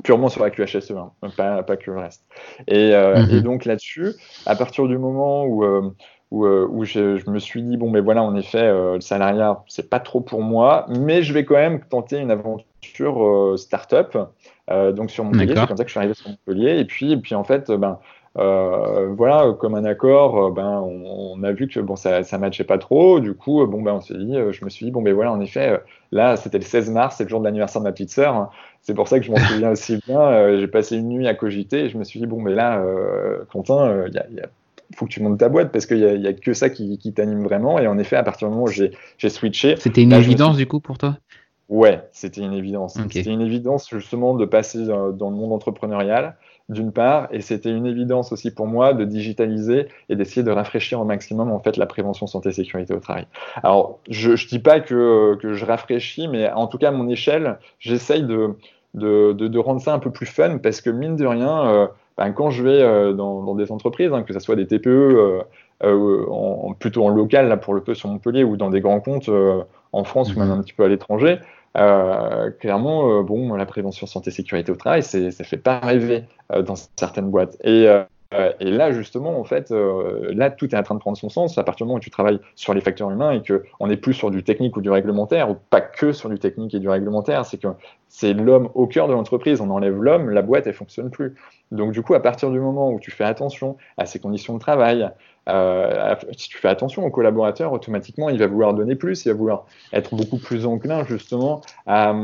purement 0.04 0.28
sur 0.28 0.42
la 0.42 0.50
QHSE, 0.50 0.92
hein, 0.92 1.10
pas, 1.36 1.62
pas, 1.62 1.76
que 1.76 1.90
le 1.90 1.98
reste. 1.98 2.24
Et, 2.66 2.94
euh, 2.94 3.22
mhm. 3.22 3.30
et 3.30 3.40
donc 3.42 3.64
là-dessus, 3.64 4.14
à 4.46 4.56
partir 4.56 4.88
du 4.88 4.96
moment 4.98 5.44
où, 5.44 5.64
euh, 5.64 5.94
où, 6.30 6.46
euh, 6.46 6.66
où 6.70 6.84
je, 6.84 7.28
me 7.30 7.38
suis 7.38 7.62
dit, 7.62 7.76
bon, 7.76 7.90
mais 7.90 8.00
voilà, 8.00 8.22
en 8.22 8.34
effet, 8.34 8.72
le 8.72 9.00
salariat, 9.00 9.62
c'est 9.68 9.90
pas 9.90 10.00
trop 10.00 10.20
pour 10.20 10.42
moi, 10.42 10.86
mais 10.88 11.22
je 11.22 11.34
vais 11.34 11.44
quand 11.44 11.56
même 11.56 11.80
tenter 11.84 12.18
une 12.18 12.30
aventure 12.30 13.54
start-up. 13.58 14.16
donc 14.68 15.10
sur 15.10 15.24
Montpellier, 15.24 15.54
c'est 15.56 15.66
comme 15.66 15.76
ça 15.76 15.84
que 15.84 15.88
je 15.88 15.92
suis 15.92 15.98
arrivé 15.98 16.14
sur 16.14 16.30
Montpellier. 16.30 16.78
Et 16.78 16.84
puis, 16.84 17.12
et 17.12 17.16
puis 17.18 17.34
en 17.34 17.44
fait, 17.44 17.70
ben, 17.70 17.98
euh, 17.98 18.21
voilà, 18.34 19.52
comme 19.58 19.74
un 19.74 19.84
accord, 19.84 20.46
euh, 20.46 20.50
ben, 20.50 20.80
on, 20.80 21.42
a 21.42 21.52
vu 21.52 21.68
que 21.68 21.80
bon, 21.80 21.96
ça 21.96 22.20
ne 22.20 22.38
matchait 22.38 22.64
pas 22.64 22.78
trop. 22.78 23.20
Du 23.20 23.34
coup, 23.34 23.66
bon, 23.66 23.82
ben, 23.82 23.94
on 23.94 24.00
s'est 24.00 24.14
dit, 24.14 24.36
euh, 24.36 24.52
je 24.52 24.64
me 24.64 24.70
suis 24.70 24.86
dit, 24.86 24.92
bon, 24.92 25.02
ben 25.02 25.12
voilà, 25.12 25.32
en 25.32 25.40
effet, 25.40 25.80
là, 26.12 26.36
c'était 26.36 26.58
le 26.58 26.64
16 26.64 26.90
mars, 26.90 27.16
c'est 27.16 27.24
le 27.24 27.28
jour 27.28 27.40
de 27.40 27.44
l'anniversaire 27.44 27.82
de 27.82 27.86
ma 27.86 27.92
petite 27.92 28.10
sœur. 28.10 28.34
Hein. 28.34 28.50
C'est 28.80 28.94
pour 28.94 29.08
ça 29.08 29.18
que 29.18 29.26
je 29.26 29.30
m'en 29.30 29.36
souviens 29.48 29.70
aussi 29.70 29.98
bien. 30.06 30.56
J'ai 30.58 30.68
passé 30.68 30.96
une 30.96 31.08
nuit 31.08 31.28
à 31.28 31.34
cogiter 31.34 31.84
et 31.84 31.88
je 31.88 31.98
me 31.98 32.04
suis 32.04 32.20
dit, 32.20 32.26
bon, 32.26 32.40
mais 32.40 32.54
là, 32.54 32.82
Quentin, 33.50 34.06
il 34.92 34.96
faut 34.96 35.06
que 35.06 35.10
tu 35.10 35.22
montes 35.22 35.38
ta 35.38 35.48
boîte 35.48 35.72
parce 35.72 35.86
qu'il 35.86 36.20
n'y 36.20 36.26
a, 36.26 36.32
que 36.32 36.52
ça 36.54 36.70
qui, 36.70 36.98
t'anime 37.14 37.42
vraiment. 37.44 37.78
Et 37.78 37.86
en 37.86 37.98
effet, 37.98 38.16
à 38.16 38.22
partir 38.22 38.48
du 38.48 38.54
moment 38.54 38.66
où 38.66 38.70
j'ai 38.70 39.28
switché. 39.28 39.76
C'était 39.76 40.02
une 40.02 40.12
évidence 40.12 40.56
du 40.56 40.66
coup 40.66 40.80
pour 40.80 40.98
toi? 40.98 41.18
Ouais, 41.68 42.02
c'était 42.12 42.42
une 42.42 42.52
évidence. 42.52 42.98
C'était 43.12 43.30
une 43.30 43.40
évidence 43.40 43.88
justement 43.90 44.34
de 44.34 44.44
passer 44.44 44.84
dans 44.86 45.30
le 45.30 45.36
monde 45.36 45.52
entrepreneurial 45.52 46.36
d'une 46.68 46.92
part, 46.92 47.28
et 47.30 47.40
c'était 47.40 47.70
une 47.70 47.86
évidence 47.86 48.32
aussi 48.32 48.52
pour 48.52 48.66
moi 48.66 48.94
de 48.94 49.04
digitaliser 49.04 49.88
et 50.08 50.16
d'essayer 50.16 50.42
de 50.42 50.50
rafraîchir 50.50 51.00
au 51.00 51.04
maximum 51.04 51.50
en 51.50 51.60
fait 51.60 51.76
la 51.76 51.86
prévention 51.86 52.26
santé 52.26 52.52
sécurité 52.52 52.94
au 52.94 53.00
travail. 53.00 53.26
Alors, 53.62 53.98
je 54.08 54.30
ne 54.30 54.48
dis 54.48 54.58
pas 54.58 54.80
que, 54.80 55.36
que, 55.40 55.54
je 55.54 55.64
rafraîchis, 55.64 56.28
mais 56.28 56.50
en 56.50 56.66
tout 56.66 56.78
cas 56.78 56.88
à 56.88 56.92
mon 56.92 57.08
échelle, 57.08 57.58
j'essaye 57.78 58.22
de, 58.22 58.54
de, 58.94 59.32
de, 59.32 59.58
rendre 59.58 59.80
ça 59.80 59.92
un 59.92 59.98
peu 59.98 60.10
plus 60.10 60.26
fun 60.26 60.58
parce 60.58 60.80
que 60.80 60.90
mine 60.90 61.16
de 61.16 61.26
rien, 61.26 61.66
euh, 61.66 61.86
ben, 62.16 62.32
quand 62.32 62.50
je 62.50 62.62
vais 62.62 62.82
euh, 62.82 63.12
dans, 63.12 63.42
dans, 63.42 63.54
des 63.54 63.72
entreprises, 63.72 64.12
hein, 64.12 64.22
que 64.22 64.32
ce 64.32 64.40
soit 64.40 64.56
des 64.56 64.66
TPE, 64.66 65.44
euh, 65.84 66.26
en, 66.30 66.74
plutôt 66.78 67.04
en 67.04 67.08
local 67.08 67.48
là 67.48 67.56
pour 67.56 67.74
le 67.74 67.80
peu 67.80 67.94
sur 67.94 68.08
Montpellier 68.08 68.44
ou 68.44 68.56
dans 68.56 68.70
des 68.70 68.80
grands 68.80 69.00
comptes 69.00 69.28
en 69.92 70.04
France 70.04 70.34
ou 70.34 70.38
même 70.38 70.48
mhm. 70.48 70.58
un 70.58 70.62
petit 70.62 70.72
peu 70.72 70.84
à 70.84 70.88
l'étranger, 70.88 71.38
euh, 71.76 72.50
clairement, 72.50 73.18
euh, 73.18 73.22
bon, 73.22 73.54
la 73.54 73.66
prévention 73.66 74.06
santé 74.06 74.30
sécurité 74.30 74.70
au 74.72 74.76
travail, 74.76 75.02
ça 75.02 75.30
fait 75.30 75.56
pas 75.56 75.78
rêver 75.78 76.24
euh, 76.52 76.62
dans 76.62 76.74
certaines 76.96 77.30
boîtes. 77.30 77.56
Et, 77.64 77.86
et, 78.60 78.70
là, 78.70 78.92
justement, 78.92 79.38
en 79.38 79.44
fait, 79.44 79.70
là, 79.70 80.50
tout 80.50 80.74
est 80.74 80.78
en 80.78 80.82
train 80.82 80.94
de 80.94 81.00
prendre 81.00 81.16
son 81.16 81.28
sens 81.28 81.58
à 81.58 81.64
partir 81.64 81.86
du 81.86 81.88
moment 81.88 81.98
où 81.98 82.00
tu 82.00 82.10
travailles 82.10 82.40
sur 82.54 82.74
les 82.74 82.80
facteurs 82.80 83.10
humains 83.10 83.32
et 83.32 83.42
que 83.42 83.64
on 83.80 83.86
n'est 83.86 83.96
plus 83.96 84.14
sur 84.14 84.30
du 84.30 84.42
technique 84.42 84.76
ou 84.76 84.80
du 84.80 84.90
réglementaire, 84.90 85.50
ou 85.50 85.56
pas 85.70 85.80
que 85.80 86.12
sur 86.12 86.28
du 86.28 86.38
technique 86.38 86.74
et 86.74 86.80
du 86.80 86.88
réglementaire. 86.88 87.44
C'est 87.44 87.58
que 87.58 87.68
c'est 88.08 88.34
l'homme 88.34 88.68
au 88.74 88.86
cœur 88.86 89.08
de 89.08 89.12
l'entreprise. 89.12 89.60
On 89.60 89.70
enlève 89.70 90.00
l'homme, 90.02 90.30
la 90.30 90.42
boîte, 90.42 90.66
elle 90.66 90.74
fonctionne 90.74 91.10
plus. 91.10 91.34
Donc, 91.70 91.92
du 91.92 92.02
coup, 92.02 92.14
à 92.14 92.20
partir 92.20 92.50
du 92.50 92.60
moment 92.60 92.90
où 92.90 93.00
tu 93.00 93.10
fais 93.10 93.24
attention 93.24 93.76
à 93.96 94.06
ses 94.06 94.18
conditions 94.18 94.54
de 94.54 94.58
travail, 94.58 95.10
euh, 95.48 96.14
si 96.36 96.48
tu 96.48 96.58
fais 96.58 96.68
attention 96.68 97.04
au 97.04 97.10
collaborateur, 97.10 97.72
automatiquement, 97.72 98.28
il 98.28 98.38
va 98.38 98.46
vouloir 98.46 98.74
donner 98.74 98.94
plus, 98.94 99.24
il 99.24 99.30
va 99.30 99.34
vouloir 99.34 99.66
être 99.92 100.14
beaucoup 100.14 100.38
plus 100.38 100.66
enclin 100.66 101.04
justement 101.04 101.62
à, 101.86 102.14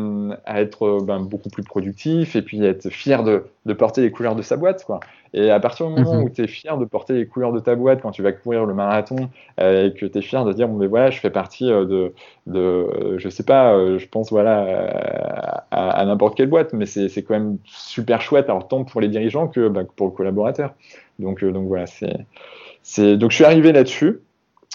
à 0.45 0.61
être 0.61 1.01
ben, 1.03 1.21
beaucoup 1.21 1.49
plus 1.49 1.65
productif 1.65 2.37
et 2.37 2.43
puis 2.43 2.65
être 2.65 2.91
fier 2.91 3.25
de, 3.25 3.47
de, 3.67 3.73
porter 3.73 4.03
les 4.03 4.11
couleurs 4.13 4.37
de 4.37 4.43
sa 4.43 4.57
boîte. 4.57 4.85
Quoi. 4.85 5.01
Et 5.35 5.51
à 5.51 5.61
partir 5.61 5.89
du 5.89 5.95
moment 5.95 6.17
mhm. 6.17 6.25
où 6.25 6.31
tu 6.31 6.43
es 6.43 6.47
fier 6.47 6.77
de 6.79 6.85
porter 6.85 7.15
les 7.15 7.27
couleurs 7.27 7.53
de 7.53 7.61
ta 7.61 7.75
boîte 7.75 8.03
quand 8.03 8.11
tu 8.11 8.23
vas 8.23 8.33
courir 8.33 8.67
le 8.67 8.75
marathon 8.75 9.29
euh, 9.61 9.87
et 9.87 9.93
que 9.93 10.07
tu 10.07 10.19
es 10.19 10.23
fier 10.23 10.45
de 10.45 10.53
dire, 10.53 10.69
bon, 10.69 10.77
mais 10.77 10.87
voilà, 10.87 11.11
je 11.11 11.21
fais 11.21 11.31
partie 11.31 11.71
euh, 11.71 11.85
de, 11.85 12.15
de 12.47 13.17
je 13.19 13.29
sais 13.29 13.45
pas, 13.45 13.99
je 13.99 14.07
pense 14.07 14.31
voilà 14.31 15.63
à, 15.71 15.91
à 15.91 16.05
n'importe 16.05 16.37
quelle 16.37 16.49
boîte, 16.49 16.73
mais 16.73 16.87
c'est 16.87 17.23
quand 17.23 17.35
même 17.35 17.59
super 17.65 18.21
chouette, 18.21 18.49
alors 18.49 18.69
tant 18.69 18.85
pour 18.85 19.01
les 19.01 19.09
dirigeants 19.09 19.49
que 19.49 19.69
ben, 19.69 19.87
pour 19.97 20.07
le 20.07 20.13
collaborateur. 20.13 20.75
Donc, 21.19 21.45
donc 21.45 21.67
voilà, 21.67 21.87
c'est 21.87 23.17
donc 23.17 23.31
je 23.31 23.37
suis 23.37 23.45
arrivé 23.45 23.73
là-dessus. 23.73 24.21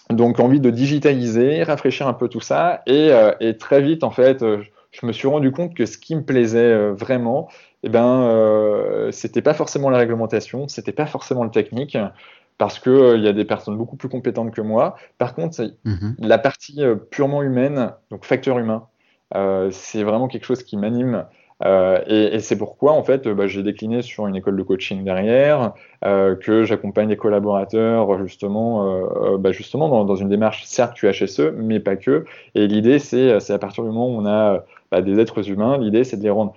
Donc 0.09 0.39
envie 0.39 0.59
de 0.59 0.69
digitaliser, 0.69 1.63
rafraîchir 1.63 2.07
un 2.07 2.13
peu 2.13 2.27
tout 2.27 2.41
ça, 2.41 2.81
et, 2.85 3.09
euh, 3.11 3.53
très 3.57 3.81
vite 3.81 4.03
en 4.03 4.11
fait, 4.11 4.43
euh, 4.43 4.61
je 4.93 5.05
me 5.05 5.11
suis 5.11 5.27
rendu 5.27 5.51
compte 5.51 5.73
que 5.73 5.85
ce 5.85 5.97
qui 5.97 6.15
me 6.15 6.23
plaisait 6.23 6.59
euh, 6.59 6.93
vraiment, 6.93 7.49
eh 7.83 7.89
ben, 7.89 9.09
c'était 9.11 9.41
pas 9.41 9.53
forcément 9.53 9.89
la 9.89 9.97
réglementation, 9.97 10.69
c'était 10.69 10.93
pas 10.93 11.05
forcément 11.05 11.43
le 11.43 11.51
technique, 11.51 11.97
parce 12.57 12.79
que 12.79 13.17
il 13.17 13.23
y 13.23 13.27
a 13.27 13.33
des 13.33 13.43
personnes 13.43 13.75
beaucoup 13.75 13.97
plus 13.97 14.07
compétentes 14.07 14.51
que 14.51 14.61
moi. 14.61 14.95
Par 15.17 15.35
contre, 15.35 15.61
mhm. 15.83 16.15
la 16.19 16.37
partie 16.37 16.81
purement 17.11 17.43
humaine, 17.43 17.91
donc 18.09 18.23
facteur 18.23 18.57
humain, 18.57 18.87
c'est 19.71 20.03
vraiment 20.03 20.29
quelque 20.29 20.45
chose 20.45 20.63
qui 20.63 20.77
m'anime. 20.77 21.25
Euh, 21.65 22.01
et, 22.07 22.39
c'est 22.39 22.57
pourquoi, 22.57 22.93
en 22.93 23.03
fait, 23.03 23.27
bah, 23.27 23.47
j'ai 23.47 23.63
décliné 23.63 24.01
sur 24.01 24.27
une 24.27 24.35
école 24.35 24.57
de 24.57 24.63
coaching 24.63 25.03
derrière, 25.03 25.73
euh, 26.03 26.35
que 26.35 26.63
j'accompagne 26.65 27.09
les 27.09 27.17
collaborateurs 27.17 28.21
justement, 28.25 28.87
euh, 28.87 29.37
bah, 29.37 29.51
justement 29.51 29.87
dans, 29.87 30.03
dans, 30.03 30.15
une 30.15 30.29
démarche 30.29 30.63
certes 30.65 30.95
QHSE, 30.99 31.53
mais 31.55 31.79
pas 31.79 31.95
que. 31.95 32.25
Et 32.55 32.67
l'idée, 32.67 32.99
c'est 32.99 33.31
à 33.31 33.59
partir 33.59 33.83
du 33.83 33.89
moment 33.89 34.07
où 34.07 34.19
on 34.19 34.25
a 34.25 34.63
bah, 34.93 35.01
des 35.01 35.19
êtres 35.19 35.49
humains, 35.49 35.79
l'idée, 35.79 36.03
c'est 36.03 36.17
de 36.17 36.21
les 36.21 36.29
rendre 36.29 36.53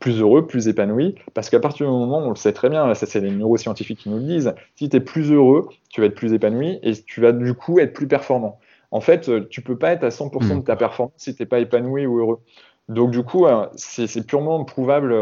plus 0.00 0.18
heureux, 0.18 0.46
plus 0.46 0.68
épanouis, 0.68 1.16
parce 1.34 1.50
qu'à 1.50 1.60
partir 1.60 1.84
du 1.84 1.92
moment, 1.92 2.16
on 2.16 2.30
le 2.30 2.34
sait 2.34 2.54
très 2.54 2.70
bien, 2.70 2.94
ça 2.94 3.04
c'est 3.04 3.20
les 3.20 3.30
neuroscientifiques 3.30 3.98
qui 3.98 4.08
nous 4.08 4.16
le 4.16 4.22
disent, 4.22 4.54
si 4.74 4.88
tu 4.88 4.96
es 4.96 5.00
plus 5.00 5.30
heureux, 5.30 5.68
tu 5.90 6.00
vas 6.00 6.06
être 6.06 6.14
plus 6.14 6.32
épanoui 6.32 6.78
et 6.82 6.94
tu 6.94 7.20
vas 7.20 7.32
du 7.32 7.52
coup 7.52 7.78
être 7.80 7.92
plus 7.92 8.08
performant. 8.08 8.58
en 8.90 9.02
fait, 9.02 9.30
tu 9.50 9.60
peux 9.60 9.76
pas 9.76 9.92
être 9.92 10.02
à 10.02 10.08
100% 10.08 10.48
de 10.48 10.54
hmm. 10.54 10.64
ta 10.64 10.76
performance 10.76 11.12
si 11.18 11.36
tu 11.36 11.42
n'es 11.42 11.46
pas 11.46 11.58
épanoui 11.58 12.06
ou 12.06 12.20
heureux. 12.20 12.40
Donc, 12.88 13.10
du 13.10 13.22
coup, 13.22 13.44
c'est 13.76 14.26
purement 14.26 14.64
prouvable 14.64 15.14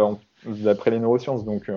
d'après 0.46 0.92
les 0.92 1.01
neurosciences. 1.01 1.44
Donc, 1.44 1.68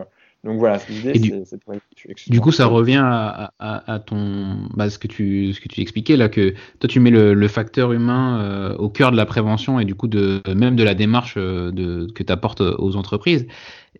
donc 0.45 0.59
voilà, 0.59 0.79
l'idée, 0.89 1.43
c'est 1.43 2.29
Du 2.29 2.39
coup, 2.39 2.51
ça 2.51 2.67
revient 2.67 3.01
à, 3.03 3.99
ton, 4.05 4.69
bah, 4.75 4.91
ce 4.91 4.99
que 4.99 5.07
tu, 5.07 5.53
ce 5.53 5.59
que 5.59 5.67
tu 5.67 5.81
expliquais 5.81 6.15
là, 6.17 6.29
que 6.29 6.53
toi, 6.79 6.87
tu 6.87 6.99
mets 6.99 7.09
le, 7.09 7.47
facteur 7.47 7.91
humain 7.91 8.41
euh, 8.41 8.75
au 8.75 8.89
cœur 8.89 9.11
de 9.11 9.17
la 9.17 9.25
prévention 9.25 9.79
et 9.79 9.85
du 9.85 9.95
coup 9.95 10.07
de 10.07 10.41
même 10.53 10.75
de 10.75 10.83
la 10.83 10.93
démarche 10.93 11.35
euh, 11.37 11.71
de, 11.71 12.11
que 12.13 12.21
tu 12.21 12.31
apportes 12.31 12.61
aux 12.61 12.95
entreprises. 12.95 13.47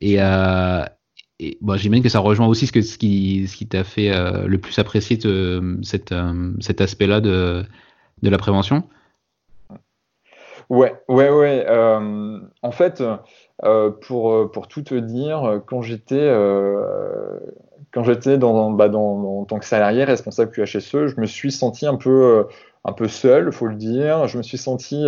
Et, 0.02 0.18
euh, 0.20 0.84
et 1.40 1.58
bon, 1.62 1.78
j'imagine 1.78 2.04
que 2.04 2.10
ça 2.10 2.20
rejoint 2.20 2.46
aussi 2.46 2.68
ce, 2.68 2.72
que, 2.72 2.82
ce 2.84 3.00
qui, 3.00 3.48
ce 3.48 3.56
qui 3.56 3.68
t'a 3.68 3.84
fait 3.84 4.12
le 4.46 4.58
plus 4.60 4.78
apprécier 4.78 5.18
cette, 5.82 6.14
cet 6.60 6.82
aspect-là 6.82 7.22
de, 7.22 7.64
de 8.22 8.30
la 8.30 8.38
prévention. 8.38 8.84
Ouais, 10.70 10.94
ouais, 11.08 11.30
ouais. 11.30 11.66
en 12.62 12.72
fait. 12.72 13.02
Euh, 13.64 13.90
pour, 13.90 14.34
euh, 14.34 14.52
pour 14.52 14.68
tout 14.68 14.82
te 14.82 14.96
dire, 14.96 15.62
quand 15.66 15.82
j'étais 15.82 16.20
euh, 16.20 17.40
quand 17.94 18.04
j'étais 18.04 18.38
dans, 18.38 18.72
bah, 18.72 18.90
dans, 18.90 19.40
en 19.42 19.46
tant 19.46 19.60
que 19.60 19.66
salarié 19.66 20.04
responsable 20.04 20.52
QHSE, 20.52 21.08
je 21.08 21.22
me 21.22 21.26
suis 21.26 21.52
senti 21.54 21.86
un 21.88 21.96
peu, 21.96 22.48
un 22.84 22.92
peu 22.92 23.08
seul, 23.08 23.54
faut 23.54 23.68
le 23.68 23.76
dire. 23.76 24.28
Je 24.28 24.38
me 24.38 24.44
suis 24.44 24.58
senti 24.58 25.06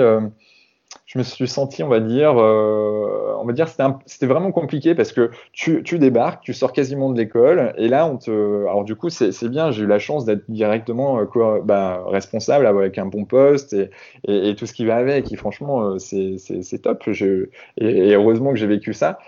je 1.07 1.17
me 1.17 1.23
suis 1.23 1.47
senti, 1.47 1.83
on 1.83 1.87
va 1.87 2.01
dire, 2.01 2.37
euh, 2.37 3.33
on 3.39 3.45
va 3.45 3.53
dire, 3.53 3.67
c'était 4.05 4.25
vraiment 4.25 4.51
compliqué 4.51 4.93
parce 4.93 5.13
que 5.13 5.31
tu, 5.53 5.81
débarques, 5.99 6.43
tu 6.43 6.53
sors 6.53 6.73
quasiment 6.73 7.09
de 7.09 7.17
l'école, 7.17 7.73
et 7.77 7.87
là, 7.87 8.05
on 8.07 8.17
te, 8.17 8.61
alors 8.65 8.83
du 8.83 8.95
coup, 8.95 9.09
c'est 9.09 9.49
bien, 9.49 9.71
j'ai 9.71 9.83
eu 9.83 9.87
la 9.87 9.99
chance 9.99 10.25
d'être 10.25 10.43
directement 10.49 11.19
euh, 11.19 11.61
bah, 11.63 12.03
responsable 12.07 12.67
avec 12.67 12.97
un 12.97 13.05
bon 13.05 13.23
poste 13.23 13.73
et, 14.27 14.55
tout 14.55 14.65
ce 14.65 14.73
qui 14.73 14.85
va 14.85 14.97
avec. 14.97 15.31
Et 15.31 15.37
franchement, 15.37 15.95
euh, 15.95 15.97
c'est 15.99 16.81
top. 16.81 17.03
Et, 17.77 18.13
heureusement 18.13 18.51
que 18.51 18.57
j'ai 18.57 18.67
vécu 18.67 18.93
ça. 18.93 19.19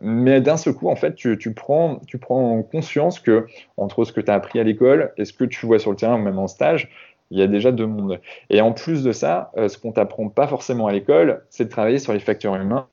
Mais 0.00 0.40
d'un 0.40 0.56
seul 0.56 0.74
coup, 0.74 0.88
en 0.88 0.96
fait, 0.96 1.14
tu, 1.14 1.36
prends, 1.54 2.00
tu 2.06 2.16
prends 2.16 2.62
conscience 2.62 3.20
que 3.20 3.46
entre 3.76 4.04
ce 4.04 4.12
que 4.12 4.20
tu 4.20 4.30
as 4.30 4.34
appris 4.34 4.58
à 4.58 4.64
l'école 4.64 5.12
et 5.18 5.24
ce 5.26 5.32
que 5.32 5.44
tu 5.44 5.66
vois 5.66 5.78
sur 5.78 5.90
le 5.90 5.96
terrain, 5.96 6.18
même 6.18 6.38
en 6.38 6.46
stage, 6.46 6.88
il 7.32 7.38
y 7.38 7.42
a 7.42 7.46
déjà 7.46 7.72
deux 7.72 7.86
mondes. 7.86 8.20
Et 8.50 8.60
en 8.60 8.72
plus 8.72 9.02
de 9.02 9.10
ça, 9.10 9.50
euh, 9.56 9.68
ce 9.68 9.78
qu'on 9.78 9.92
t'apprend 9.92 10.28
pas 10.28 10.46
forcément 10.46 10.86
à 10.86 10.92
l'école, 10.92 11.42
c'est 11.48 11.64
de 11.64 11.70
travailler 11.70 11.98
sur 11.98 12.12
les 12.12 12.20
facteurs 12.20 12.54
humains. 12.54 12.86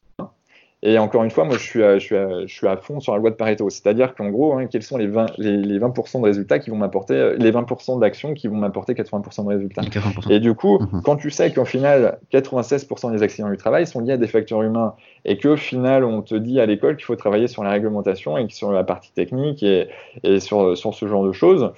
Et 0.81 0.97
encore 0.97 1.25
une 1.25 1.29
fois, 1.29 1.43
moi, 1.43 1.57
je 1.57 1.63
suis 1.63 1.83
à, 1.83 1.97
je 1.97 2.05
suis 2.05 2.15
à, 2.15 2.45
je 2.47 2.53
suis 2.53 2.65
à 2.65 2.77
fond 2.77 3.01
sur 3.01 3.11
la 3.11 3.19
loi 3.19 3.31
de 3.31 3.35
Pareto. 3.35 3.69
C'est-à-dire 3.69 4.15
qu'en 4.15 4.29
gros, 4.29 4.53
hein, 4.53 4.65
quels 4.67 4.81
sont 4.81 4.95
les 4.95 5.07
20, 5.07 5.33
les, 5.37 5.77
20% 5.77 6.21
de 6.21 6.25
résultats 6.25 6.57
qui 6.57 6.69
vont 6.69 6.77
m'apporter, 6.77 7.15
euh, 7.15 7.35
les 7.37 7.51
20% 7.51 7.99
d'actions 7.99 8.33
qui 8.33 8.47
vont 8.47 8.55
m'apporter 8.55 8.93
80% 8.93 9.43
de 9.43 9.49
résultats. 9.49 9.81
Et 10.29 10.39
du 10.39 10.53
coup, 10.53 10.79
mhm. 10.79 11.01
quand 11.03 11.17
tu 11.17 11.31
sais 11.31 11.51
qu'en 11.51 11.65
final, 11.65 12.17
96% 12.31 13.11
des 13.11 13.23
accidents 13.23 13.49
du 13.49 13.57
travail 13.57 13.85
sont 13.87 13.99
liés 13.99 14.13
à 14.13 14.17
des 14.17 14.27
facteurs 14.27 14.61
humains 14.61 14.93
et 15.25 15.37
qu'au 15.37 15.57
final, 15.57 16.05
on 16.05 16.21
te 16.21 16.35
dit 16.35 16.61
à 16.61 16.65
l'école 16.65 16.95
qu'il 16.95 17.05
faut 17.05 17.17
travailler 17.17 17.47
sur 17.47 17.61
la 17.61 17.71
réglementation 17.71 18.37
et 18.37 18.47
sur 18.47 18.71
la 18.71 18.85
partie 18.85 19.11
technique 19.11 19.63
et, 19.63 19.89
et 20.23 20.39
sur, 20.39 20.77
sur 20.77 20.93
ce 20.93 21.07
genre 21.09 21.25
de 21.25 21.33
choses, 21.33 21.73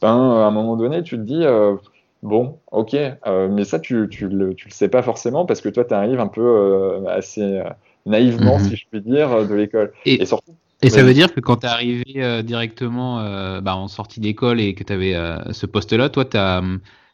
ben, 0.00 0.08
à 0.08 0.46
un 0.46 0.50
moment 0.50 0.76
donné, 0.76 1.02
tu 1.02 1.16
te 1.16 1.22
dis, 1.22 1.44
euh, 1.44 1.76
Bon, 2.22 2.58
ok, 2.70 2.94
euh, 2.94 3.48
mais 3.48 3.64
ça, 3.64 3.80
tu, 3.80 4.06
tu, 4.10 4.28
le, 4.28 4.54
tu 4.54 4.68
le 4.68 4.74
sais 4.74 4.88
pas 4.88 5.02
forcément 5.02 5.46
parce 5.46 5.62
que 5.62 5.70
toi, 5.70 5.84
tu 5.84 5.94
arrives 5.94 6.20
un 6.20 6.26
peu 6.26 6.42
euh, 6.42 7.06
assez 7.06 7.40
euh, 7.40 7.64
naïvement, 8.04 8.58
mhm. 8.58 8.64
si 8.64 8.76
je 8.76 8.84
puis 8.90 9.00
dire, 9.00 9.46
de 9.46 9.54
l'école. 9.54 9.92
Et, 10.04 10.26
surtout. 10.26 10.52
Et 10.82 10.90
ça 10.90 11.02
veut 11.02 11.14
dire 11.14 11.32
que 11.32 11.40
quand 11.40 11.56
tu 11.56 11.66
es 11.66 11.68
arrivé 11.68 12.42
directement 12.42 13.22
bah, 13.60 13.76
en 13.76 13.86
sortie 13.86 14.18
d'école 14.18 14.60
et 14.60 14.72
que 14.74 14.82
tu 14.82 14.92
avais 14.94 15.14
ce 15.50 15.66
poste-là, 15.66 16.08
toi, 16.08 16.24
as, 16.34 16.62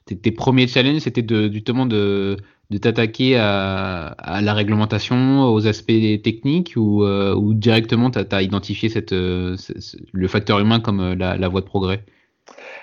tes 0.05 0.31
premiers 0.31 0.69
challenges, 0.69 1.01
c'était 1.01 1.23
de, 1.23 1.51
justement 1.53 1.85
de, 1.85 2.37
de 2.71 2.79
t'attaquer 2.79 3.37
à, 3.37 4.07
à, 4.07 4.41
la 4.41 4.55
réglementation, 4.55 5.53
aux 5.53 5.67
aspects 5.67 6.23
techniques 6.23 6.75
ou, 6.77 7.05
ou 7.05 7.55
directement 7.55 8.13
tu 8.13 8.21
as, 8.31 8.43
identifié 8.43 8.89
cette, 8.89 9.11
le 9.11 10.29
facteur 10.29 10.61
humain 10.61 10.79
comme 10.79 11.15
la, 11.15 11.37
la 11.37 11.49
voie 11.49 11.61
de 11.61 11.67
progrès? 11.67 12.05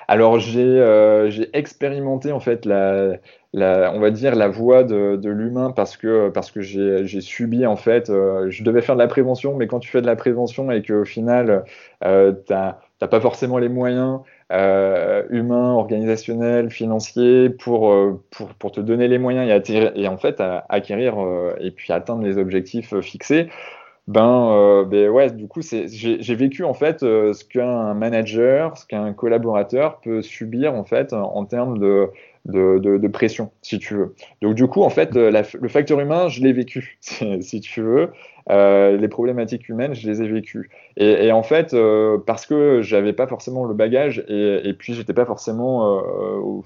Alors 0.08 0.38
euh, 0.56 1.30
j'ai 1.30 1.50
expérimenté 1.58 2.32
en 2.32 2.39
fait 2.39 2.66
la, 2.66 3.20
on 3.54 4.00
va 4.00 4.12
dire 4.12 4.36
la 4.36 4.48
voie 4.48 4.84
de, 4.84 5.20
l'humain 5.30 5.72
parce 5.72 5.98
que 5.98 6.30
parce 6.30 6.52
que 6.52 6.62
j'ai 6.62 7.22
subi 7.22 7.66
en 7.66 7.76
fait 7.76 8.10
euh, 8.10 8.50
je 8.50 8.63
devais 8.63 8.82
faire 8.82 8.96
de 8.96 9.02
la 9.02 9.08
prévention 9.08 9.56
mais 9.56 9.68
quand 9.68 9.80
tu 9.80 9.89
fais 9.89 10.02
de 10.02 10.08
la 10.08 10.16
prévention 10.16 10.70
et 10.72 10.82
qu'au 10.82 11.06
final 11.06 11.63
euh, 12.04 12.34
tu 12.48 12.54
n'as 12.54 13.08
pas 13.10 13.22
forcément 13.22 13.58
les 13.58 13.70
moyens 13.70 14.20
humains, 14.50 15.74
organisationnels, 15.74 16.70
financiers 16.70 17.50
pour, 17.50 17.92
pour, 18.60 18.72
te 18.72 18.80
donner 18.80 19.08
les 19.08 19.18
moyens 19.18 19.63
et, 19.68 19.92
et 19.96 20.08
en 20.08 20.18
fait 20.18 20.39
à 20.39 20.66
acquérir 20.70 21.16
et 21.60 21.72
puis 21.72 21.92
atteindre 21.92 22.22
les 22.24 22.38
objectifs 22.38 23.00
fixés 23.02 23.50
ben, 24.08 24.52
euh, 24.52 24.84
ben, 24.84 25.10
ouais, 25.10 25.32
du 25.32 25.48
coup, 25.48 25.62
j'ai 25.62 26.36
vécu 26.36 26.66
en 26.66 26.74
fait 26.74 27.04
euh, 27.04 27.32
ce 27.32 27.46
qu'un 27.46 27.94
manager, 27.94 28.78
ce 28.78 28.86
qu'un 28.86 29.13
collaborateur 29.13 30.02
peut 30.02 30.22
subir 30.22 30.74
en 30.74 30.84
fait 30.84 31.13
en, 31.13 31.46
termes 31.46 31.80
de, 31.80 32.10
de, 32.46 33.08
pression, 33.08 33.52
si 33.62 33.80
tu 33.80 33.96
veux. 33.96 34.13
Donc 34.42 34.56
du 34.56 34.68
coup, 34.68 34.84
en 34.84 34.89
fait, 34.89 35.16
euh, 35.16 35.44
le 35.58 35.68
facteur 35.70 36.02
humain, 36.02 36.28
je 36.28 36.42
l'ai 36.42 36.52
vécu, 36.52 36.98
si, 37.00 37.62
tu 37.62 37.82
veux. 37.82 38.12
les 38.50 39.08
problématiques 39.08 39.70
humaines, 39.70 39.94
je 39.94 40.10
les 40.10 40.22
ai 40.22 40.28
vécues. 40.28 40.70
Et, 40.98 41.28
et 41.28 41.32
en 41.32 41.44
fait, 41.44 41.74
parce 42.26 42.46
que 42.46 42.82
j'avais 42.82 43.13
pas 43.13 43.28
forcément 43.28 43.63
le 43.63 43.74
bagage 43.74 44.22
et, 44.28 44.68
et 44.68 44.74
puis 44.74 44.96
j'étais 44.96 45.13
pas 45.13 45.26
forcément, 45.26 46.04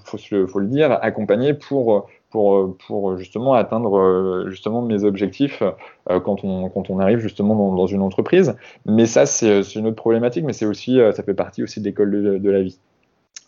faut, 0.04 0.18
faut, 0.18 0.58
le 0.58 0.66
dire, 0.66 0.98
accompagné 1.02 1.54
pour 1.54 2.08
pour, 2.30 2.76
pour 2.86 3.16
justement 3.16 3.54
atteindre 3.54 3.98
euh, 3.98 4.50
justement 4.50 4.82
mes 4.82 5.04
objectifs 5.04 5.62
euh, 6.10 6.20
quand, 6.20 6.44
on, 6.44 6.68
quand 6.68 6.90
on 6.90 6.98
arrive 6.98 7.18
justement 7.18 7.54
dans, 7.54 7.74
dans 7.74 7.86
une 7.86 8.02
entreprise. 8.02 8.56
Mais 8.86 9.06
ça, 9.06 9.26
c'est 9.26 9.62
une 9.74 9.86
autre 9.86 9.96
problématique, 9.96 10.44
mais 10.44 10.52
c'est 10.52 10.66
aussi, 10.66 11.00
euh, 11.00 11.12
ça 11.12 11.22
fait 11.22 11.34
partie 11.34 11.62
aussi 11.62 11.80
de 11.80 11.86
l'école 11.86 12.10
de, 12.10 12.38
de, 12.38 12.50
la 12.50 12.62
vie. 12.62 12.78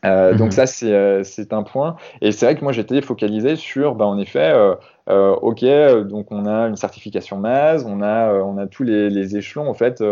Euh, 0.04 0.32
Donc 0.32 0.46
mhm. 0.46 0.52
ça, 0.52 0.66
c'est 0.66 1.52
un 1.52 1.62
point. 1.62 1.96
Et 2.22 2.32
c'est 2.32 2.46
vrai 2.46 2.56
que 2.56 2.64
moi, 2.64 2.72
j'étais 2.72 3.02
focalisé 3.02 3.56
sur, 3.56 3.94
bah, 3.94 4.06
en 4.06 4.18
effet, 4.18 4.50
euh, 4.54 4.74
ok, 5.10 5.64
donc 6.08 6.30
on 6.30 6.46
a 6.46 6.68
une 6.68 6.76
certification 6.76 7.38
MAS, 7.38 7.84
on 7.86 8.02
a, 8.02 8.34
on 8.34 8.58
a 8.58 8.66
tous 8.66 8.82
les, 8.82 9.10
les 9.10 9.36
échelons, 9.36 9.68
en 9.68 9.74
fait, 9.74 10.02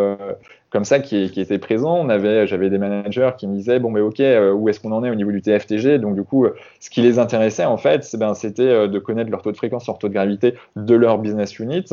comme 0.70 0.84
ça 0.84 1.00
qui, 1.00 1.30
qui 1.30 1.40
étaient 1.40 1.58
présents. 1.58 1.98
On 1.98 2.08
avait, 2.08 2.46
j'avais 2.46 2.70
des 2.70 2.78
managers 2.78 3.30
qui 3.38 3.46
me 3.46 3.54
disaient 3.54 3.78
bon 3.78 3.90
mais 3.90 4.00
ok, 4.00 4.20
euh, 4.20 4.52
où 4.52 4.68
est-ce 4.68 4.80
qu'on 4.80 4.92
en 4.92 5.04
est 5.04 5.10
au 5.10 5.14
niveau 5.14 5.30
du 5.30 5.40
TFTG 5.40 5.98
Donc 5.98 6.14
du 6.14 6.22
coup, 6.22 6.44
euh, 6.44 6.54
ce 6.80 6.90
qui 6.90 7.00
les 7.00 7.18
intéressait 7.18 7.64
en 7.64 7.76
fait, 7.76 8.14
ben, 8.16 8.34
c'était 8.34 8.62
euh, 8.62 8.88
de 8.88 8.98
connaître 8.98 9.30
leur 9.30 9.42
taux 9.42 9.52
de 9.52 9.56
fréquence, 9.56 9.86
leur 9.86 9.98
taux 9.98 10.08
de 10.08 10.12
gravité 10.12 10.54
de 10.76 10.94
leur 10.94 11.18
business 11.18 11.58
unit. 11.58 11.84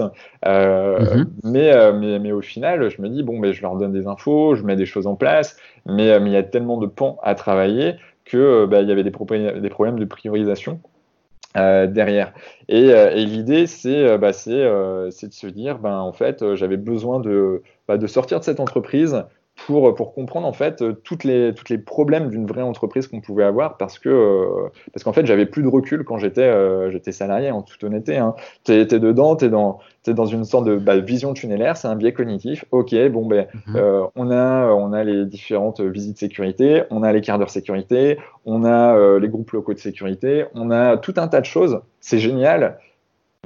Mhm. 0.45 1.25
mais, 1.43 1.93
mais, 1.93 2.19
mais 2.19 2.31
au 2.31 2.41
final, 2.41 2.89
je 2.89 3.01
me 3.01 3.09
dis 3.09 3.23
bon 3.23 3.39
mais 3.39 3.53
je 3.53 3.61
leur 3.61 3.75
donne 3.75 3.93
des 3.93 4.07
infos, 4.07 4.55
je 4.55 4.63
mets 4.63 4.75
des 4.75 4.85
choses 4.85 5.07
en 5.07 5.15
place, 5.15 5.57
mais 5.85 6.19
mais 6.19 6.29
il 6.29 6.33
y 6.33 6.37
a 6.37 6.43
tellement 6.43 6.77
de 6.77 6.87
pans 6.87 7.17
à 7.23 7.35
travailler 7.35 7.95
que 8.25 8.65
ben, 8.65 8.81
il 8.81 8.89
y 8.89 8.91
avait 8.91 9.03
des, 9.03 9.11
des 9.11 9.69
problèmes 9.69 9.99
de 9.99 10.05
priorisation. 10.05 10.79
Euh, 11.55 11.87
derrière. 11.87 12.33
Et, 12.67 12.87
et 12.89 13.25
l'idée, 13.25 13.65
c'est 13.67 14.17
bah, 14.17 14.33
de 15.27 15.33
se 15.33 15.47
dire, 15.47 15.79
ben, 15.79 15.99
en 15.99 16.11
fait, 16.11 16.55
j'avais 16.55 16.77
besoin 16.77 17.19
de, 17.19 17.63
bah, 17.87 17.97
de 17.97 18.07
sortir 18.07 18.39
de 18.39 18.43
cette 18.43 18.59
entreprise 18.59 19.23
pour, 19.55 19.95
pour 19.95 20.13
comprendre 20.13 20.47
en 20.47 20.53
fait 20.53 20.83
toutes 21.03 21.23
les, 21.23 21.53
toutes 21.53 21.69
les 21.69 21.77
problèmes 21.77 22.29
d'une 22.29 22.45
vraie 22.45 22.61
entreprise 22.61 23.07
qu'on 23.07 23.21
pouvait 23.21 23.43
avoir 23.45 23.77
parce 23.77 23.99
que 23.99 24.09
euh, 24.09 24.69
parce 24.93 25.03
qu'en 25.03 25.13
fait 25.13 25.25
j'avais 25.25 25.45
plus 25.45 25.63
de 25.63 25.67
recul 25.67 26.03
quand 26.03 26.17
j'étais 26.17 26.41
euh, 26.41 26.91
j'étais 26.91 27.11
salarié 27.11 27.51
en 27.51 27.61
toute 27.61 27.83
honnêteté 27.83 28.17
hein. 28.17 28.35
tu 28.63 28.73
es, 28.73 28.85
dedans 28.85 29.35
tu 29.35 29.45
es 29.45 29.49
dans 29.49 29.79
es 30.07 30.13
dans 30.13 30.25
une 30.25 30.43
sorte 30.43 30.65
de 30.65 30.75
bah, 30.75 30.97
vision 30.97 31.33
tunnelaire 31.33 31.77
c'est 31.77 31.87
un 31.87 31.95
biais 31.95 32.13
cognitif 32.13 32.65
ok 32.71 32.95
bon 33.09 33.25
ben 33.25 33.47
mhm. 33.67 33.75
euh, 33.75 34.05
on 34.15 34.29
a 34.29 34.67
on 34.67 34.93
a 34.93 35.03
les 35.03 35.25
différentes 35.25 35.79
visites 35.79 36.17
sécurité 36.19 36.83
on 36.91 37.01
a 37.01 37.11
les 37.11 37.21
quarts 37.21 37.39
d'heure 37.39 37.49
sécurité 37.49 38.19
on 38.45 38.65
a 38.65 39.17
les 39.19 39.29
groupes 39.29 39.51
locaux 39.51 39.73
de 39.73 39.79
sécurité 39.79 40.45
on 40.53 40.69
a 40.69 40.97
tout 40.97 41.13
un 41.17 41.27
tas 41.27 41.39
de 41.39 41.45
choses 41.45 41.79
c'est 42.01 42.19
génial 42.19 42.77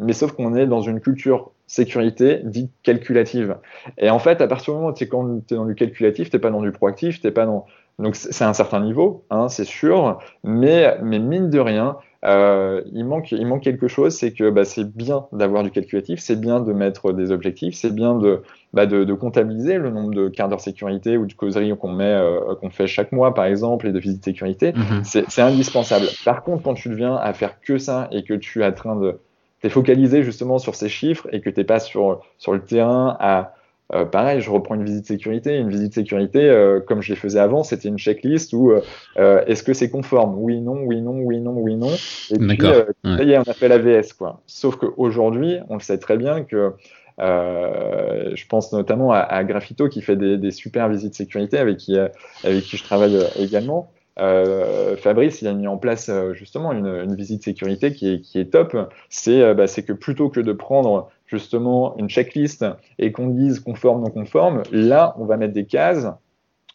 mais 0.02 0.14
sauf 0.14 0.32
qu'on 0.32 0.56
est 0.56 0.66
dans 0.66 0.82
une 0.82 1.00
culture 1.00 1.52
sécurité 1.70 2.42
dite 2.44 2.72
calculative. 2.82 3.58
Et 4.00 4.10
en 4.10 4.18
fait, 4.18 4.42
à 4.42 4.48
partir 4.48 4.74
du 4.74 4.80
moment 4.80 4.90
où 4.90 4.94
tu 4.94 5.04
es, 5.04 5.08
es, 5.08 5.56
dans 5.56 5.66
du 5.66 5.76
calculatif, 5.76 6.32
tu 6.32 6.36
n'es 6.36 6.42
pas 6.42 6.50
dans 6.50 6.62
du 6.62 6.72
proactif, 6.72 7.22
t'es 7.22 7.32
pas 7.32 7.46
dans... 7.46 7.66
Donc 8.00 8.16
c'est 8.16 8.46
un 8.46 8.54
certain 8.54 8.80
niveau, 8.80 9.26
hein, 9.30 9.50
c'est 9.50 9.66
sûr, 9.66 10.20
mais, 10.44 10.98
mais 11.04 11.20
mine 11.20 11.50
de 11.50 11.60
rien, 11.60 11.98
euh, 12.26 12.82
il, 12.92 13.06
manque, 13.06 13.32
il 13.34 13.46
manque 13.46 13.62
quelque 13.62 13.88
chose, 13.88 14.16
c'est 14.16 14.32
que 14.32 14.50
bah, 14.50 14.64
c'est 14.64 14.86
bien 14.86 15.28
d'avoir 15.32 15.64
du 15.64 15.70
calculatif, 15.70 16.20
c'est 16.22 16.40
bien 16.40 16.60
de 16.60 16.74
mettre 16.74 17.12
des 17.12 17.32
objectifs, 17.32 17.76
c'est 17.76 17.94
bien 17.94 18.16
de, 18.16 18.42
bah, 18.74 18.86
de, 18.86 19.04
de, 19.04 19.14
comptabiliser 19.14 19.78
le 19.78 19.92
nombre 19.92 20.14
de 20.14 20.30
quarts 20.30 20.48
d'heure 20.48 20.62
sécurité 20.62 21.18
ou 21.18 21.28
de 21.28 21.34
causeries 21.34 21.78
qu'on 21.78 21.92
met, 21.92 22.06
euh, 22.06 22.56
qu'on 22.56 22.70
fait 22.70 22.88
chaque 22.88 23.12
mois 23.12 23.34
par 23.34 23.46
exemple, 23.46 23.86
et 23.86 23.92
de 23.92 24.00
visites 24.00 24.24
sécurité, 24.24 24.74
mhm. 24.74 25.04
c'est 25.04 25.42
indispensable. 25.42 26.06
Par 26.26 26.42
contre, 26.44 26.64
quand 26.64 26.74
tu 26.74 26.90
deviens 26.90 27.16
à 27.16 27.34
faire 27.34 27.60
que 27.60 27.78
ça 27.78 28.08
et 28.12 28.24
que 28.24 28.34
tu 28.34 28.64
es 28.64 28.66
en 28.66 28.72
train 28.72 28.96
de 28.96 29.20
tu 29.62 29.68
es 29.68 29.70
focalisé 29.70 30.24
justement 30.24 30.58
sur 30.58 30.76
ces 30.76 30.90
chiffres 30.90 31.28
et 31.32 31.42
que 31.42 31.50
tu 31.50 31.60
n'es 31.60 31.66
pas 31.66 31.80
sur, 31.80 32.22
sur 32.38 32.54
le 32.54 32.62
terrain 32.62 33.18
à, 33.20 33.54
euh, 33.96 34.06
pareil, 34.06 34.40
je 34.40 34.52
reprends 34.52 34.76
une 34.76 34.84
visite 34.84 35.08
sécurité. 35.08 35.58
Une 35.58 35.70
visite 35.70 35.94
sécurité, 35.94 36.48
euh, 36.48 36.80
comme 36.80 37.02
je 37.02 37.10
les 37.10 37.16
faisais 37.16 37.40
avant, 37.40 37.64
c'était 37.64 37.88
une 37.88 37.98
checklist 37.98 38.54
où 38.54 38.72
euh, 38.72 39.44
est-ce 39.48 39.64
que 39.64 39.74
c'est 39.74 39.90
conforme? 39.90 40.36
Oui, 40.38 40.62
non, 40.62 40.84
oui, 40.84 41.02
non, 41.02 41.20
oui, 41.22 41.42
non, 41.42 41.54
oui, 41.54 41.76
non. 41.76 41.92
Et 42.30 42.38
puis, 42.38 42.62
ça 42.62 43.24
y 43.24 43.32
est, 43.32 43.38
on 43.38 43.42
a 43.42 43.54
fait 43.54 43.68
l'AVS. 43.68 44.14
Quoi. 44.14 44.42
Sauf 44.46 44.76
qu'aujourd'hui, 44.76 45.58
on 45.70 45.76
le 45.76 45.82
sait 45.82 45.98
très 45.98 46.18
bien 46.18 46.44
que 46.44 46.74
je 47.18 48.48
pense 48.48 48.72
notamment 48.72 49.12
à, 49.12 49.44
Graffito 49.44 49.90
qui 49.90 50.02
fait 50.02 50.16
des, 50.16 50.38
des, 50.38 50.52
super 50.52 50.88
visites 50.88 51.16
sécurité 51.16 51.58
avec 51.58 51.78
qui, 51.78 51.98
avec 51.98 52.64
qui 52.64 52.78
je 52.78 52.84
travaille 52.84 53.18
également. 53.38 53.92
Euh, 54.20 54.98
Fabrice, 54.98 55.42
il 55.42 55.48
a 55.48 55.54
mis 55.54 55.68
en 55.68 55.78
place 55.78 56.12
justement 56.34 56.72
une, 56.72 57.16
visite 57.16 57.44
sécurité 57.44 57.94
qui 57.94 58.22
est, 58.36 58.52
top. 58.52 58.76
C'est 59.10 59.54
bah, 59.54 59.66
que 59.68 59.94
plutôt 59.94 60.30
que 60.30 60.40
de 60.40 60.54
prendre 60.54 61.10
justement 61.26 61.96
une 61.98 62.10
checklist 62.10 62.66
et 62.98 63.12
qu'on 63.12 63.28
dise 63.28 63.60
conforme, 63.60 64.02
non 64.02 64.10
conforme, 64.10 64.64
là, 64.72 65.16
on 65.18 65.26
va 65.26 65.38
mettre 65.38 65.54
des 65.54 65.66
cases, 65.66 66.08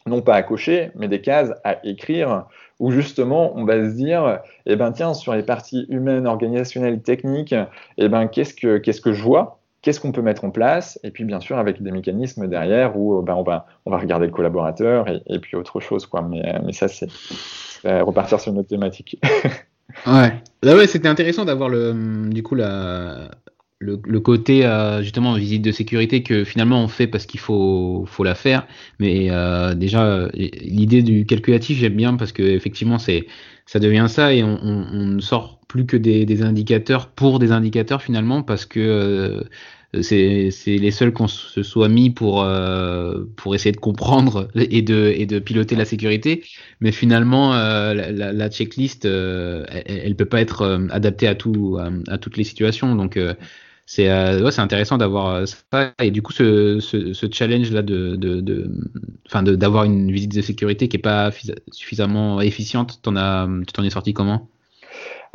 non 0.07 0.21
pas 0.21 0.35
à 0.35 0.43
cocher, 0.43 0.91
mais 0.95 1.07
des 1.07 1.21
cases 1.21 1.51
à 1.63 1.85
écrire, 1.85 2.47
où 2.79 2.91
justement, 2.91 3.53
on 3.55 3.65
va 3.65 3.89
se 3.89 3.95
dire, 3.95 4.39
eh 4.65 4.75
ben 4.75 4.91
tiens, 4.91 5.13
sur 5.13 5.33
les 5.33 5.43
parties 5.43 5.85
humaines, 5.89 6.27
organisationnelles, 6.27 7.01
techniques, 7.01 7.55
eh 7.97 8.09
ben 8.09 8.27
qu'est-ce 8.27 8.53
que, 8.53 8.77
qu'est-ce 8.77 9.01
que 9.01 9.13
je 9.13 9.23
vois 9.23 9.59
Qu'est-ce 9.85 9.99
qu'on 9.99 10.11
peut 10.11 10.23
mettre 10.23 10.43
en 10.45 10.49
place 10.49 10.99
Et 11.03 11.11
puis, 11.11 11.25
bien 11.25 11.39
sûr, 11.39 11.59
avec 11.59 11.79
des 11.79 11.91
mécanismes 11.91 12.47
derrière 12.47 12.97
où 12.97 13.21
ben, 13.21 13.35
on, 13.35 13.43
va, 13.43 13.67
on 13.85 13.91
va 13.91 13.99
regarder 13.99 14.25
le 14.25 14.31
collaborateur 14.31 15.05
et, 15.07 15.37
puis 15.37 15.55
autre 15.55 15.79
chose. 15.79 16.07
Quoi. 16.07 16.23
Mais, 16.23 16.41
mais 16.65 16.73
ça, 16.73 16.87
c'est 16.87 17.07
repartir 17.83 18.39
sur 18.39 18.51
une 18.51 18.57
autre 18.57 18.69
thématique. 18.69 19.21
ouais. 20.07 20.33
Là, 20.63 20.75
ouais, 20.75 20.87
c'était 20.87 21.07
intéressant 21.07 21.45
d'avoir 21.45 21.69
le, 21.69 21.93
du 22.31 22.41
coup 22.41 22.55
la, 22.55 23.29
le, 23.79 24.19
côté 24.19 24.65
euh, 24.65 25.03
justement 25.03 25.33
visite 25.33 25.61
de 25.61 25.71
sécurité 25.71 26.23
que 26.23 26.43
finalement 26.43 26.83
on 26.83 26.87
fait 26.87 27.07
parce 27.07 27.25
qu'il 27.25 27.39
faut, 27.39 28.05
faut 28.07 28.23
la 28.23 28.35
faire. 28.35 28.65
Mais 28.99 29.27
euh, 29.29 29.75
déjà, 29.75 30.27
l'idée 30.33 31.03
du 31.03 31.25
calculatif, 31.25 31.77
j'aime 31.77 31.95
bien 31.95 32.15
parce 32.15 32.31
que 32.31 32.41
effectivement, 32.41 32.97
ça 32.97 33.79
devient 33.79 34.07
ça 34.07 34.33
et 34.33 34.43
on, 34.43 34.57
ne 34.61 35.21
sort 35.21 35.59
plus 35.67 35.85
que 35.85 35.97
des, 35.97 36.41
indicateurs 36.41 37.09
pour 37.09 37.39
des 37.39 37.51
indicateurs 37.51 38.01
finalement 38.01 38.43
parce 38.43 38.65
que 38.65 38.79
euh, 38.79 39.43
c'est 40.01 40.49
les 40.65 40.91
seuls 40.91 41.13
qu'on 41.13 41.27
se 41.27 41.63
soit 41.63 41.89
mis 41.89 42.09
pour 42.09 42.47
pour 43.35 43.55
essayer 43.55 43.71
de 43.71 43.77
comprendre 43.77 44.49
et 44.55 44.81
de 44.81 45.13
et 45.15 45.25
de 45.25 45.39
piloter 45.39 45.75
la 45.75 45.85
sécurité. 45.85 46.43
Mais 46.79 46.91
finalement 46.91 47.53
la, 47.53 48.49
checklist 48.49 49.05
elle, 49.05 49.65
elle, 49.85 50.15
peut 50.15 50.25
pas 50.25 50.41
être 50.41 50.87
adaptée 50.91 51.27
à 51.27 51.35
tout 51.35 51.79
à, 52.07 52.17
toutes 52.17 52.37
les 52.37 52.43
situations. 52.43 52.95
Donc 52.95 53.17
c'est 53.85 54.09
euh, 54.09 54.49
c'est 54.51 54.61
intéressant 54.61 54.97
d'avoir 54.97 55.27
euh, 55.27 55.45
ça. 55.45 55.93
Et 56.01 56.11
du 56.11 56.21
coup 56.21 56.31
ce, 56.31 56.79
ce, 56.79 57.27
challenge 57.31 57.71
là 57.71 57.83
de 57.83 58.15
de 58.15 58.41
de, 58.41 59.55
d'avoir 59.55 59.83
une 59.83 60.11
visite 60.11 60.35
de 60.35 60.41
sécurité 60.41 60.87
qui 60.87 60.97
est 60.97 60.99
pas 60.99 61.31
suffisamment 61.71 62.41
efficiente 62.41 62.99
tu 63.03 63.11
t'en 63.11 63.83
es 63.83 63.89
sorti 63.89 64.13
comment? 64.13 64.49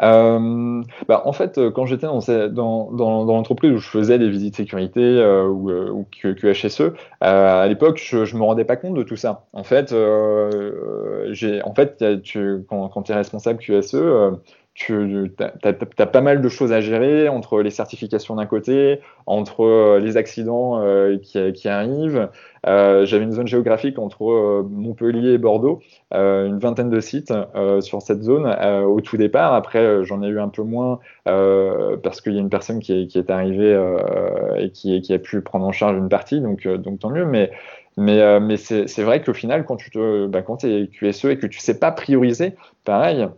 Euh, 0.02 0.82
bah, 1.08 1.22
en 1.24 1.32
fait, 1.32 1.60
quand 1.70 1.86
j'étais 1.86 2.06
dans, 2.06 2.90
l'entreprise 2.90 3.72
où 3.72 3.78
je 3.78 3.88
faisais 3.88 4.18
des 4.18 4.28
visites 4.28 4.56
sécurité 4.56 5.22
ou, 5.46 5.70
ou 5.70 6.06
QHSE, 6.10 6.92
à 7.20 7.66
l'époque, 7.68 8.00
je 8.02 8.18
ne 8.18 8.38
me 8.38 8.44
rendais 8.44 8.64
pas 8.64 8.76
compte 8.76 8.94
de 8.94 9.02
tout 9.02 9.16
ça. 9.16 9.46
En 9.52 9.64
fait, 9.64 9.92
en 9.92 11.74
fait 11.74 12.04
quand, 12.68 12.88
quand 12.88 13.02
tu 13.02 13.12
es 13.12 13.14
responsable 13.14 13.58
QSE, 13.58 13.96
tu 14.80 15.30
as, 15.98 16.06
pas 16.06 16.20
mal 16.22 16.40
de 16.40 16.48
choses 16.48 16.72
à 16.72 16.80
gérer 16.80 17.28
entre 17.28 17.60
les 17.60 17.68
certifications 17.68 18.36
d'un 18.36 18.46
côté, 18.46 19.00
entre 19.26 19.62
euh, 19.62 20.00
les 20.00 20.16
accidents 20.16 20.80
euh, 20.80 21.18
qui, 21.18 21.68
arrivent. 21.68 22.30
Euh, 22.66 23.04
j'avais 23.04 23.24
une 23.24 23.32
zone 23.32 23.46
géographique 23.46 23.98
entre 23.98 24.62
Montpellier 24.70 25.32
et 25.32 25.38
Bordeaux, 25.38 25.82
une 26.12 26.58
vingtaine 26.58 26.88
de 26.88 27.00
sites 27.00 27.32
sur 27.80 28.00
cette 28.00 28.22
zone 28.22 28.46
au 28.86 29.00
tout 29.02 29.18
départ. 29.18 29.52
Après, 29.52 30.02
j'en 30.04 30.22
ai 30.22 30.28
eu 30.28 30.40
un 30.40 30.48
peu 30.48 30.62
moins 30.62 30.98
parce 31.24 32.22
qu'il 32.22 32.32
y 32.32 32.38
a 32.38 32.40
une 32.40 32.50
personne 32.50 32.80
qui 32.80 32.92
est, 32.92 33.30
arrivée 33.30 33.78
et 34.56 34.70
qui, 34.70 35.12
a 35.12 35.18
pu 35.18 35.42
prendre 35.42 35.66
en 35.66 35.72
charge 35.72 35.98
une 35.98 36.08
partie, 36.08 36.40
donc, 36.40 36.66
tant 37.00 37.10
mieux. 37.10 37.26
Mais, 37.26 38.56
c'est 38.56 39.02
vrai 39.02 39.22
qu'au 39.22 39.34
final, 39.34 39.66
quand 39.66 39.76
tu 39.76 39.90
bah, 40.28 40.42
es 40.64 40.88
QSE 40.88 41.26
et 41.26 41.38
que 41.38 41.46
tu 41.46 41.58
sais 41.60 41.78
pas 41.78 41.92
prioriser, 41.92 42.54
pareil, 42.84 43.28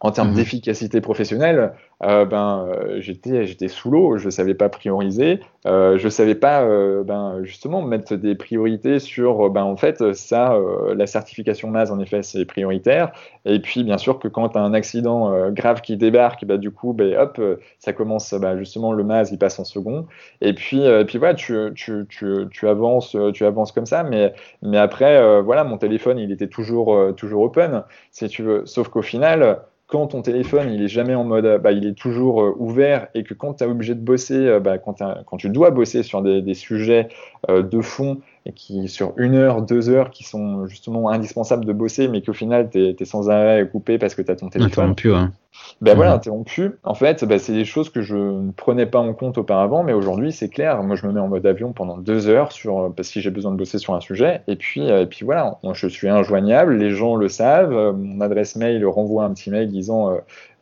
en 0.00 0.12
termes 0.12 0.30
mhm. 0.30 0.36
d'efficacité 0.36 1.00
professionnelle, 1.00 1.72
euh, 2.04 2.24
ben, 2.24 2.68
euh, 2.68 3.00
j'étais, 3.00 3.46
j'étais 3.46 3.66
sous 3.66 3.90
l'eau, 3.90 4.16
je 4.16 4.26
ne 4.26 4.30
savais 4.30 4.54
pas 4.54 4.68
prioriser, 4.68 5.40
euh, 5.66 5.98
je 5.98 6.04
ne 6.04 6.10
savais 6.10 6.36
pas 6.36 6.62
euh, 6.62 7.02
ben, 7.02 7.40
justement 7.42 7.82
mettre 7.82 8.14
des 8.14 8.36
priorités 8.36 9.00
sur, 9.00 9.50
ben, 9.50 9.64
en 9.64 9.76
fait, 9.76 10.12
ça, 10.14 10.56
la 10.94 11.06
certification 11.08 11.70
MAS, 11.70 11.90
en 11.90 11.98
effet, 11.98 12.22
c'est 12.22 12.44
prioritaire. 12.44 13.10
Et 13.44 13.58
puis, 13.58 13.82
bien 13.82 13.98
sûr, 13.98 14.20
que 14.20 14.28
quand 14.28 14.50
tu 14.50 14.58
as 14.58 14.62
un 14.62 14.72
accident 14.72 15.50
grave 15.50 15.80
qui 15.80 15.96
débarque, 15.96 16.44
ben, 16.44 16.58
du 16.58 16.70
coup, 16.70 16.92
ben, 16.92 17.16
hop, 17.16 17.40
ça 17.80 17.92
commence, 17.92 18.32
ben, 18.34 18.56
justement, 18.56 18.92
le 18.92 19.02
MAS, 19.02 19.30
il 19.32 19.38
passe 19.38 19.58
en 19.58 19.64
second. 19.64 20.06
Et 20.40 20.52
puis, 20.52 20.82
puis 21.08 21.18
voilà, 21.18 21.34
tu, 21.34 21.56
tu, 21.74 22.06
tu, 22.08 22.46
tu, 22.52 22.68
avances, 22.68 23.16
tu 23.34 23.44
avances 23.44 23.72
comme 23.72 23.86
ça. 23.86 24.04
Mais, 24.04 24.32
mais 24.62 24.78
après, 24.78 25.42
voilà, 25.42 25.64
mon 25.64 25.78
téléphone, 25.78 26.18
il 26.18 26.30
était 26.30 26.48
toujours, 26.48 27.14
toujours 27.16 27.42
open, 27.42 27.82
si 28.12 28.28
tu 28.28 28.42
veux. 28.42 28.64
Sauf 28.66 28.88
qu'au 28.88 29.02
final, 29.02 29.58
quand 29.88 30.08
ton 30.08 30.22
téléphone 30.22 30.70
il 30.70 30.82
est 30.82 30.88
jamais 30.88 31.14
en 31.14 31.24
mode, 31.24 31.60
bah, 31.62 31.72
il 31.72 31.86
est 31.86 31.98
toujours 31.98 32.42
euh, 32.42 32.54
ouvert 32.58 33.08
et 33.14 33.24
que 33.24 33.34
quand 33.34 33.54
tu 33.54 33.64
es 33.64 33.66
obligé 33.66 33.94
de 33.94 34.00
bosser, 34.00 34.34
euh, 34.34 34.60
bah, 34.60 34.76
quand, 34.78 35.36
tu 35.38 35.48
dois 35.48 35.70
bosser 35.70 36.02
sur 36.02 36.22
des, 36.22 36.54
sujets 36.54 37.08
euh, 37.48 37.62
de 37.62 37.80
fond 37.80 38.20
et 38.46 38.52
qui 38.52 38.88
sur 38.88 39.12
une 39.16 39.34
heure, 39.34 39.62
deux 39.62 39.88
heures, 39.90 40.10
qui 40.10 40.24
sont 40.24 40.66
justement 40.66 41.10
indispensables 41.10 41.64
de 41.64 41.72
bosser, 41.72 42.08
mais 42.08 42.22
qu'au 42.22 42.32
final, 42.32 42.70
tu 42.70 42.78
es, 42.78 43.04
sans 43.04 43.30
arrêt 43.30 43.68
coupé 43.68 43.98
parce 43.98 44.14
que 44.14 44.22
tu 44.22 44.30
as 44.30 44.36
ton 44.36 44.48
téléphone. 44.48 44.72
Interrompu, 44.72 45.12
hein. 45.12 45.32
Ben 45.80 45.94
voilà, 45.94 46.14
interrompu. 46.14 46.72
En 46.84 46.94
fait, 46.94 47.24
ben, 47.24 47.38
c'est 47.38 47.52
des 47.52 47.64
choses 47.64 47.90
que 47.90 48.00
je 48.00 48.16
ne 48.16 48.52
prenais 48.52 48.86
pas 48.86 48.98
en 48.98 49.12
compte 49.12 49.38
auparavant, 49.38 49.82
mais 49.82 49.92
aujourd'hui, 49.92 50.32
c'est 50.32 50.48
clair. 50.48 50.82
Moi, 50.82 50.94
je 50.96 51.06
me 51.06 51.12
mets 51.12 51.20
en 51.20 51.28
mode 51.28 51.44
avion 51.46 51.72
pendant 51.72 51.98
deux 51.98 52.28
heures 52.28 52.52
sur, 52.52 52.92
parce 52.94 53.10
que 53.10 53.20
j'ai 53.20 53.30
besoin 53.30 53.52
de 53.52 53.56
bosser 53.56 53.78
sur 53.78 53.94
un 53.94 54.00
sujet. 54.00 54.42
Et 54.46 54.56
puis, 54.56 54.88
et 54.88 55.06
puis 55.06 55.24
voilà, 55.24 55.58
je 55.72 55.88
suis 55.88 56.08
injoignable, 56.08 56.76
les 56.76 56.90
gens 56.90 57.16
le 57.16 57.28
savent. 57.28 57.94
Mon 57.96 58.20
adresse 58.20 58.56
mail 58.56 58.84
renvoie 58.86 59.24
un 59.24 59.32
petit 59.34 59.50
mail 59.50 59.68
disant 59.68 60.10
euh, 60.10 60.18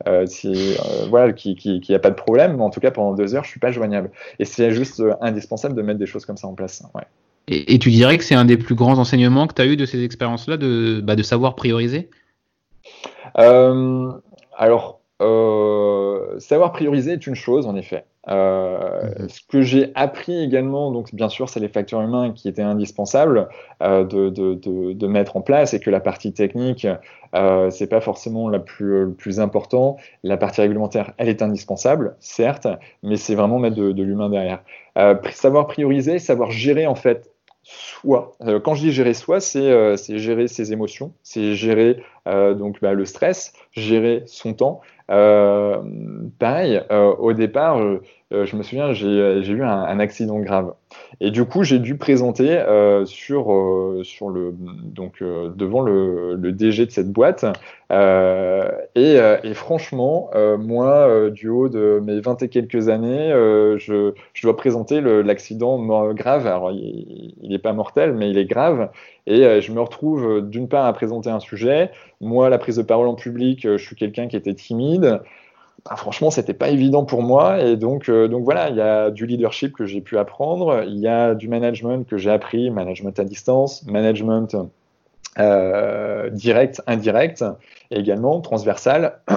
euh, 0.07 0.25
voilà, 1.09 1.33
qu'il 1.33 1.81
n'y 1.87 1.95
a 1.95 1.99
pas 1.99 2.09
de 2.09 2.15
problème, 2.15 2.57
mais 2.57 2.63
en 2.63 2.69
tout 2.69 2.79
cas, 2.79 2.91
pendant 2.91 3.13
deux 3.13 3.35
heures, 3.35 3.43
je 3.43 3.49
suis 3.49 3.59
pas 3.59 3.71
joignable. 3.71 4.11
Et 4.39 4.45
c'est 4.45 4.71
juste 4.71 5.01
indispensable 5.21 5.75
de 5.75 5.81
mettre 5.81 5.99
des 5.99 6.05
choses 6.05 6.25
comme 6.25 6.37
ça 6.37 6.47
en 6.47 6.53
place. 6.53 6.83
Ouais. 6.93 7.03
Et, 7.49 7.79
tu 7.79 7.89
dirais 7.91 8.17
que 8.17 8.25
c'est 8.25 8.35
un 8.35 8.45
des 8.45 8.57
plus 8.57 8.75
grands 8.75 8.99
enseignements 8.99 9.47
que 9.47 9.53
tu 9.53 9.61
as 9.61 9.65
eu 9.65 9.77
de 9.77 9.85
ces 9.85 10.03
expériences-là, 10.03 10.57
de, 10.57 10.99
bah, 11.01 11.15
de 11.15 11.23
savoir 11.23 11.55
prioriser? 11.55 12.09
Euh, 13.37 14.11
Alors, 14.57 14.99
euh, 15.21 16.37
savoir 16.39 16.73
prioriser 16.73 17.13
est 17.13 17.25
une 17.25 17.35
chose, 17.35 17.65
en 17.65 17.77
effet. 17.77 18.03
Euh, 18.27 19.13
mhm. 19.17 19.29
Ce 19.29 19.39
que 19.47 19.61
j'ai 19.61 19.93
appris 19.95 20.43
également, 20.43 20.91
donc 20.91 21.15
bien 21.15 21.29
sûr, 21.29 21.47
c'est 21.47 21.61
les 21.61 21.69
facteurs 21.69 22.01
humains 22.01 22.33
qui 22.33 22.49
étaient 22.49 22.61
indispensables 22.61 23.47
de, 23.79 24.03
de, 24.03 24.29
de, 24.29 24.91
de, 24.91 25.07
mettre 25.07 25.37
en 25.37 25.41
place 25.41 25.73
et 25.73 25.79
que 25.79 25.89
la 25.89 26.01
partie 26.01 26.33
technique, 26.33 26.85
euh, 27.33 27.69
c'est 27.69 27.87
pas 27.87 28.01
forcément 28.01 28.49
la 28.49 28.59
plus, 28.59 29.05
le 29.05 29.13
plus 29.13 29.39
important. 29.39 29.95
La 30.23 30.35
partie 30.35 30.59
réglementaire, 30.59 31.13
elle 31.17 31.29
est 31.29 31.41
indispensable, 31.41 32.17
certes, 32.19 32.67
mais 33.03 33.15
c'est 33.15 33.35
vraiment 33.35 33.59
mettre 33.59 33.77
de, 33.77 34.03
l'humain 34.03 34.29
derrière. 34.29 34.61
savoir 35.31 35.67
prioriser, 35.67 36.19
savoir 36.19 36.51
gérer 36.51 36.85
en 36.85 36.95
fait 36.95 37.31
soi. 37.67 38.35
Euh, 38.41 38.59
quand 38.59 38.75
je 38.75 38.81
dis 38.81 38.91
gérer 38.91 39.13
soi, 39.13 39.39
c'est 39.39 39.59
euh, 39.59 39.97
gérer 39.97 40.47
ses 40.47 40.71
émotions, 40.71 41.13
c'est 41.23 41.55
gérer 41.55 42.01
euh, 42.27 42.53
donc 42.53 42.79
bah, 42.81 42.93
le 42.93 43.05
stress, 43.05 43.53
gérer 43.73 44.23
son 44.25 44.53
temps. 44.53 44.81
pareil, 45.07 46.81
au 46.89 47.33
départ, 47.33 47.81
je 48.31 48.55
me 48.57 48.63
souviens, 48.63 48.91
j'ai 48.91 49.51
eu 49.51 49.63
un, 49.63 49.99
accident 49.99 50.39
grave. 50.39 50.73
Et 51.21 51.31
du 51.31 51.45
coup, 51.45 51.63
j'ai 51.63 51.79
dû 51.79 51.97
présenter 51.97 52.57
euh, 52.57 53.05
sur, 53.05 53.53
euh, 53.53 54.01
sur 54.03 54.29
le, 54.29 54.53
donc, 54.53 55.21
euh, 55.21 55.49
devant 55.55 55.81
le, 55.81 56.35
DG 56.37 56.85
de 56.85 56.91
cette 56.91 57.11
boîte. 57.11 57.45
Et, 57.89 59.17
et, 59.43 59.53
franchement, 59.53 60.29
moi, 60.59 61.29
du 61.29 61.47
haut 61.47 61.69
de 61.69 62.01
mes 62.03 62.19
20 62.19 62.43
et 62.43 62.49
quelques 62.49 62.89
années, 62.89 63.29
je, 63.77 64.11
je, 64.33 64.41
dois 64.41 64.57
présenter 64.57 64.99
l'accident 64.99 65.79
grave. 66.13 66.47
Alors, 66.47 66.71
il 66.71 67.35
n'est 67.49 67.59
pas 67.59 67.73
mortel, 67.73 68.13
mais 68.13 68.29
il 68.29 68.37
est 68.37 68.45
grave. 68.45 68.89
Et 69.25 69.61
je 69.61 69.71
me 69.71 69.79
retrouve 69.79 70.41
d'une 70.49 70.67
part 70.67 70.85
à 70.85 70.93
présenter 70.93 71.29
un 71.29 71.39
sujet. 71.39 71.91
Moi, 72.19 72.49
la 72.49 72.57
prise 72.57 72.75
de 72.75 72.81
parole 72.81 73.07
en 73.07 73.15
public, 73.15 73.61
je 73.63 73.77
suis 73.77 73.95
quelqu'un 73.95 74.27
qui 74.27 74.35
était 74.35 74.53
timide. 74.53 75.21
Bah, 75.89 75.95
franchement, 75.95 76.31
c'était 76.31 76.53
pas 76.53 76.69
évident 76.69 77.05
pour 77.05 77.21
moi. 77.21 77.61
Et 77.61 77.77
donc, 77.77 78.09
euh, 78.09 78.27
donc 78.27 78.43
voilà, 78.43 78.69
il 78.69 78.75
y 78.75 78.81
a 78.81 79.09
du 79.09 79.25
leadership 79.25 79.73
que 79.73 79.85
j'ai 79.85 80.01
pu 80.01 80.17
apprendre, 80.17 80.83
il 80.85 80.97
y 80.97 81.07
a 81.07 81.33
du 81.33 81.47
management 81.47 82.07
que 82.07 82.17
j'ai 82.17 82.31
appris, 82.31 82.69
management 82.69 83.19
à 83.19 83.23
distance, 83.23 83.85
management 83.85 84.55
direct, 86.31 86.81
indirect, 86.87 87.45
et 87.91 87.99
également 87.99 88.41
transversal. 88.41 89.19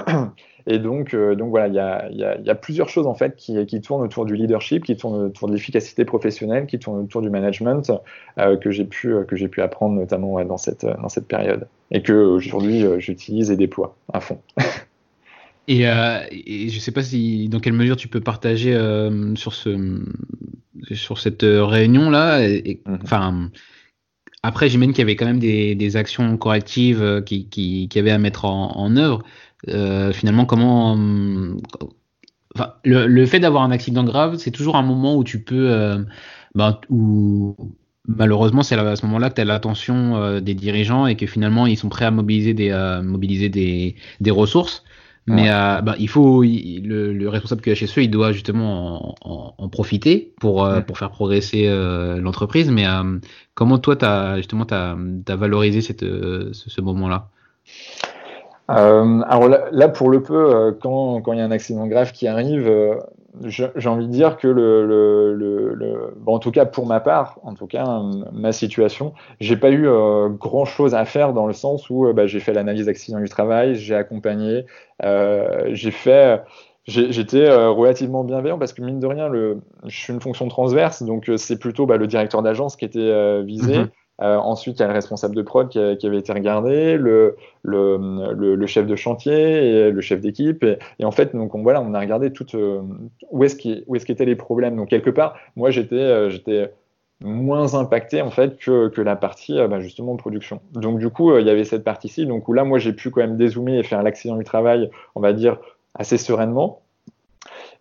Et 0.67 0.79
donc, 0.79 1.13
euh, 1.13 1.35
donc 1.35 1.49
voilà, 1.49 1.67
il 1.67 2.17
y 2.17 2.49
a, 2.49 2.55
plusieurs 2.55 2.89
choses 2.89 3.07
en 3.07 3.15
fait 3.15 3.35
qui, 3.35 3.81
tournent 3.81 4.03
autour 4.03 4.25
du 4.25 4.35
leadership, 4.35 4.85
qui 4.85 4.95
tournent 4.95 5.25
autour 5.25 5.47
de 5.47 5.53
l'efficacité 5.53 6.05
professionnelle, 6.05 6.67
qui 6.67 6.79
tournent 6.79 6.99
autour 6.99 7.21
du 7.21 7.29
management 7.29 7.91
euh, 8.37 8.57
que 8.57 8.71
j'ai 8.71 8.85
pu 8.85 9.13
que 9.27 9.35
j'ai 9.35 9.47
pu 9.47 9.61
apprendre 9.61 9.95
notamment 9.95 10.43
dans 10.45 10.57
cette 10.57 10.85
dans 10.85 11.09
cette 11.09 11.27
période 11.27 11.67
et 11.89 12.01
que 12.01 12.13
aujourd'hui 12.13 12.85
euh, 12.85 12.99
j'utilise 12.99 13.51
et 13.51 13.57
déploie 13.57 13.95
à 14.13 14.19
fond. 14.19 14.39
Et, 15.67 15.81
et, 15.81 16.69
je 16.69 16.75
ne 16.75 16.79
sais 16.79 16.91
pas 16.91 17.03
si 17.03 17.47
dans 17.47 17.59
quelle 17.59 17.73
mesure 17.73 17.95
tu 17.95 18.07
peux 18.07 18.21
partager 18.21 18.73
sur 19.35 19.53
ce 19.53 20.03
sur 20.93 21.19
cette 21.19 21.43
réunion 21.43 22.09
là. 22.09 22.39
Mhm. 22.47 22.99
Enfin. 23.03 23.49
Après, 24.43 24.69
j'imagine 24.69 24.91
qu'il 24.91 25.01
y 25.01 25.03
avait 25.03 25.15
quand 25.15 25.27
même 25.27 25.37
des, 25.37 25.75
des 25.75 25.97
actions 25.97 26.35
correctives 26.35 27.21
qui, 27.27 27.47
qui, 27.47 27.87
qui, 27.87 27.99
avaient 27.99 28.09
à 28.09 28.17
mettre 28.17 28.45
en, 28.45 28.75
en 28.75 28.97
œuvre. 28.97 29.21
Euh, 29.69 30.11
finalement, 30.11 30.45
comment. 30.45 30.97
Enfin, 32.55 32.73
le, 32.83 33.07
le, 33.07 33.25
fait 33.25 33.39
d'avoir 33.39 33.63
un 33.63 33.71
accident 33.71 34.03
grave, 34.03 34.37
c'est 34.37 34.51
toujours 34.51 34.75
un 34.75 34.81
moment 34.81 35.15
où 35.15 35.23
tu 35.23 35.41
peux. 35.41 35.71
Euh, 35.71 36.03
ben, 36.55 36.79
où, 36.89 37.55
malheureusement, 38.07 38.63
c'est 38.63 38.75
à 38.75 38.95
ce 38.95 39.05
moment-là 39.05 39.29
que 39.29 39.35
tu 39.35 39.41
as 39.41 39.45
l'attention 39.45 40.17
euh, 40.17 40.39
des 40.41 40.53
dirigeants 40.55 41.07
et 41.07 41.15
que 41.15 41.27
finalement, 41.27 41.67
ils 41.67 41.77
sont 41.77 41.89
prêts 41.89 42.05
à 42.05 42.11
mobiliser 42.11 42.53
des, 42.53 42.71
mobiliser 43.03 43.49
des, 43.49 43.95
des 44.19 44.31
ressources. 44.31 44.83
Mais 45.27 45.49
ben, 45.49 45.95
il 45.99 46.09
faut 46.09 46.41
le, 46.41 47.13
le, 47.13 47.29
responsable 47.29 47.61
QHSE, 47.61 47.97
il 47.97 48.09
doit 48.09 48.31
justement 48.31 49.15
en, 49.21 49.53
en, 49.57 49.69
profiter 49.69 50.33
pour, 50.39 50.67
pour 50.87 50.97
faire 50.97 51.11
progresser 51.11 51.67
l'entreprise. 52.19 52.69
Mais 52.71 52.85
comment 53.53 53.77
toi, 53.77 53.95
tu 53.95 54.05
as 54.05 54.37
justement 54.37 54.65
as, 54.71 54.97
as 55.27 55.35
valorisé 55.35 55.81
cette, 55.81 56.01
ce, 56.01 56.51
ce 56.53 56.81
moment-là? 56.81 57.29
Euh, 58.71 59.21
alors 59.27 59.49
là, 59.49 59.89
pour 59.89 60.09
le 60.09 60.23
peu, 60.23 60.55
euh, 60.55 60.71
quand, 60.71 61.21
il 61.33 61.37
y 61.37 61.41
a 61.41 61.45
un 61.45 61.51
accident 61.51 61.87
grave 61.87 62.11
qui 62.13 62.27
arrive, 62.27 62.67
euh, 62.67 62.95
j'ai 63.45 63.87
envie 63.87 64.07
de 64.07 64.11
dire 64.11 64.37
que 64.37 64.47
le, 64.47 64.85
le, 65.35 66.13
bon, 66.17 66.35
en 66.35 66.39
tout 66.39 66.51
cas 66.51 66.65
pour 66.65 66.85
ma 66.85 66.99
part, 66.99 67.39
en 67.43 67.53
tout 67.53 67.67
cas 67.67 68.01
ma 68.33 68.51
situation, 68.51 69.13
j'ai 69.39 69.57
pas 69.57 69.71
eu 69.71 69.87
grand 70.37 70.65
chose 70.65 70.93
à 70.95 71.05
faire 71.05 71.33
dans 71.33 71.47
le 71.47 71.53
sens 71.53 71.89
où 71.89 72.11
bah, 72.13 72.27
j'ai 72.27 72.39
fait 72.39 72.53
l'analyse 72.53 72.87
d'accident 72.87 73.19
du 73.19 73.29
travail, 73.29 73.75
j'ai 73.75 73.95
accompagné, 73.95 74.65
j'ai 75.01 75.91
fait 75.91 76.41
j'étais 76.87 77.49
relativement 77.49 78.23
bienveillant 78.23 78.57
parce 78.57 78.73
que 78.73 78.81
mine 78.81 78.99
de 78.99 79.07
rien, 79.07 79.29
le, 79.29 79.61
je 79.85 79.97
suis 79.97 80.13
une 80.13 80.21
fonction 80.21 80.47
transverse, 80.47 81.03
donc 81.03 81.29
c'est 81.37 81.59
plutôt 81.59 81.85
bah, 81.85 81.97
le 81.97 82.07
directeur 82.07 82.41
d'agence 82.41 82.75
qui 82.75 82.85
était 82.85 83.43
visé. 83.43 83.79
Mm-hmm. 83.79 83.89
Euh, 84.21 84.37
ensuite, 84.37 84.77
il 84.77 84.81
y 84.81 84.83
a 84.83 84.87
le 84.87 84.93
responsable 84.93 85.35
de 85.35 85.41
prod 85.41 85.69
qui, 85.69 85.79
avait 85.79 86.17
été 86.17 86.31
regardé, 86.31 86.97
le, 86.97 87.35
le, 87.63 88.33
le, 88.33 88.67
chef 88.67 88.85
de 88.85 88.95
chantier 88.95 89.33
et 89.33 89.91
le 89.91 90.01
chef 90.01 90.21
d'équipe. 90.21 90.63
Et, 90.99 91.05
en 91.05 91.11
fait, 91.11 91.35
donc 91.35 91.55
on, 91.55 91.63
voilà, 91.63 91.81
on 91.81 91.93
a 91.93 91.99
regardé 91.99 92.31
tout, 92.31 92.45
euh, 92.55 92.81
où 93.31 93.43
est-ce 93.43 94.05
qu'étaient 94.05 94.25
les 94.25 94.35
problèmes. 94.35 94.75
Donc 94.75 94.89
quelque 94.89 95.09
part, 95.09 95.35
moi 95.55 95.71
j'étais 95.71 95.95
euh, 95.95 96.67
moins 97.23 97.73
impacté 97.73 98.21
en 98.21 98.31
fait 98.31 98.57
que, 98.57 98.89
que 98.89 99.01
la 99.01 99.15
partie 99.15 99.55
bah, 99.67 99.79
justement 99.79 100.15
production. 100.15 100.61
Donc 100.73 100.99
du 100.99 101.09
coup, 101.09 101.37
il 101.37 101.45
y 101.45 101.49
avait 101.49 101.63
cette 101.63 101.83
partie-ci, 101.83 102.27
où 102.29 102.53
là, 102.53 102.63
moi 102.63 102.79
j'ai 102.79 102.93
pu 102.93 103.09
quand 103.09 103.21
même 103.21 103.37
dézoomer 103.37 103.79
et 103.79 103.83
faire 103.83 104.03
l'accident 104.03 104.37
du 104.37 104.43
travail, 104.43 104.89
on 105.15 105.21
va 105.21 105.33
dire 105.33 105.57
assez 105.95 106.17
sereinement. 106.17 106.81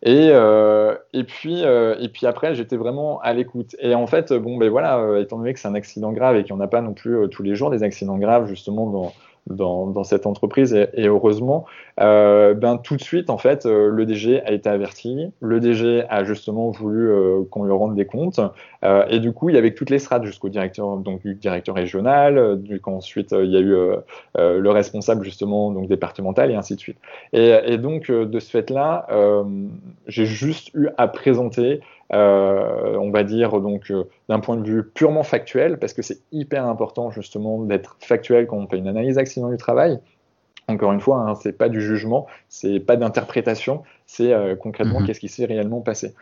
Et, 0.02 0.30
euh, 0.32 0.96
et, 1.12 1.24
puis, 1.24 1.62
euh, 1.64 1.94
et 2.00 2.08
puis 2.08 2.26
après, 2.26 2.54
j'étais 2.54 2.76
vraiment 2.76 3.20
à 3.20 3.34
l'écoute. 3.34 3.76
Et 3.80 3.94
en 3.94 4.06
fait, 4.06 4.32
bon, 4.32 4.56
ben 4.56 4.70
voilà, 4.70 4.98
euh, 4.98 5.22
étant 5.22 5.36
donné 5.38 5.52
que 5.52 5.60
c'est 5.60 5.68
un 5.68 5.74
accident 5.74 6.12
grave 6.12 6.36
et 6.36 6.44
qu'il 6.44 6.54
n'y 6.54 6.60
en 6.60 6.64
a 6.64 6.68
pas 6.68 6.80
non 6.80 6.94
plus 6.94 7.28
tous 7.28 7.42
les 7.42 7.54
jours 7.54 7.70
des 7.70 7.82
accidents 7.82 8.16
graves, 8.16 8.46
justement, 8.46 8.86
dans, 8.86 9.12
dans, 9.46 9.86
dans, 9.88 10.04
cette 10.04 10.26
entreprise 10.26 10.74
et, 10.74 11.06
heureusement, 11.06 11.66
euh, 12.00 12.54
ben 12.54 12.78
tout 12.78 12.96
de 12.96 13.02
suite 13.02 13.28
en 13.28 13.36
fait 13.36 13.66
euh, 13.66 13.90
le 13.90 14.06
DG 14.06 14.42
a 14.42 14.52
été 14.52 14.68
averti, 14.68 15.32
le 15.40 15.60
DG 15.60 16.04
a 16.08 16.24
justement 16.24 16.70
voulu 16.70 17.10
euh, 17.10 17.42
qu'on 17.50 17.64
lui 17.64 17.72
rende 17.72 17.94
des 17.94 18.06
comptes 18.06 18.40
euh, 18.84 19.04
et 19.08 19.20
du 19.20 19.32
coup 19.32 19.50
il 19.50 19.54
y 19.54 19.58
avait 19.58 19.74
toutes 19.74 19.90
les 19.90 19.98
strates 19.98 20.24
jusqu'au 20.24 20.48
directeur 20.48 20.96
donc 20.96 21.20
du 21.20 21.34
directeur 21.34 21.74
régional, 21.74 22.60
du 22.62 22.80
ensuite 22.86 23.32
il 23.32 23.50
y 23.50 23.56
a 23.56 23.60
eu 23.60 23.76
le 24.36 24.70
responsable 24.70 25.22
justement 25.22 25.70
donc 25.70 25.88
départemental 25.88 26.50
et 26.50 26.54
ainsi 26.54 26.74
de 26.74 26.80
suite. 26.80 26.98
Et, 27.32 27.78
donc 27.78 28.10
de 28.10 28.40
ce 28.40 28.50
fait 28.50 28.70
là, 28.70 29.06
j'ai 30.06 30.26
juste 30.26 30.70
eu 30.74 30.88
à 30.96 31.06
présenter 31.06 31.80
on 32.10 33.10
va 33.12 33.22
dire 33.22 33.60
donc 33.60 33.92
d'un 34.28 34.40
point 34.40 34.56
de 34.56 34.66
vue 34.66 34.82
purement 34.82 35.22
factuel, 35.22 35.78
parce 35.78 35.92
que 35.92 36.02
c'est 36.02 36.18
hyper 36.32 36.66
important 36.66 37.10
justement 37.10 37.62
d'être 37.62 37.96
factuel 38.00 38.46
quand 38.46 38.56
on 38.56 38.66
fait 38.66 38.78
une 38.78 38.88
analyse 38.88 39.18
accident 39.18 39.50
du 39.50 39.56
travail. 39.56 40.00
Encore 40.70 40.92
une 40.92 41.00
fois, 41.00 41.18
hein, 41.18 41.34
c'est 41.34 41.56
pas 41.56 41.68
du 41.68 41.80
jugement, 41.80 42.26
c'est 42.48 42.80
pas 42.80 42.96
d'interprétation, 42.96 43.82
c'est 44.06 44.32
euh, 44.32 44.56
concrètement 44.56 45.00
mhm. 45.00 45.06
qu'est-ce 45.06 45.20
qui 45.20 45.28
s'est 45.28 45.44
réellement 45.44 45.80
passé. 45.80 46.14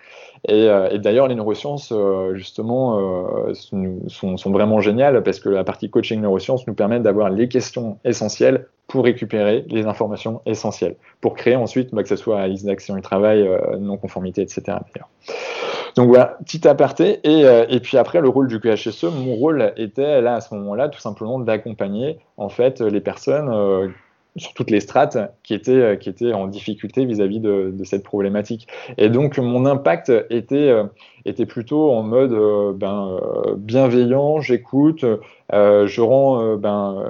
Et, 0.48 0.68
d'ailleurs, 0.98 1.28
les 1.28 1.34
neurosciences, 1.34 1.92
justement, 2.34 3.00
sont, 3.54 4.36
sont, 4.36 4.50
vraiment 4.52 4.80
géniales 4.80 5.22
parce 5.24 5.40
que 5.40 5.48
la 5.48 5.64
partie 5.64 5.90
coaching 5.90 6.20
neurosciences 6.20 6.66
nous 6.66 6.74
permet 6.74 7.00
d'avoir 7.00 7.30
les 7.30 7.48
questions 7.48 7.98
essentielles 8.04 8.66
pour 8.86 9.04
récupérer 9.04 9.64
les 9.68 9.86
informations 9.86 10.40
essentielles, 10.46 10.94
pour 11.20 11.34
créer 11.34 11.56
ensuite, 11.56 11.92
bah, 11.92 12.02
que 12.02 12.08
ce 12.08 12.16
soit 12.16 12.46
liste 12.46 12.66
d'action 12.66 12.94
du 12.94 13.02
travail, 13.02 13.48
non-conformité, 13.80 14.42
etc. 14.42 14.78
Donc 15.98 16.10
voilà, 16.10 16.36
petit 16.44 16.66
aparté. 16.68 17.18
Et, 17.24 17.44
euh, 17.44 17.66
et, 17.68 17.80
puis 17.80 17.96
après, 17.96 18.20
le 18.20 18.28
rôle 18.28 18.46
du 18.46 18.60
QHSE, 18.60 19.04
mon 19.04 19.34
rôle 19.34 19.72
était 19.76 20.20
là 20.20 20.36
à 20.36 20.40
ce 20.40 20.54
moment-là 20.54 20.88
tout 20.88 21.00
simplement 21.00 21.40
d'accompagner 21.40 22.20
en 22.36 22.48
fait 22.48 22.80
les 22.80 23.00
personnes 23.00 23.48
euh, 23.48 23.88
sur 24.38 24.54
toutes 24.54 24.70
les 24.70 24.80
strates 24.80 25.18
qui 25.42 25.54
étaient, 25.54 25.72
euh, 25.72 25.96
qui 25.96 26.08
étaient 26.08 26.32
en 26.32 26.46
difficulté 26.46 27.04
vis-à-vis 27.04 27.40
de, 27.40 27.72
cette 27.84 28.02
problématique. 28.02 28.68
Et 28.98 29.08
donc 29.08 29.38
mon 29.38 29.64
impact 29.64 30.12
était, 30.30 30.72
était 31.24 31.46
plutôt 31.46 31.92
en 31.92 32.02
mode 32.02 32.36
ben, 32.76 33.18
bienveillant, 33.56 34.40
j'écoute, 34.40 35.04
je, 35.52 36.00
rends, 36.00 36.56
ben, 36.56 37.02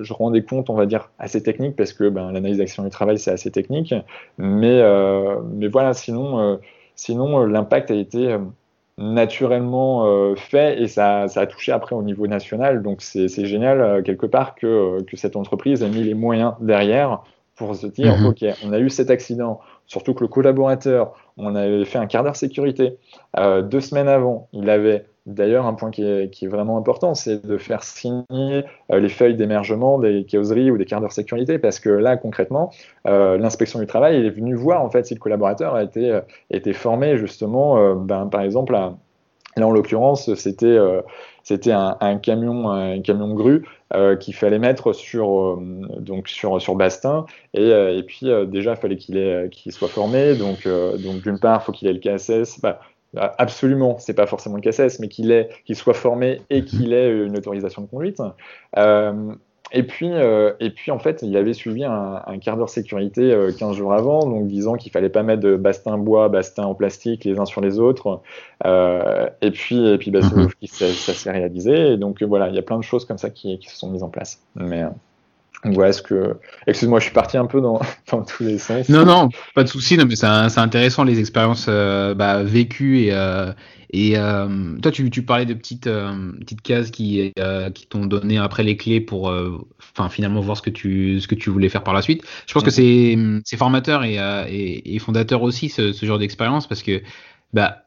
je 0.00 0.12
rends 0.12 0.30
des 0.30 0.44
comptes, 0.44 0.70
on 0.70 0.74
va 0.74 0.86
dire, 0.86 1.10
assez 1.18 1.42
techniques 1.42 1.74
parce 1.74 1.92
que 1.92 2.08
ben, 2.08 2.30
l'analyse 2.30 2.58
d'action 2.58 2.84
du 2.84 2.90
travail, 2.90 3.18
c'est 3.18 3.32
assez 3.32 3.50
technique. 3.50 3.94
Mais, 4.38 4.82
mais 5.54 5.68
voilà, 5.68 5.92
sinon 5.94 6.58
Sinon, 6.94 7.42
euh, 7.42 7.46
l'impact 7.46 7.90
a 7.90 7.94
été 7.94 8.32
euh, 8.32 8.38
naturellement 8.98 10.06
euh, 10.06 10.34
fait 10.36 10.80
et 10.80 10.88
ça, 10.88 11.22
a 11.22 11.46
touché 11.46 11.72
après 11.72 11.94
au 11.94 12.02
niveau 12.02 12.26
national. 12.26 12.82
Donc 12.82 13.02
c'est 13.02 13.28
génial 13.46 14.02
quelque 14.02 14.26
part 14.26 14.54
que, 14.54 14.98
cette 15.14 15.36
entreprise 15.36 15.82
ait 15.82 15.88
mis 15.88 16.04
les 16.04 16.14
moyens 16.14 16.54
derrière 16.60 17.22
pour 17.56 17.74
se 17.76 17.86
dire, 17.86 18.16
mhm. 18.18 18.26
OK, 18.26 18.44
on 18.64 18.72
a 18.72 18.78
eu 18.78 18.90
cet 18.90 19.10
accident, 19.10 19.60
surtout 19.86 20.14
que 20.14 20.24
le 20.24 20.28
collaborateur, 20.28 21.12
on 21.36 21.54
avait 21.54 21.84
fait 21.84 21.98
un 21.98 22.06
quart 22.06 22.24
d'heure 22.24 22.36
sécurité. 22.36 22.96
deux 23.36 23.80
semaines 23.80 24.08
avant, 24.08 24.48
il 24.52 24.68
avait 24.70 25.06
D'ailleurs, 25.26 25.66
un 25.66 25.74
point 25.74 25.92
qui 25.92 26.02
est, 26.02 26.46
vraiment 26.48 26.76
important, 26.76 27.14
c'est 27.14 27.46
de 27.46 27.56
faire 27.56 27.84
signer 27.84 28.64
euh, 28.90 28.98
les 28.98 29.08
feuilles 29.08 29.36
d'émergement 29.36 30.00
des 30.00 30.26
causeries 30.28 30.72
ou 30.72 30.78
des 30.78 30.84
quarts 30.84 31.00
d'heure 31.00 31.12
sécurité, 31.12 31.60
parce 31.60 31.78
que 31.78 31.90
là, 31.90 32.16
concrètement, 32.16 32.72
euh, 33.06 33.38
l'inspection 33.38 33.78
du 33.78 33.86
travail 33.86 34.26
est 34.26 34.30
venue 34.30 34.56
voir 34.56 34.82
en 34.82 34.90
fait 34.90 35.06
si 35.06 35.14
le 35.14 35.20
collaborateur 35.20 35.76
a 35.76 35.84
été, 35.84 36.10
euh, 36.10 36.72
formé 36.72 37.18
justement, 37.18 37.94
ben, 37.94 38.26
par 38.26 38.40
exemple, 38.40 38.72
là 38.72 38.94
en 39.60 39.70
l'occurrence, 39.70 40.34
c'était 40.34 40.78
un, 40.78 42.18
camion 42.22 42.70
un 42.70 43.00
camion 43.02 43.34
grue 43.34 43.66
qu'il 44.18 44.34
fallait 44.34 44.58
mettre 44.58 44.94
sur 44.94 45.60
Bastin. 46.74 47.26
Et, 47.52 48.02
puis 48.06 48.30
déjà 48.46 48.72
il 48.72 48.76
fallait 48.76 48.96
qu'il 48.96 49.72
soit 49.72 49.88
formé. 49.88 50.34
Donc 50.36 50.66
d'une 51.22 51.38
part 51.38 51.60
il 51.60 51.64
faut 51.66 51.72
qu'il 51.72 51.88
ait 51.88 51.92
le 51.92 51.98
KSS 51.98 52.62
absolument, 53.16 53.98
c'est 53.98 54.14
pas 54.14 54.26
forcément 54.26 54.56
le 54.56 54.62
KSS, 54.62 54.98
mais 55.00 55.08
qu'il 55.08 55.48
qu'il 55.64 55.76
soit 55.76 55.94
formé 55.94 56.40
et 56.50 56.60
mhm. 56.60 56.66
qu'il 56.66 56.92
ait 56.92 57.24
une 57.24 57.36
autorisation 57.36 57.82
de 57.82 57.86
conduite. 57.86 58.22
Euh, 58.78 59.34
et 59.74 59.84
puis, 59.84 60.10
euh, 60.12 60.52
et 60.60 60.70
puis, 60.70 60.90
en 60.90 60.98
fait, 60.98 61.22
il 61.22 61.34
avait 61.36 61.54
suivi 61.54 61.82
un, 61.84 62.20
quart 62.42 62.58
d'heure 62.58 62.68
sécurité 62.68 63.34
15 63.58 63.70
euh, 63.70 63.72
jours 63.72 63.94
avant, 63.94 64.20
donc 64.26 64.46
disant 64.46 64.74
qu'il 64.74 64.92
fallait 64.92 65.08
pas 65.08 65.22
mettre 65.22 65.40
de 65.40 65.56
bastin 65.56 65.96
bois, 65.96 66.28
bastin 66.28 66.64
en 66.64 66.74
plastique 66.74 67.24
les 67.24 67.38
uns 67.38 67.46
sur 67.46 67.62
les 67.62 67.78
autres. 67.78 68.20
et 68.64 69.50
puis, 69.50 69.86
et 69.86 69.98
puis 69.98 70.10
bah, 70.10 70.20
mhm. 70.20 70.48
ça, 70.66 71.14
s'est 71.14 71.30
réalisé. 71.30 71.92
Et 71.92 71.96
donc, 71.96 72.22
voilà, 72.22 72.48
il 72.48 72.54
y 72.54 72.58
a 72.58 72.62
plein 72.62 72.78
de 72.78 72.84
choses 72.84 73.04
comme 73.04 73.18
ça 73.18 73.30
qui, 73.30 73.58
qui 73.58 73.68
se 73.68 73.76
sont 73.76 73.90
mises 73.90 74.02
en 74.02 74.10
place. 74.10 74.42
Mais, 74.56 74.84
voilà 75.64 75.92
ce 75.92 76.02
que. 76.02 76.36
Excuse-moi, 76.66 76.98
je 76.98 77.04
suis 77.04 77.14
parti 77.14 77.36
un 77.36 77.46
peu 77.46 77.60
dans, 77.60 77.80
dans 78.10 78.22
tous 78.22 78.42
les 78.42 78.58
sens. 78.58 78.88
Non, 78.88 79.04
non, 79.04 79.28
pas 79.54 79.62
de 79.62 79.68
souci. 79.68 79.96
mais 79.96 80.16
c'est 80.16 80.58
intéressant 80.58 81.04
les 81.04 81.20
expériences 81.20 81.66
euh, 81.68 82.14
bah, 82.14 82.42
vécues 82.42 83.00
et 83.00 83.12
euh, 83.12 83.52
et 83.94 84.14
euh, 84.16 84.78
toi, 84.80 84.90
tu, 84.90 85.10
tu, 85.10 85.22
parlais 85.22 85.44
de 85.44 85.52
petites 85.54 85.88
petites 86.40 86.62
cases 86.62 86.90
qui 86.90 87.32
qui 87.74 87.86
t'ont 87.86 88.06
donné 88.06 88.38
après 88.38 88.62
les 88.62 88.76
clés 88.76 89.00
pour, 89.00 89.32
enfin 89.94 90.08
finalement 90.08 90.40
voir 90.40 90.56
ce 90.56 90.62
que 90.62 90.70
tu 90.70 91.20
ce 91.20 91.28
que 91.28 91.34
tu 91.34 91.50
voulais 91.50 91.68
faire 91.68 91.84
par 91.84 91.94
la 91.94 92.02
suite. 92.02 92.22
Je 92.46 92.54
pense 92.54 92.64
que 92.64 92.70
c'est 92.70 93.16
c'est 93.44 93.58
formateur 93.58 94.02
et, 94.04 94.14
et, 94.48 94.94
et 94.94 94.98
fondateur 94.98 95.42
aussi 95.42 95.68
ce, 95.68 95.92
ce 95.92 96.06
genre 96.06 96.18
d'expérience 96.18 96.66
parce 96.66 96.82
que 96.82 97.02
bah 97.52 97.78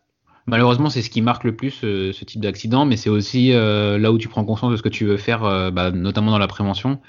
Malheureusement, 0.47 0.91
c'est 0.91 1.01
ce 1.01 1.09
qui 1.09 1.23
marque 1.23 1.43
le 1.43 1.55
plus 1.55 1.71
ce 1.71 2.23
type 2.23 2.39
d'accident, 2.39 2.85
mais 2.85 2.97
c'est 2.97 3.09
aussi 3.09 3.49
là 3.51 4.11
où 4.11 4.19
tu 4.19 4.27
prends 4.27 4.45
conscience 4.45 4.71
de 4.71 4.77
ce 4.77 4.83
que 4.83 4.89
tu 4.89 5.03
veux 5.03 5.17
faire, 5.17 5.71
bah, 5.71 5.89
notamment 5.89 6.29
dans 6.29 6.37
la 6.37 6.45
prévention 6.45 6.99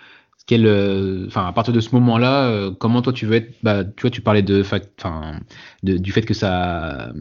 quel, 0.47 0.65
euh, 0.65 1.27
enfin, 1.27 1.47
à 1.47 1.53
partir 1.53 1.75
de 1.75 1.81
ce 1.81 1.91
moment-là, 1.97 2.49
euh, 2.49 2.71
comment 2.71 3.03
toi 3.03 3.13
tu 3.13 3.27
veux 3.27 3.35
être, 3.35 3.53
bah, 3.65 3.85
tu 3.85 4.03
vois, 4.03 4.11
tu 4.11 4.21
parlais 4.21 4.43
de, 4.43 4.61
enfin, 4.61 5.41
du 5.83 6.13
fait 6.13 6.23
que 6.23 6.35
ça, 6.35 7.13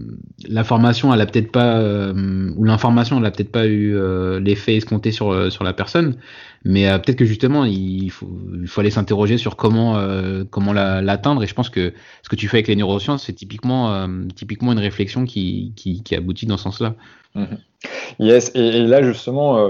l'information, 0.47 1.11
elle 1.11 1.21
a 1.21 1.25
peut-être 1.25 1.51
pas, 1.51 1.79
euh, 1.79 2.51
ou 2.55 2.63
l'information, 2.63 3.17
elle 3.17 3.25
a 3.25 3.31
peut-être 3.31 3.51
pas 3.51 3.65
eu 3.65 3.97
l'effet 4.39 4.75
escompté 4.75 5.11
sur 5.11 5.51
sur 5.51 5.63
la 5.63 5.73
personne, 5.73 6.17
mais 6.63 6.85
peut-être 6.99 7.17
que 7.17 7.25
justement, 7.25 7.65
il 7.65 8.11
faut, 8.11 8.29
il 8.61 8.67
faut 8.67 8.81
aller 8.81 8.91
s'interroger 8.91 9.37
sur 9.37 9.55
comment, 9.55 9.99
comment 10.51 10.73
l'atteindre. 10.73 11.43
et 11.43 11.47
je 11.47 11.53
pense 11.55 11.69
que 11.69 11.93
ce 12.21 12.29
que 12.29 12.35
tu 12.35 12.47
fais 12.47 12.57
avec 12.57 12.67
les 12.67 12.75
neurosciences, 12.75 13.25
c'est 13.25 13.33
typiquement, 13.33 14.07
typiquement 14.35 14.71
une 14.71 14.79
réflexion 14.79 15.25
qui, 15.25 15.73
qui, 15.75 16.03
qui 16.03 16.15
aboutit 16.15 16.45
dans 16.45 16.57
ce 16.57 16.63
sens-là. 16.63 16.95
Mmh 17.33 17.45
yes, 18.19 18.51
et, 18.55 18.83
là 18.83 19.01
justement, 19.03 19.57
euh, 19.57 19.69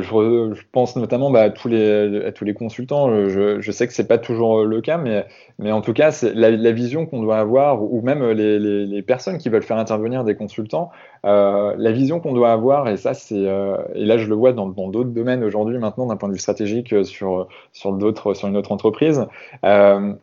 je, 0.00 0.62
pense 0.72 0.96
notamment 0.96 1.30
bah, 1.30 1.42
à, 1.42 1.50
tous 1.50 1.68
les, 1.68 2.54
consultants. 2.54 3.28
Je, 3.28 3.60
je 3.60 3.72
sais 3.72 3.86
que 3.86 3.92
c'est 3.92 4.08
pas 4.08 4.18
toujours 4.18 4.64
le 4.64 4.80
cas, 4.80 4.98
mais, 4.98 5.72
en 5.72 5.80
tout 5.80 5.92
cas, 5.92 6.10
la, 6.34 6.72
vision 6.72 7.06
qu'on 7.06 7.22
doit 7.22 7.38
avoir, 7.38 7.82
ou 7.82 8.00
même 8.02 8.24
les, 8.30 9.02
personnes 9.02 9.38
qui 9.38 9.48
veulent 9.48 9.62
faire 9.62 9.78
intervenir 9.78 10.24
des 10.24 10.34
consultants, 10.34 10.90
euh, 11.24 11.74
la 11.76 11.92
vision 11.92 12.20
qu'on 12.20 12.32
doit 12.32 12.52
avoir, 12.52 12.88
et 12.88 12.96
ça, 12.96 13.14
c'est 13.14 13.46
euh, 13.46 13.76
et 13.94 14.04
là, 14.04 14.18
je 14.18 14.26
le 14.26 14.34
vois 14.34 14.52
dans 14.52 14.68
d'autres 14.68 15.10
domaines 15.10 15.44
aujourd'hui, 15.44 15.78
maintenant, 15.78 16.06
d'un 16.06 16.16
point 16.16 16.28
de 16.28 16.34
vue 16.34 16.40
stratégique, 16.40 16.94
sur 17.04 17.46
d'autres, 17.84 18.34
sur 18.34 18.48
une 18.48 18.56
autre 18.56 18.72
entreprise, 18.72 19.26
euh, 19.64 20.14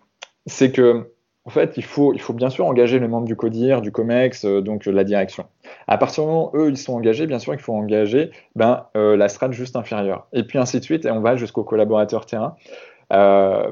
c'est 0.45 0.71
que 0.71 1.09
en 1.45 1.51
fait, 1.51 1.77
il 1.77 1.83
faut, 1.83 2.13
il 2.13 2.19
faut 2.19 2.33
bien 2.33 2.49
sûr 2.49 2.65
engager 2.65 2.99
les 2.99 3.07
membres 3.07 3.27
du 3.27 3.35
CODIR, 3.35 3.81
du 3.81 3.91
COMEX, 3.91 4.45
euh, 4.45 4.61
donc 4.61 4.85
la 4.87 5.03
direction. 5.03 5.45
À 5.87 5.97
partir 5.99 6.23
du 6.23 6.29
moment 6.29 6.49
où 6.53 6.57
eux, 6.57 6.69
ils 6.69 6.77
sont 6.77 6.93
engagés, 6.93 7.27
bien 7.27 7.37
sûr, 7.37 7.53
il 7.53 7.59
faut 7.59 7.73
engager 7.73 8.31
ben, 8.55 8.87
euh, 8.97 9.15
la 9.15 9.29
strate 9.29 9.53
juste 9.53 9.75
inférieure. 9.75 10.27
Et 10.33 10.43
puis 10.43 10.57
ainsi 10.57 10.79
de 10.79 10.83
suite, 10.83 11.05
et 11.05 11.11
on 11.11 11.21
va 11.21 11.35
jusqu'au 11.35 11.63
collaborateur 11.63 12.25
terrain. 12.25 12.55
Euh, 13.13 13.71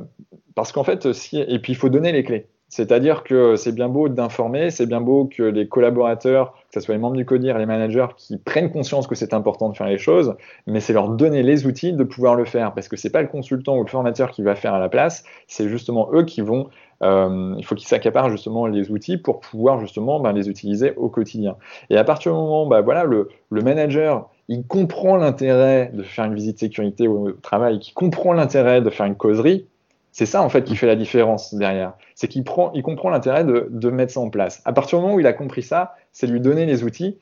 parce 0.54 0.72
qu'en 0.72 0.84
fait, 0.84 1.14
si, 1.14 1.40
et 1.40 1.58
puis 1.60 1.74
il 1.74 1.76
faut 1.76 1.90
donner 1.90 2.12
les 2.12 2.24
clés. 2.24 2.48
C'est-à-dire 2.74 3.24
que 3.24 3.56
c'est 3.56 3.72
bien 3.72 3.88
beau 3.88 4.10
d'informer, 4.10 4.72
c'est 4.72 4.88
bien 4.88 5.00
beau 5.00 5.26
que 5.26 5.44
les 5.44 5.68
collaborateurs, 5.68 6.54
que 6.54 6.74
ce 6.74 6.80
soit 6.80 6.96
les 6.96 7.00
membres 7.00 7.16
du 7.16 7.24
CODIR, 7.24 7.60
les 7.60 7.68
managers, 7.68 8.08
qui 8.18 8.38
prennent 8.38 8.72
conscience 8.72 9.06
que 9.06 9.14
c'est 9.14 9.36
important 9.36 9.70
de 9.70 9.78
faire 9.78 9.86
les 9.86 10.00
choses, 10.00 10.34
mais 10.66 10.80
c'est 10.80 10.94
leur 10.94 11.10
donner 11.10 11.44
les 11.44 11.68
outils 11.68 11.94
de 11.94 12.04
pouvoir 12.04 12.34
le 12.34 12.46
faire. 12.46 12.74
Parce 12.74 12.88
que 12.88 12.98
c'est 12.98 13.12
pas 13.12 13.22
le 13.22 13.28
consultant 13.28 13.78
ou 13.78 13.84
le 13.84 13.90
formateur 13.90 14.32
qui 14.32 14.42
va 14.42 14.56
faire 14.56 14.74
à 14.74 14.80
la 14.80 14.90
place, 14.90 15.24
c'est 15.46 15.70
justement 15.70 16.10
eux 16.14 16.24
qui 16.24 16.42
vont 16.42 16.70
euh, 17.04 17.54
il 17.60 17.66
faut 17.66 17.76
qu'ils 17.76 17.88
s'accaparent 17.88 18.30
justement 18.30 18.66
les 18.66 18.90
outils 18.90 19.18
pour 19.18 19.40
pouvoir 19.42 19.80
justement 19.80 20.20
ben, 20.20 20.32
les 20.32 20.50
utiliser 20.50 20.96
au 20.96 21.10
quotidien. 21.10 21.58
Et 21.92 21.98
à 21.98 22.04
partir 22.04 22.32
du 22.32 22.40
moment 22.40 22.66
où 22.66 22.70
ben, 22.70 22.82
voilà, 22.82 23.04
le, 23.04 23.30
manager 23.52 24.30
il 24.48 24.66
comprend 24.66 25.16
l'intérêt 25.16 25.92
de 25.94 26.02
faire 26.02 26.26
une 26.26 26.34
visite 26.34 26.60
sécurité 26.60 27.08
au 27.08 27.34
travail, 27.34 27.78
qui 27.80 27.94
comprend 27.94 28.34
l'intérêt 28.34 28.82
de 28.82 28.90
faire 28.90 29.06
une 29.06 29.16
causerie, 29.16 29.68
c'est 30.14 30.26
ça 30.26 30.42
en 30.42 30.48
fait 30.48 30.64
qui 30.64 30.78
fait 30.78 30.88
la 30.88 30.96
différence 30.96 31.54
derrière. 31.54 31.94
C'est 32.16 32.30
qu'il 32.30 32.46
prend, 32.46 32.72
il 32.74 32.84
comprend 32.84 33.10
l'intérêt 33.10 33.44
de, 33.44 33.90
mettre 33.90 34.14
ça 34.14 34.22
en 34.22 34.30
place. 34.30 34.62
À 34.64 34.72
partir 34.72 35.00
du 35.00 35.04
moment 35.04 35.16
où 35.16 35.20
il 35.20 35.28
a 35.28 35.34
compris 35.34 35.64
ça, 35.64 35.96
c'est 36.14 36.28
lui 36.28 36.40
donner 36.40 36.66
les 36.66 36.86
outils 36.86 37.18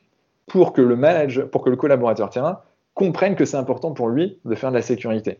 pour 0.45 0.73
que 0.73 0.81
le 0.81 0.95
manager, 0.95 1.49
pour 1.49 1.63
que 1.63 1.69
le 1.69 1.77
collaborateur 1.77 2.29
terrain 2.29 2.59
comprenne 2.93 3.35
que 3.35 3.45
c'est 3.45 3.57
important 3.57 3.93
pour 3.93 4.09
lui 4.09 4.37
de 4.45 4.53
faire 4.53 4.69
de 4.69 4.75
la 4.75 4.81
sécurité 4.81 5.39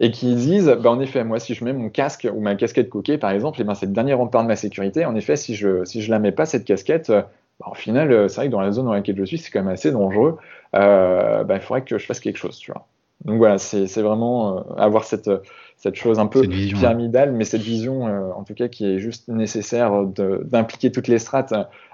et 0.00 0.10
qui 0.10 0.34
disent, 0.34 0.76
bah, 0.80 0.90
en 0.90 1.00
effet, 1.00 1.24
moi, 1.24 1.40
si 1.40 1.54
je 1.54 1.64
mets 1.64 1.72
mon 1.72 1.88
casque 1.88 2.28
ou 2.32 2.40
ma 2.40 2.54
casquette 2.54 2.88
coquet, 2.88 3.18
par 3.18 3.30
exemple, 3.30 3.58
eh 3.60 3.64
ben, 3.64 3.74
c'est 3.74 3.86
le 3.86 3.92
dernier 3.92 4.14
rempart 4.14 4.42
de 4.42 4.48
ma 4.48 4.56
sécurité. 4.56 5.04
En 5.04 5.16
effet, 5.16 5.36
si 5.36 5.54
je 5.54 5.84
si 5.84 6.02
je 6.02 6.10
la 6.10 6.18
mets 6.18 6.32
pas, 6.32 6.46
cette 6.46 6.64
casquette, 6.64 7.10
euh, 7.10 7.22
bah, 7.60 7.66
au 7.70 7.74
final, 7.74 8.12
euh, 8.12 8.28
c'est 8.28 8.36
vrai 8.36 8.46
que 8.46 8.52
dans 8.52 8.60
la 8.60 8.70
zone 8.70 8.86
dans 8.86 8.92
laquelle 8.92 9.16
je 9.18 9.24
suis, 9.24 9.38
c'est 9.38 9.50
quand 9.50 9.60
même 9.60 9.72
assez 9.72 9.90
dangereux. 9.90 10.38
Euh, 10.76 11.42
bah, 11.44 11.56
il 11.56 11.60
faudrait 11.60 11.82
que 11.82 11.98
je 11.98 12.06
fasse 12.06 12.20
quelque 12.20 12.38
chose, 12.38 12.58
tu 12.58 12.70
vois. 12.70 12.86
Donc 13.24 13.38
voilà, 13.38 13.58
c'est 13.58 14.00
vraiment 14.00 14.58
euh, 14.58 14.60
avoir 14.76 15.04
cette, 15.04 15.30
cette 15.76 15.96
chose 15.96 16.18
un 16.18 16.26
peu 16.26 16.42
pyramidale, 16.42 17.32
mais 17.32 17.44
cette 17.44 17.62
vision, 17.62 18.04
en 18.04 18.44
tout 18.44 18.54
cas, 18.54 18.68
qui 18.68 18.86
est 18.86 18.98
juste 18.98 19.28
nécessaire 19.28 20.04
d'impliquer 20.04 20.92
toutes 20.92 21.08
les 21.08 21.18
strates. 21.18 21.52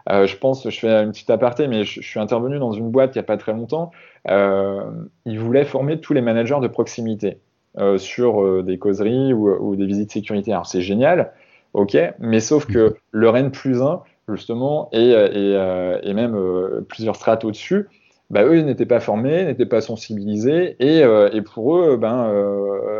je 0.08 0.36
pense, 0.36 0.68
je 0.68 0.78
fais 0.78 0.88
une 0.88 1.12
petite 1.12 1.30
aparté, 1.30 1.66
mais 1.66 1.84
je, 1.84 2.00
je, 2.00 2.06
suis 2.06 2.20
intervenu 2.20 2.58
dans 2.58 2.72
une 2.72 2.90
boîte 2.90 3.14
il 3.14 3.18
n'y 3.18 3.20
a 3.20 3.24
pas 3.24 3.36
très 3.36 3.52
longtemps. 3.52 3.90
ils 4.26 5.38
voulaient 5.38 5.64
former 5.64 6.00
tous 6.00 6.12
les 6.12 6.20
managers 6.20 6.60
de 6.60 6.68
proximité. 6.68 7.38
Euh, 7.76 7.98
sur 7.98 8.40
euh, 8.40 8.62
des 8.62 8.78
causeries 8.78 9.32
ou, 9.32 9.74
des 9.74 9.84
visites 9.84 10.12
sécurité. 10.12 10.52
Alors 10.52 10.64
c'est 10.64 10.80
génial, 10.80 11.32
ok, 11.72 11.96
mais 12.20 12.38
sauf 12.38 12.66
que 12.66 12.90
mhm. 12.90 12.94
le 13.10 13.28
Rennes 13.30 13.50
plus 13.50 13.82
1, 13.82 14.00
justement, 14.28 14.88
et, 14.92 15.10
et, 15.10 16.00
et 16.04 16.14
même 16.14 16.36
euh, 16.36 16.86
plusieurs 16.88 17.16
strates 17.16 17.44
au-dessus, 17.44 17.88
bah, 18.30 18.44
eux 18.44 18.60
n'étaient 18.60 18.86
pas 18.86 19.00
formés, 19.00 19.44
n'étaient 19.44 19.66
pas 19.66 19.80
sensibilisés, 19.80 20.76
et, 20.80 21.00
et, 21.00 21.42
pour 21.42 21.76
eux, 21.76 21.96
ben, 21.96 22.32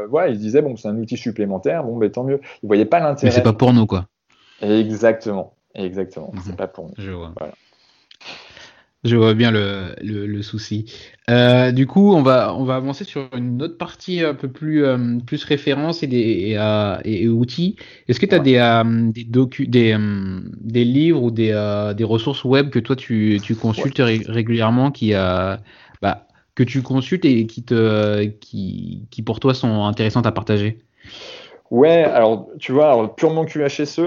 voilà, 0.08 0.28
ils 0.28 0.36
se 0.36 0.40
disaient, 0.40 0.62
bon, 0.62 0.76
c'est 0.76 0.88
un 0.88 0.98
outil 0.98 1.16
supplémentaire, 1.16 1.84
bon, 1.84 1.96
ben, 1.96 2.10
tant 2.10 2.24
mieux. 2.24 2.40
Ils 2.62 2.66
voyaient 2.66 2.84
pas 2.84 3.00
l'intérêt. 3.00 3.30
Mais 3.30 3.34
c'est 3.34 3.42
pas 3.42 3.52
pour 3.52 3.72
nous, 3.72 3.86
quoi. 3.86 4.06
Exactement, 4.60 5.54
exactement, 5.74 6.32
c'est 6.44 6.50
mhm. 6.50 6.56
pas 6.56 6.68
pour 6.68 6.86
nous. 6.86 6.94
Je 6.98 7.10
vois. 7.10 7.32
Voilà. 7.38 7.54
Je 9.04 9.16
vois 9.16 9.34
bien 9.34 9.50
le, 9.50 9.94
le, 10.02 10.40
souci. 10.40 10.86
Euh, 11.28 11.72
du 11.72 11.86
coup, 11.86 12.14
on 12.14 12.22
va, 12.22 12.54
on 12.54 12.64
va 12.64 12.76
avancer 12.76 13.04
sur 13.04 13.28
une 13.36 13.60
autre 13.60 13.76
partie 13.76 14.22
un 14.22 14.32
peu 14.32 14.48
plus, 14.48 14.82
euh, 14.82 15.18
plus 15.26 15.44
références 15.44 16.02
et, 16.02 16.06
des, 16.06 16.16
et, 16.16 16.58
euh, 16.58 16.96
et, 17.04 17.28
outils. 17.28 17.76
Est-ce 18.08 18.18
que 18.18 18.24
tu 18.24 18.34
as 18.34 18.38
des, 18.38 18.56
euh, 18.56 19.10
des, 19.12 19.24
des, 19.66 19.92
euh, 19.92 20.40
des 20.58 20.84
livres 20.84 21.22
ou 21.22 21.30
des, 21.30 21.52
des 21.94 22.04
ressources 22.04 22.44
web 22.44 22.70
que 22.70 22.78
toi 22.78 22.96
tu, 22.96 23.38
tu 23.42 23.54
consultes 23.54 24.00
régulièrement 24.00 24.90
qui, 24.90 25.12
bah, 25.12 26.26
que 26.54 26.62
tu 26.62 26.80
consultes 26.80 27.26
et 27.26 27.46
qui, 27.46 27.62
te, 27.62 28.24
qui, 28.24 29.06
qui 29.10 29.22
pour 29.22 29.38
toi 29.38 29.52
sont 29.52 29.84
intéressantes 29.84 30.26
à 30.26 30.32
partager? 30.32 30.78
Ouais, 31.70 32.04
alors 32.04 32.48
tu 32.58 32.72
vois, 32.72 32.86
alors, 32.86 33.14
purement 33.14 33.44
QHSE, 33.44 34.00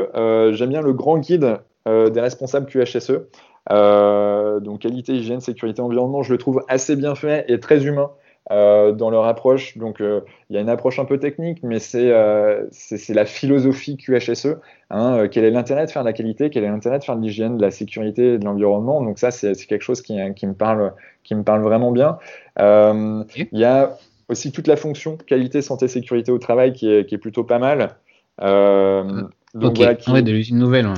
j'aime 0.54 0.70
bien 0.70 0.82
le 0.82 0.94
grand 0.94 1.20
guide 1.20 1.60
des 1.86 2.20
responsables 2.20 2.66
QHSE. 2.66 3.28
Euh, 3.72 4.60
donc 4.60 4.82
qualité, 4.82 5.14
hygiène, 5.14 5.42
sécurité, 5.42 5.82
environnement, 5.82 6.24
je 6.24 6.32
le 6.32 6.38
trouve 6.38 6.64
assez 6.68 6.96
bien 6.96 7.16
fait 7.16 7.46
et 7.48 7.60
très 7.60 7.86
humain. 7.86 8.12
Euh, 8.50 8.94
dans 8.94 9.10
leur 9.10 9.26
approche. 9.26 9.78
Donc, 9.78 10.00
euh, 10.00 10.22
il 10.50 10.56
y 10.56 10.58
a 10.58 10.62
une 10.62 10.70
approche 10.70 11.00
un 11.00 11.06
peu 11.06 11.20
technique, 11.20 11.60
mais 11.64 11.80
c'est 11.80 12.12
euh, 12.12 12.64
la 13.10 13.26
philosophie 13.26 13.98
QHSE. 13.98 14.56
Hein, 14.90 15.28
quel 15.30 15.44
est 15.44 15.52
l'intérêt 15.52 15.86
de 15.86 15.92
faire 15.92 16.04
de 16.04 16.08
la 16.08 16.14
qualité 16.14 16.50
Quel 16.50 16.64
est 16.64 16.70
l'intérêt 16.70 16.98
de 16.98 17.04
faire 17.04 17.18
de 17.18 17.22
l'hygiène, 17.22 17.58
de 17.58 17.62
la 17.62 17.72
sécurité 17.72 18.36
et 18.36 18.38
de 18.38 18.46
l'environnement 18.46 19.04
Donc 19.04 19.20
ça, 19.20 19.32
c'est 19.32 19.54
quelque 19.66 19.82
chose 19.82 20.02
qui, 20.02 20.18
qui, 20.38 20.48
me 20.48 20.54
parle, 20.54 20.94
qui 21.26 21.36
me 21.36 21.44
parle 21.44 21.62
vraiment 21.62 21.92
bien. 21.92 22.20
Il 22.58 23.26
y 23.52 23.66
a 23.66 23.98
aussi 24.30 24.54
toute 24.54 24.68
la 24.68 24.78
fonction 24.78 25.18
qualité, 25.18 25.62
santé, 25.62 25.90
sécurité 25.90 26.32
au 26.32 26.40
travail 26.40 26.72
qui 26.72 26.90
est, 26.90 27.06
qui 27.06 27.16
est 27.16 27.20
plutôt 27.20 27.44
pas 27.44 27.60
mal. 27.60 27.98
donc, 28.40 29.76
voilà, 29.76 29.96
qui... 29.96 30.10
ouais, 30.10 30.22
de 30.22 30.32
l'usine 30.32 30.58
nouvelle. 30.58 30.88
Ouais. 30.88 30.94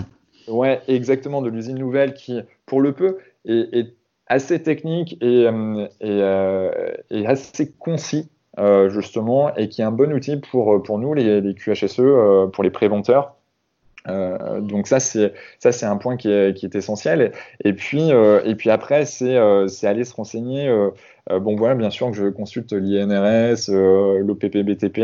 Ouais, 0.49 0.81
exactement, 0.87 1.41
de 1.41 1.49
l'usine 1.49 1.77
nouvelle 1.77 2.13
qui, 2.13 2.41
pour 2.69 2.81
le 2.81 2.93
peu, 2.93 3.17
est, 3.45 3.95
assez 4.27 4.61
technique 4.61 5.17
et, 5.21 5.47
euh, 5.47 5.87
euh, 6.03 7.25
assez 7.25 7.73
concis, 7.73 8.29
euh, 8.59 8.89
justement, 8.89 9.53
et 9.55 9.69
qui 9.69 9.81
est 9.81 9.85
un 9.85 9.91
bon 9.91 10.13
outil 10.13 10.37
pour, 10.37 10.99
nous, 10.99 11.13
les 11.15 11.55
QHSE, 11.55 12.51
pour 12.53 12.63
les 12.63 12.69
préventeurs. 12.69 13.38
Donc 14.07 14.87
ça 14.87 14.99
c'est 14.99 15.33
ça 15.59 15.71
c'est 15.71 15.85
un 15.85 15.97
point 15.97 16.17
qui 16.17 16.31
est, 16.31 16.55
qui 16.55 16.65
est 16.65 16.75
essentiel 16.75 17.31
et, 17.63 17.73
puis 17.73 18.09
et 18.09 18.55
puis 18.55 18.69
après 18.69 19.05
c'est 19.05 19.37
c'est 19.67 19.87
aller 19.87 20.05
se 20.05 20.13
renseigner 20.13 20.73
bon 21.29 21.55
voilà 21.55 21.75
bien 21.75 21.89
sûr 21.89 22.09
que 22.09 22.15
je 22.15 22.27
consulte 22.29 22.71
l'INRS 22.71 23.69
l'OPPBTP 23.69 24.99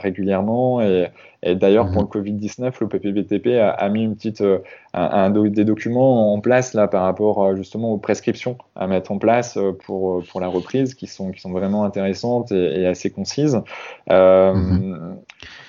régulièrement 0.00 0.80
et, 0.80 1.08
et 1.44 1.54
d'ailleurs, 1.54 1.90
pour 1.90 2.02
mhm. 2.02 2.08
le 2.12 2.20
Covid-19, 2.20 2.72
le 2.80 2.88
PPBTP 2.88 3.60
a, 3.60 3.88
mis 3.90 4.04
une 4.04 4.16
petite, 4.16 4.40
euh, 4.40 4.60
un, 4.94 5.28
des 5.28 5.64
documents 5.64 6.32
en 6.32 6.40
place 6.40 6.72
là, 6.72 6.88
par 6.88 7.02
rapport 7.02 7.44
euh, 7.44 7.54
justement 7.54 7.92
aux 7.92 7.98
prescriptions 7.98 8.56
à 8.74 8.86
mettre 8.86 9.12
en 9.12 9.18
place 9.18 9.58
euh, 9.58 9.72
pour, 9.72 10.24
pour 10.24 10.40
la 10.40 10.48
reprise 10.48 10.94
qui 10.94 11.06
sont, 11.06 11.32
qui 11.32 11.40
sont 11.42 11.52
vraiment 11.52 11.84
intéressantes 11.84 12.50
et, 12.50 12.86
assez 12.86 13.10
concises. 13.10 13.60
Mhm. 14.08 15.18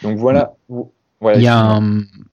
Donc 0.01 0.17
voilà. 0.17 0.55
Il, 1.35 1.41
y 1.41 1.47
a 1.47 1.81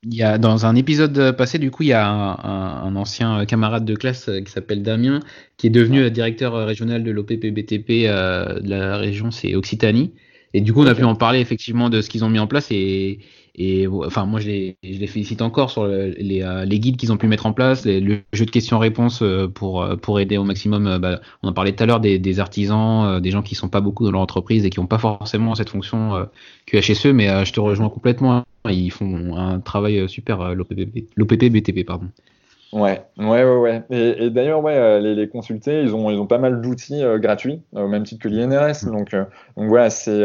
il 0.04 0.14
y 0.14 0.22
a 0.22 0.38
dans 0.38 0.66
un 0.66 0.74
épisode 0.76 1.36
passé, 1.36 1.58
du 1.58 1.70
coup, 1.70 1.82
il 1.82 1.88
y 1.88 1.92
a 1.92 2.06
un, 2.06 2.96
ancien 2.96 3.44
camarade 3.46 3.84
de 3.84 3.94
classe 3.94 4.30
qui 4.44 4.52
s'appelle 4.52 4.82
Damien, 4.82 5.20
qui 5.56 5.68
est 5.68 5.70
devenu 5.70 6.10
directeur 6.10 6.54
régional 6.66 7.02
de 7.02 7.10
l'OPPBTP 7.10 7.88
de 8.06 8.68
la 8.68 8.96
région, 8.96 9.30
c'est 9.30 9.54
Occitanie. 9.54 10.12
Et 10.54 10.60
du 10.60 10.72
coup, 10.72 10.82
on 10.82 10.86
a 10.86 10.94
pu 10.94 11.04
en 11.04 11.14
parler 11.14 11.40
effectivement 11.40 11.88
de 11.88 12.02
ce 12.02 12.10
qu'ils 12.10 12.24
ont 12.24 12.28
mis 12.28 12.38
en 12.38 12.46
place 12.46 12.70
et, 12.70 13.20
et 13.54 13.86
enfin, 13.86 14.24
moi, 14.24 14.40
je 14.40 14.48
les, 14.48 14.76
je 14.82 14.98
les 14.98 15.06
félicite 15.06 15.42
encore 15.42 15.70
sur 15.70 15.86
les, 15.86 16.42
euh, 16.42 16.64
les, 16.64 16.80
guides 16.80 16.96
qu'ils 16.96 17.12
ont 17.12 17.18
pu 17.18 17.26
mettre 17.26 17.44
en 17.44 17.52
place, 17.52 17.84
le 17.84 18.20
jeu 18.32 18.46
de 18.46 18.50
questions-réponses 18.50 19.20
euh, 19.22 19.46
pour, 19.46 19.82
euh, 19.82 19.96
pour 19.96 20.20
aider 20.20 20.38
au 20.38 20.44
maximum. 20.44 20.98
Bah, 20.98 21.20
on 21.42 21.48
en 21.48 21.52
parlait 21.52 21.72
tout 21.72 21.82
à 21.82 21.86
l'heure 21.86 22.00
des, 22.00 22.18
des, 22.18 22.40
artisans, 22.40 23.20
des 23.20 23.30
gens 23.30 23.42
qui 23.42 23.54
sont 23.54 23.68
pas 23.68 23.82
beaucoup 23.82 24.04
dans 24.04 24.12
leur 24.12 24.20
entreprise 24.22 24.64
et 24.64 24.70
qui 24.70 24.80
n'ont 24.80 24.86
pas 24.86 24.98
forcément 24.98 25.54
cette 25.54 25.68
fonction 25.68 26.26
QHSE, 26.66 27.06
mais 27.06 27.44
je 27.44 27.52
te 27.52 27.60
rejoins 27.60 27.90
complètement. 27.90 28.44
Ils 28.70 28.90
font 28.90 29.36
un 29.36 29.60
travail 29.60 30.08
super, 30.08 30.54
l'OPP 30.54 31.48
BTP, 31.50 31.84
pardon. 31.84 32.08
Ouais, 32.72 33.04
ouais, 33.18 33.44
ouais, 33.44 33.56
ouais. 33.56 33.82
Et, 33.90 34.30
d'ailleurs, 34.30 34.64
ouais, 34.64 34.74
euh, 34.74 34.98
les, 34.98 35.14
les, 35.14 35.28
consulter, 35.28 35.82
ils 35.82 35.94
ont, 35.94 36.10
ils 36.10 36.18
ont 36.18 36.26
pas 36.26 36.38
mal 36.38 36.62
d'outils 36.62 37.02
euh, 37.02 37.18
gratuits, 37.18 37.60
euh, 37.76 37.82
au 37.82 37.88
même 37.88 38.02
titre 38.02 38.22
que 38.22 38.28
l'INRS. 38.28 38.86
Mm. 38.86 38.92
Donc, 38.92 39.14
donc 39.14 39.68
voilà, 39.68 39.90
c'est 39.90 40.22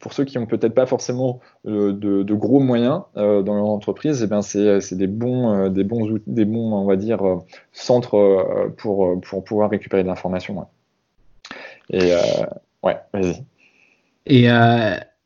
pour 0.00 0.12
ceux 0.12 0.24
qui 0.24 0.36
ont 0.36 0.46
peut-être 0.46 0.74
pas 0.74 0.86
forcément 0.86 1.40
de, 1.64 1.92
de, 1.92 2.34
gros 2.34 2.58
moyens 2.58 3.02
dans 3.14 3.54
leur 3.54 3.66
entreprise, 3.66 4.20
et 4.20 4.24
eh 4.24 4.26
ben 4.26 4.42
c'est 4.42 4.96
des 4.96 5.06
bons, 5.06 5.68
des 5.68 5.84
bons 5.84 6.10
outils, 6.10 6.24
des 6.26 6.44
bons, 6.44 6.72
on 6.72 6.86
va 6.86 6.96
dire, 6.96 7.20
centres 7.72 8.72
pour, 8.78 9.20
pour 9.20 9.44
pouvoir 9.44 9.70
récupérer 9.70 10.02
de 10.02 10.08
l'information. 10.08 10.58
Ouais. 10.58 10.66
Et 11.90 12.12
ouais, 12.82 12.96
vas-y. 13.12 13.44
Et 14.26 14.48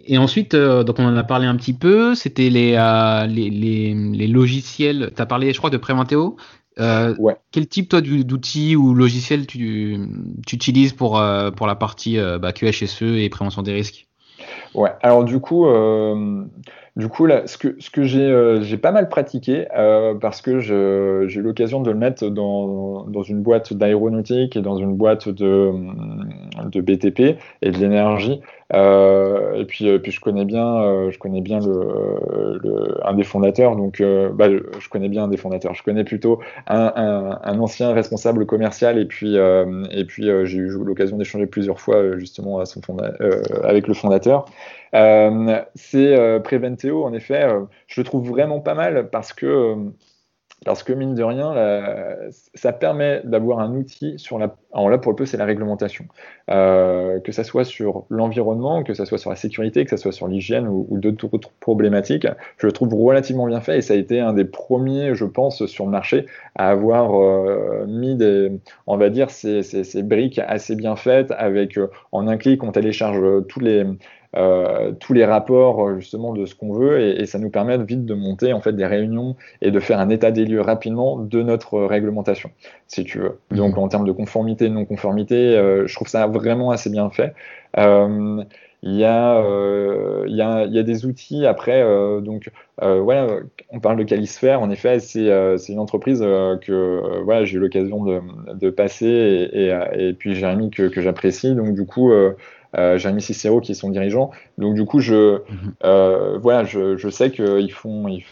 et 0.07 0.19
ensuite, 0.19 0.55
euh, 0.55 0.85
donc 0.85 0.99
on 0.99 1.07
en 1.07 1.17
a 1.17 1.25
parlé 1.25 1.47
un 1.47 1.57
petit 1.57 1.73
peu, 1.73 2.15
c'était 2.15 2.51
les, 2.51 2.75
euh, 2.77 3.27
les, 3.27 3.51
les, 3.51 3.95
les, 3.95 4.27
logiciels. 4.27 5.13
Tu 5.15 5.23
as 5.23 5.27
parlé, 5.27 5.53
je 5.53 5.59
crois, 5.59 5.71
de 5.71 5.77
Préventéo. 5.77 6.37
Euh, 6.79 7.15
ouais. 7.19 7.37
Quel 7.51 7.67
type, 7.67 7.89
toi, 7.89 8.01
d'outils 8.01 8.77
ou 8.77 8.95
logiciels 8.95 9.47
tu, 9.47 9.99
tu 10.47 10.57
utilises 10.57 10.93
pour, 10.93 11.23
pour 11.57 11.67
la 11.67 11.75
partie 11.75 12.19
bah, 12.41 12.53
QHSE 12.53 13.03
et 13.03 13.29
prévention 13.29 13.63
des 13.63 13.73
risques? 13.73 14.07
Ouais, 14.75 14.93
alors 15.03 15.25
du 15.25 15.41
coup, 15.41 15.67
du 16.97 17.09
coup, 17.09 17.29
ce 17.47 17.57
que, 17.57 18.01
euh, 18.01 18.63
j'ai 18.63 18.77
pas 18.77 18.91
mal 18.91 19.09
pratiqué 19.09 19.67
euh, 19.77 20.15
parce 20.15 20.43
que 20.43 20.59
j'ai 20.59 21.39
eu 21.39 21.43
l'occasion 21.43 21.81
de 21.81 21.91
le 21.91 21.97
mettre 21.97 22.29
dans, 22.29 23.23
une 23.23 23.43
boîte 23.43 23.73
d'aéronautique 23.73 24.57
et 24.57 24.61
dans 24.61 24.77
une 24.77 24.97
boîte 24.97 25.29
de, 25.29 25.71
BTP 26.81 27.39
et 27.63 27.71
de 27.71 27.79
l'énergie. 27.79 28.41
Euh, 28.73 29.55
et 29.55 29.65
puis, 29.65 29.99
puis 29.99 30.13
je 30.13 30.21
connais 30.21 30.45
bien, 30.45 31.11
je 31.11 31.19
connais 31.19 31.41
bien 31.41 31.61
un 33.05 33.15
des 33.15 33.25
fondateurs, 33.25 33.77
donc 33.77 34.03
bah, 34.35 34.49
je 34.49 34.89
connais 34.89 35.09
bien 35.09 35.25
un 35.25 35.29
des 35.29 35.37
fondateurs. 35.37 35.75
Je 35.75 35.85
connais 35.85 36.05
plutôt 36.05 36.41
un, 36.67 37.59
ancien 37.61 37.93
responsable 37.93 38.47
commercial 38.47 38.99
et 38.99 39.05
puis, 39.05 39.37
et 39.37 40.05
puis 40.07 40.29
j'ai 40.45 40.59
eu 40.59 40.71
l'occasion 40.85 41.17
d'échanger 41.17 41.47
plusieurs 41.47 41.79
fois 41.79 42.19
justement 42.19 42.61
avec 43.63 43.87
le 43.87 43.95
fondateur. 43.95 44.47
C'est 44.93 46.17
euh, 46.19 46.41
En 46.89 47.13
effet, 47.13 47.45
euh, 47.45 47.63
je 47.87 48.01
le 48.01 48.05
trouve 48.05 48.29
vraiment 48.29 48.61
pas 48.61 48.75
mal 48.75 49.11
parce 49.11 49.33
que 49.33 49.77
parce 50.67 50.83
que 50.83 50.93
mine 50.93 51.15
de 51.15 51.23
rien, 51.23 51.55
ça 52.55 52.75
permet 52.75 53.23
d'avoir 53.25 53.61
un 53.61 53.75
outil 53.75 54.19
sur 54.19 54.39
la. 54.39 54.55
Alors 54.75 54.91
là, 54.91 54.99
pour 54.99 55.11
le 55.13 55.17
peu, 55.17 55.25
c'est 55.25 55.39
la 55.39 55.47
réglementation. 55.47 56.05
que 56.49 57.33
ça 57.33 57.45
soit 57.45 57.65
sur 57.65 58.05
l'environnement, 58.11 58.83
que 58.83 58.93
ça 58.93 59.07
soit 59.07 59.17
sur 59.17 59.31
la 59.31 59.37
sécurité, 59.37 59.85
que 59.85 59.91
ça 59.91 59.97
soit 59.97 60.13
sur 60.13 60.29
l'hygiène 60.29 60.69
ou, 60.69 60.99
d'autres 60.99 61.51
problématiques, 61.61 62.27
je 62.59 62.67
le 62.67 62.73
trouve 62.73 62.93
relativement 62.93 63.47
bien 63.47 63.63
fait 63.63 63.79
et 63.79 63.81
ça 63.81 63.95
a 63.95 63.97
été 63.97 64.21
un 64.21 64.35
des 64.35 64.45
premiers, 64.45 65.15
je 65.15 65.25
pense, 65.25 65.65
sur 65.65 65.87
le 65.87 65.93
marché 65.93 66.27
à 66.57 66.69
avoir 66.69 67.87
mis 67.87 68.15
des, 68.17 68.53
on 68.87 68.99
va 68.99 69.09
dire, 69.09 69.31
ces, 69.31 70.03
briques 70.03 70.43
assez 70.47 70.77
bien 70.77 70.95
faites 70.95 71.31
avec, 71.39 71.81
en 72.13 72.29
un 72.29 72.37
clic, 72.37 72.63
on 72.63 72.73
télécharge 72.73 73.47
tous 73.49 73.61
les 73.61 73.87
euh, 74.37 74.93
tous 74.93 75.13
les 75.13 75.25
rapports 75.25 75.85
euh, 75.85 75.99
justement 75.99 76.33
de 76.33 76.47
ce 76.47 76.55
qu'on 76.55 76.73
veut 76.73 77.01
et, 77.01 77.27
ça 77.27 77.41
nous 77.41 77.51
permet 77.51 77.77
vite 77.79 78.05
de 78.05 78.15
monter 78.15 78.53
en 78.53 78.61
fait 78.61 78.73
des 78.73 78.87
réunions 78.87 79.35
et 79.61 79.73
de 79.73 79.81
faire 79.81 79.99
un 79.99 80.09
état 80.09 80.31
des 80.31 80.45
lieux 80.45 80.61
rapidement 80.61 81.19
de 81.19 81.43
notre 81.43 81.81
réglementation, 81.81 82.51
si 82.87 83.03
tu 83.03 83.19
veux. 83.19 83.39
Mhm. 83.51 83.57
Donc 83.57 83.79
en 83.79 83.89
termes 83.89 84.07
de 84.07 84.13
conformité, 84.13 84.69
non 84.69 84.85
conformité, 84.85 85.35
euh, 85.35 85.89
je 85.89 85.95
trouve 85.97 86.07
ça 86.07 86.29
vraiment 86.29 86.71
assez 86.71 86.91
bien 86.91 87.11
fait. 87.11 87.35
Il 88.83 88.95
y, 88.97 89.05
a, 89.05 89.45
il, 90.27 90.35
y 90.35 90.41
a, 90.41 90.65
il 90.65 90.73
y, 90.73 90.79
a, 90.79 90.83
des 90.83 91.05
outils 91.05 91.45
après, 91.45 91.85
donc 92.23 92.51
voilà, 92.81 93.27
on 93.69 93.79
parle 93.79 93.99
de 93.99 94.05
Calisphère, 94.05 94.63
en 94.63 94.71
effet, 94.71 95.01
c'est 95.01 95.69
une 95.69 95.79
entreprise 95.79 96.21
que 96.21 97.23
voilà, 97.23 97.45
j'ai 97.45 97.59
eu 97.59 97.61
l'occasion 97.61 98.03
de, 98.05 98.21
de, 98.55 98.71
passer 98.71 99.07
et, 99.53 99.67
et, 99.67 100.09
et 100.09 100.13
puis 100.15 100.35
Jérémy 100.35 100.71
que, 100.71 100.85
que 100.85 101.03
j'apprécie, 101.03 101.55
donc 101.55 101.75
du 101.75 101.85
coup, 101.85 102.11
euh, 102.79 102.99
Jérémy 102.99 103.21
Cicero 103.21 103.61
qui 103.61 103.73
est 103.73 103.75
son 103.75 103.91
dirigeant. 103.91 104.31
Donc 104.59 104.75
du 104.75 104.85
coup, 104.85 105.01
je, 105.01 105.39
mhm. 105.39 105.75
euh, 105.85 106.39
voilà, 106.39 106.65
je, 106.65 106.97
je 106.97 107.09
sais 107.09 107.31
qu'ils 107.31 107.73
font, 107.73 108.07
ils, 108.07 108.25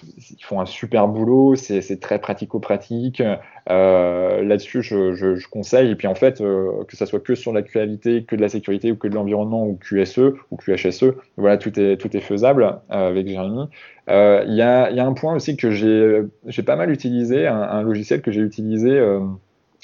font 0.42 0.60
un 0.60 0.66
super 0.66 1.08
boulot, 1.08 1.56
c'est 1.56 2.00
très 2.00 2.20
pratico-pratique. 2.20 3.22
Euh, 3.70 4.42
Là-dessus, 4.42 4.82
je, 4.82 5.14
je, 5.14 5.34
je, 5.34 5.48
conseille. 5.48 5.90
Et 5.90 5.94
puis 5.96 6.06
en 6.06 6.14
fait, 6.14 6.38
que 6.38 6.96
ça 6.96 7.06
soit 7.06 7.20
que 7.20 7.34
sur 7.34 7.52
l'actualité, 7.52 8.24
que 8.24 8.36
de 8.36 8.40
la 8.40 8.48
sécurité 8.48 8.92
ou 8.92 8.96
que 8.96 9.08
de 9.08 9.14
l'environnement 9.14 9.66
ou 9.66 9.74
QSE 9.76 10.34
ou 10.50 10.56
QHSE, 10.56 11.14
voilà, 11.36 11.58
tout 11.58 11.78
est, 11.78 11.96
tout 11.96 12.16
est 12.16 12.20
faisable 12.20 12.78
avec 12.88 13.26
Jérémy. 13.26 13.68
Il 14.08 14.54
y, 14.54 14.62
a, 14.62 14.90
y, 14.90 15.00
a, 15.00 15.04
un 15.04 15.12
point 15.12 15.34
aussi 15.34 15.56
que 15.56 15.70
j'ai 15.70 16.62
pas 16.62 16.76
mal 16.76 16.90
utilisé, 16.90 17.46
un, 17.46 17.60
un 17.60 17.82
logiciel 17.82 18.22
que 18.22 18.30
j'ai 18.30 18.40
utilisé 18.40 19.00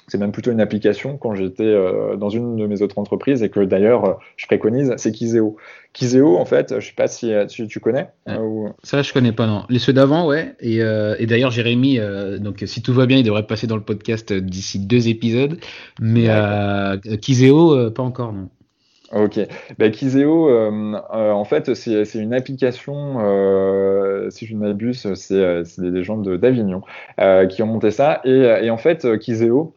c'est 0.08 0.18
même 0.18 0.32
plutôt 0.32 0.50
une 0.50 0.60
application 0.60 1.16
quand 1.16 1.34
j'étais 1.34 1.62
euh, 1.64 2.16
dans 2.16 2.28
une 2.28 2.56
de 2.56 2.66
mes 2.66 2.82
autres 2.82 2.98
entreprises 2.98 3.42
et 3.42 3.48
que 3.48 3.60
d'ailleurs 3.60 4.04
euh, 4.04 4.12
je 4.36 4.46
préconise, 4.46 4.92
c'est 4.96 5.12
Kizeo. 5.12 5.56
Kizeo, 5.92 6.36
en 6.36 6.44
fait, 6.44 6.80
je 6.80 6.86
sais 6.86 6.94
pas 6.94 7.06
si, 7.06 7.32
euh, 7.32 7.46
tu, 7.46 7.80
connais. 7.80 8.08
Ça, 8.82 9.02
je 9.02 9.12
connais 9.12 9.32
pas, 9.32 9.46
non. 9.46 9.64
Les 9.68 9.78
ceux 9.78 9.92
d'avant, 9.92 10.26
ouais. 10.26 10.54
Et, 10.60 10.78
et 10.78 11.26
d'ailleurs, 11.26 11.52
Jérémy, 11.52 12.00
donc 12.40 12.62
si 12.66 12.82
tout 12.82 12.92
va 12.92 13.06
bien, 13.06 13.18
il 13.18 13.22
devrait 13.22 13.46
passer 13.46 13.68
dans 13.68 13.76
le 13.76 13.82
podcast 13.82 14.32
d'ici 14.32 14.80
deux 14.80 15.08
épisodes. 15.08 15.58
Mais 16.00 16.28
Kizeo, 17.20 17.90
pas 17.92 18.02
encore, 18.02 18.32
non. 18.32 18.48
Ok. 19.12 19.38
Bah, 19.78 19.88
Kizeo, 19.90 20.50
en 20.50 21.44
fait, 21.44 21.74
c'est 21.74 22.18
une 22.18 22.34
application, 22.34 23.20
si 24.30 24.46
je 24.46 24.54
ne 24.54 24.58
m'abuse, 24.58 25.14
c'est 25.14 25.80
des 25.80 26.02
gens 26.02 26.16
d'Avignon 26.16 26.82
qui 27.50 27.62
ont 27.62 27.66
monté 27.66 27.92
ça. 27.92 28.20
Et, 28.24 28.64
et 28.64 28.70
en 28.70 28.78
fait, 28.78 29.16
Kizeo, 29.20 29.76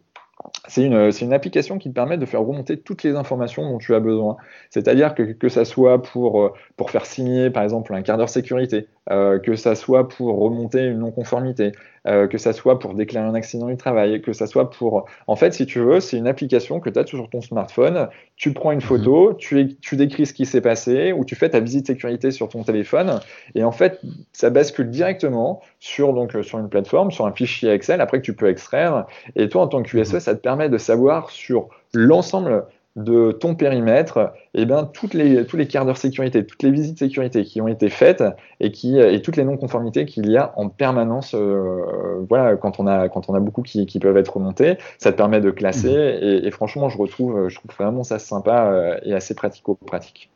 c'est 0.68 0.86
une, 0.86 1.34
application 1.34 1.78
qui 1.78 1.90
te 1.90 1.94
permet 1.94 2.18
de 2.18 2.26
faire 2.26 2.42
remonter 2.42 2.78
toutes 2.78 3.04
les 3.04 3.16
informations 3.16 3.64
dont 3.70 3.78
tu 3.78 3.96
as 3.96 4.00
besoin. 4.00 4.38
C'est-à-dire 4.70 5.16
que, 5.16 5.24
que 5.24 5.50
ça 5.50 5.66
soit 5.66 6.02
pour, 6.02 6.42
euh, 6.42 6.54
pour 6.76 6.92
faire 6.92 7.06
signer, 7.06 7.50
par 7.50 7.64
exemple, 7.64 7.94
un 7.94 8.02
quart 8.02 8.18
d'heure 8.18 8.30
sécurité, 8.30 8.88
euh, 9.10 9.40
que 9.40 9.56
ça 9.56 9.76
soit 9.76 10.10
pour 10.10 10.38
remonter 10.38 10.84
une 10.84 11.00
non-conformité, 11.00 11.72
euh, 12.08 12.28
que 12.28 12.38
ça 12.38 12.52
soit 12.52 12.80
pour 12.80 12.94
déclarer 12.94 13.28
un 13.28 13.36
accident 13.36 13.68
du 13.68 13.78
travail, 13.78 14.22
que 14.22 14.34
ça 14.34 14.48
soit 14.48 14.70
pour... 14.70 15.06
En 15.28 15.36
fait, 15.36 15.54
si 15.54 15.66
tu 15.66 15.80
veux, 15.80 16.00
c'est 16.00 16.18
une 16.18 16.28
application 16.28 16.80
que 16.80 16.90
tu 16.90 17.00
as 17.00 17.06
sur 17.06 17.30
ton 17.30 17.42
smartphone, 17.42 18.10
tu 18.36 18.54
prends 18.54 18.72
une 18.72 18.82
photo, 18.82 19.30
mhm. 19.30 19.38
tu, 19.38 19.78
tu 19.78 19.96
décris 19.96 20.26
ce 20.26 20.34
qui 20.34 20.46
s'est 20.46 20.62
passé, 20.62 21.14
ou 21.14 21.26
tu 21.26 21.36
fais 21.36 21.50
ta 21.50 21.60
visite 21.60 21.88
sécurité 21.88 22.32
sur 22.32 22.50
ton 22.50 22.64
téléphone, 22.64 23.20
et 23.56 23.64
en 23.64 23.72
fait, 23.72 24.02
ça 24.34 24.50
bascule 24.50 24.90
directement 24.90 25.62
sur, 25.80 26.14
donc, 26.14 26.36
euh, 26.36 26.44
sur 26.44 26.60
une 26.60 26.70
plateforme, 26.70 27.12
sur 27.12 27.26
un 27.26 27.32
fichier 27.32 27.70
Excel, 27.72 28.02
après 28.02 28.20
que 28.20 28.26
tu 28.26 28.34
peux 28.34 28.50
extraire, 28.50 29.06
et 29.36 29.48
toi, 29.50 29.64
en 29.64 29.68
tant 29.68 29.84
que 29.84 29.90
QSE, 29.90 30.14
mhm. 30.14 30.20
ça 30.20 30.36
te 30.36 30.42
permet 30.42 30.70
de 30.70 30.78
savoir 30.78 31.30
sur 31.30 31.70
l'ensemble 31.94 32.66
de 32.98 33.32
ton 33.32 33.54
périmètre, 33.54 34.34
et 34.56 34.62
eh 34.64 34.66
bien, 34.66 34.84
toutes 34.84 35.14
les, 35.14 35.46
tous 35.46 35.56
les 35.56 35.68
quarts 35.68 35.86
d'heure 35.86 35.98
sécurité, 35.98 36.44
toutes 36.44 36.64
les 36.64 36.72
visites 36.72 36.98
sécurité 36.98 37.44
qui 37.44 37.62
ont 37.62 37.68
été 37.68 37.90
faites 37.90 38.24
et, 38.60 38.72
qui, 38.72 38.98
et 38.98 39.22
toutes 39.22 39.38
les 39.38 39.44
non-conformités 39.44 40.06
qu'il 40.06 40.30
y 40.32 40.36
a 40.36 40.52
en 40.58 40.68
permanence, 40.68 41.36
euh, 41.36 42.26
voilà, 42.28 42.58
quand 42.58 42.80
on, 42.80 42.88
a, 42.88 43.08
quand 43.08 43.30
on 43.30 43.36
a 43.36 43.40
beaucoup 43.40 43.62
qui, 43.62 43.86
qui, 43.86 44.00
peuvent 44.00 44.18
être 44.18 44.36
remontés, 44.36 44.78
ça 44.98 45.12
te 45.12 45.18
permet 45.18 45.42
de 45.42 45.52
classer 45.52 45.90
mmh. 45.90 46.26
et, 46.26 46.48
et, 46.48 46.52
franchement, 46.52 46.90
je 46.90 46.98
retrouve, 46.98 47.50
je 47.50 47.56
trouve 47.56 47.72
vraiment 47.78 48.04
ça 48.04 48.18
sympa 48.18 48.72
euh, 48.72 48.98
et 49.04 49.14
assez 49.14 49.36
pratico-pratique. 49.36 50.32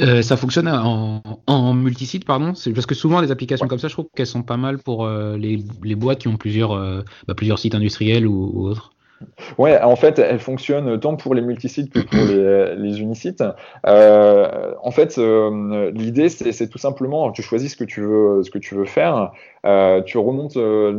Euh, 0.00 0.22
ça 0.22 0.36
fonctionne 0.36 0.66
en, 0.66 1.22
en 1.46 1.74
multisite, 1.74 2.24
pardon? 2.24 2.52
Parce 2.74 2.86
que 2.86 2.94
souvent 2.96 3.20
les 3.20 3.30
applications 3.30 3.68
comme 3.68 3.78
ça, 3.78 3.86
je 3.86 3.92
trouve 3.92 4.08
qu'elles 4.16 4.26
sont 4.26 4.42
pas 4.42 4.56
mal 4.56 4.78
pour 4.78 5.04
euh, 5.04 5.36
les, 5.36 5.62
les, 5.84 5.94
boîtes 5.94 6.20
qui 6.20 6.28
ont 6.28 6.36
plusieurs, 6.36 7.04
bah, 7.28 7.34
plusieurs 7.34 7.60
sites 7.60 7.76
industriels 7.76 8.26
ou, 8.26 8.50
ou 8.54 8.66
autres. 8.66 8.92
Ouais, 9.58 9.80
en 9.80 9.96
fait, 9.96 10.18
elle 10.18 10.38
fonctionne 10.38 10.98
tant 10.98 11.16
pour 11.16 11.34
les 11.34 11.42
multisites 11.42 11.92
que 11.92 12.00
pour 12.00 12.24
les, 12.26 12.76
les 12.76 13.00
unisites. 13.00 13.44
Euh, 13.86 14.74
en 14.82 14.90
fait, 14.90 15.18
euh, 15.18 15.90
l'idée, 15.92 16.28
c'est 16.28 16.68
tout 16.68 16.78
simplement, 16.78 17.30
tu 17.32 17.42
choisis 17.42 17.72
ce 17.72 17.76
que 17.76 17.84
tu 17.84 18.00
veux, 18.00 18.42
ce 18.42 18.50
que 18.50 18.58
tu 18.58 18.74
veux 18.74 18.86
faire, 18.86 19.32
euh, 19.66 20.00
tu 20.02 20.18
remontes 20.18 20.56
euh, 20.56 20.92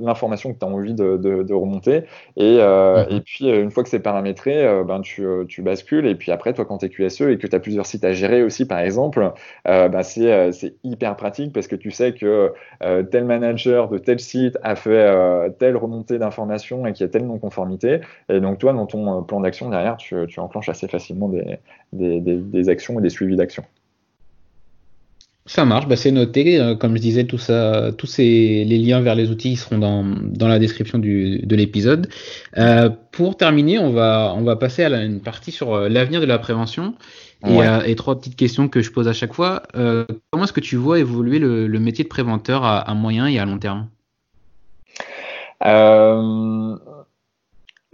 l'information 0.00 0.52
que 0.52 0.58
tu 0.58 0.64
as 0.64 0.68
envie 0.68 0.94
de, 0.94 1.16
de, 1.16 1.42
de 1.42 1.54
remonter, 1.54 2.04
et, 2.36 2.58
euh, 2.60 3.04
mhm. 3.04 3.16
et, 3.16 3.20
puis 3.20 3.48
une 3.48 3.70
fois 3.70 3.82
que 3.82 3.88
c'est 3.88 4.00
paramétré, 4.00 4.82
ben, 4.84 5.00
tu, 5.00 5.26
tu, 5.48 5.62
bascules, 5.62 6.06
et 6.06 6.14
puis 6.14 6.32
après, 6.32 6.52
toi, 6.52 6.64
quand 6.64 6.78
tu 6.78 6.86
es 6.86 6.88
QSE 6.88 7.22
et 7.22 7.38
que 7.38 7.46
tu 7.46 7.54
as 7.54 7.60
plusieurs 7.60 7.86
sites 7.86 8.04
à 8.04 8.12
gérer 8.12 8.42
aussi, 8.42 8.66
par 8.66 8.80
exemple, 8.80 9.32
ben, 9.64 10.02
c'est 10.02 10.74
hyper 10.84 11.16
pratique 11.16 11.52
parce 11.52 11.66
que 11.68 11.76
tu 11.76 11.90
sais 11.90 12.12
que 12.12 12.52
tel 13.10 13.24
manager 13.24 13.88
de 13.88 13.98
tel 13.98 14.18
site 14.18 14.58
a 14.62 14.74
fait 14.76 15.52
telle 15.58 15.76
remontée 15.76 16.18
d'informations 16.18 16.86
et 16.86 16.92
qu'il 16.92 17.04
y 17.04 17.08
a 17.08 17.10
telle 17.10 17.26
non-conformité, 17.26 17.67
et 18.28 18.40
donc 18.40 18.58
toi, 18.58 18.72
dans 18.72 18.86
ton 18.86 19.22
plan 19.22 19.40
d'action 19.40 19.70
derrière, 19.70 19.96
tu, 19.96 20.16
tu, 20.28 20.40
enclenches 20.40 20.68
assez 20.68 20.88
facilement 20.88 21.28
des, 21.28 21.58
des, 21.92 22.20
des, 22.20 22.36
des 22.36 22.68
actions 22.68 22.98
et 22.98 23.02
des 23.02 23.10
suivis 23.10 23.36
d'actions. 23.36 23.64
Ça 25.48 25.64
marche, 25.64 25.88
bah 25.88 25.96
c'est 25.96 26.10
noté. 26.10 26.60
Euh, 26.60 26.74
comme 26.74 26.94
je 26.94 27.00
disais, 27.00 27.24
tout 27.24 27.38
ça, 27.38 27.90
tous 27.96 28.06
ces, 28.06 28.64
les 28.64 28.78
liens 28.78 29.00
vers 29.00 29.14
les 29.14 29.30
outils 29.30 29.56
seront 29.56 29.78
dans, 29.78 30.04
dans 30.04 30.46
la 30.46 30.58
description 30.58 30.98
du, 30.98 31.38
de 31.38 31.56
l'épisode. 31.56 32.08
Euh, 32.58 32.90
pour 33.12 33.38
terminer, 33.38 33.78
on 33.78 33.90
va, 33.90 34.34
on 34.36 34.42
va 34.42 34.56
passer 34.56 34.84
à 34.84 35.02
une 35.02 35.20
partie 35.20 35.50
sur 35.50 35.72
euh, 35.72 35.88
l'avenir 35.88 36.20
de 36.20 36.26
la 36.26 36.38
prévention. 36.38 36.94
Et, 37.46 37.62
euh, 37.62 37.82
et, 37.84 37.94
trois 37.94 38.18
petites 38.18 38.36
questions 38.36 38.68
que 38.68 38.82
je 38.82 38.90
pose 38.90 39.08
à 39.08 39.12
chaque 39.12 39.32
fois. 39.32 39.62
Euh, 39.76 40.04
comment 40.30 40.44
est-ce 40.44 40.52
que 40.52 40.60
tu 40.60 40.76
vois 40.76 40.98
évoluer 40.98 41.38
le, 41.38 41.66
le 41.66 41.78
métier 41.78 42.02
de 42.04 42.08
préventeur 42.08 42.64
à, 42.64 42.78
à, 42.80 42.94
moyen 42.94 43.26
et 43.26 43.38
à 43.38 43.44
long 43.44 43.58
terme? 43.58 43.88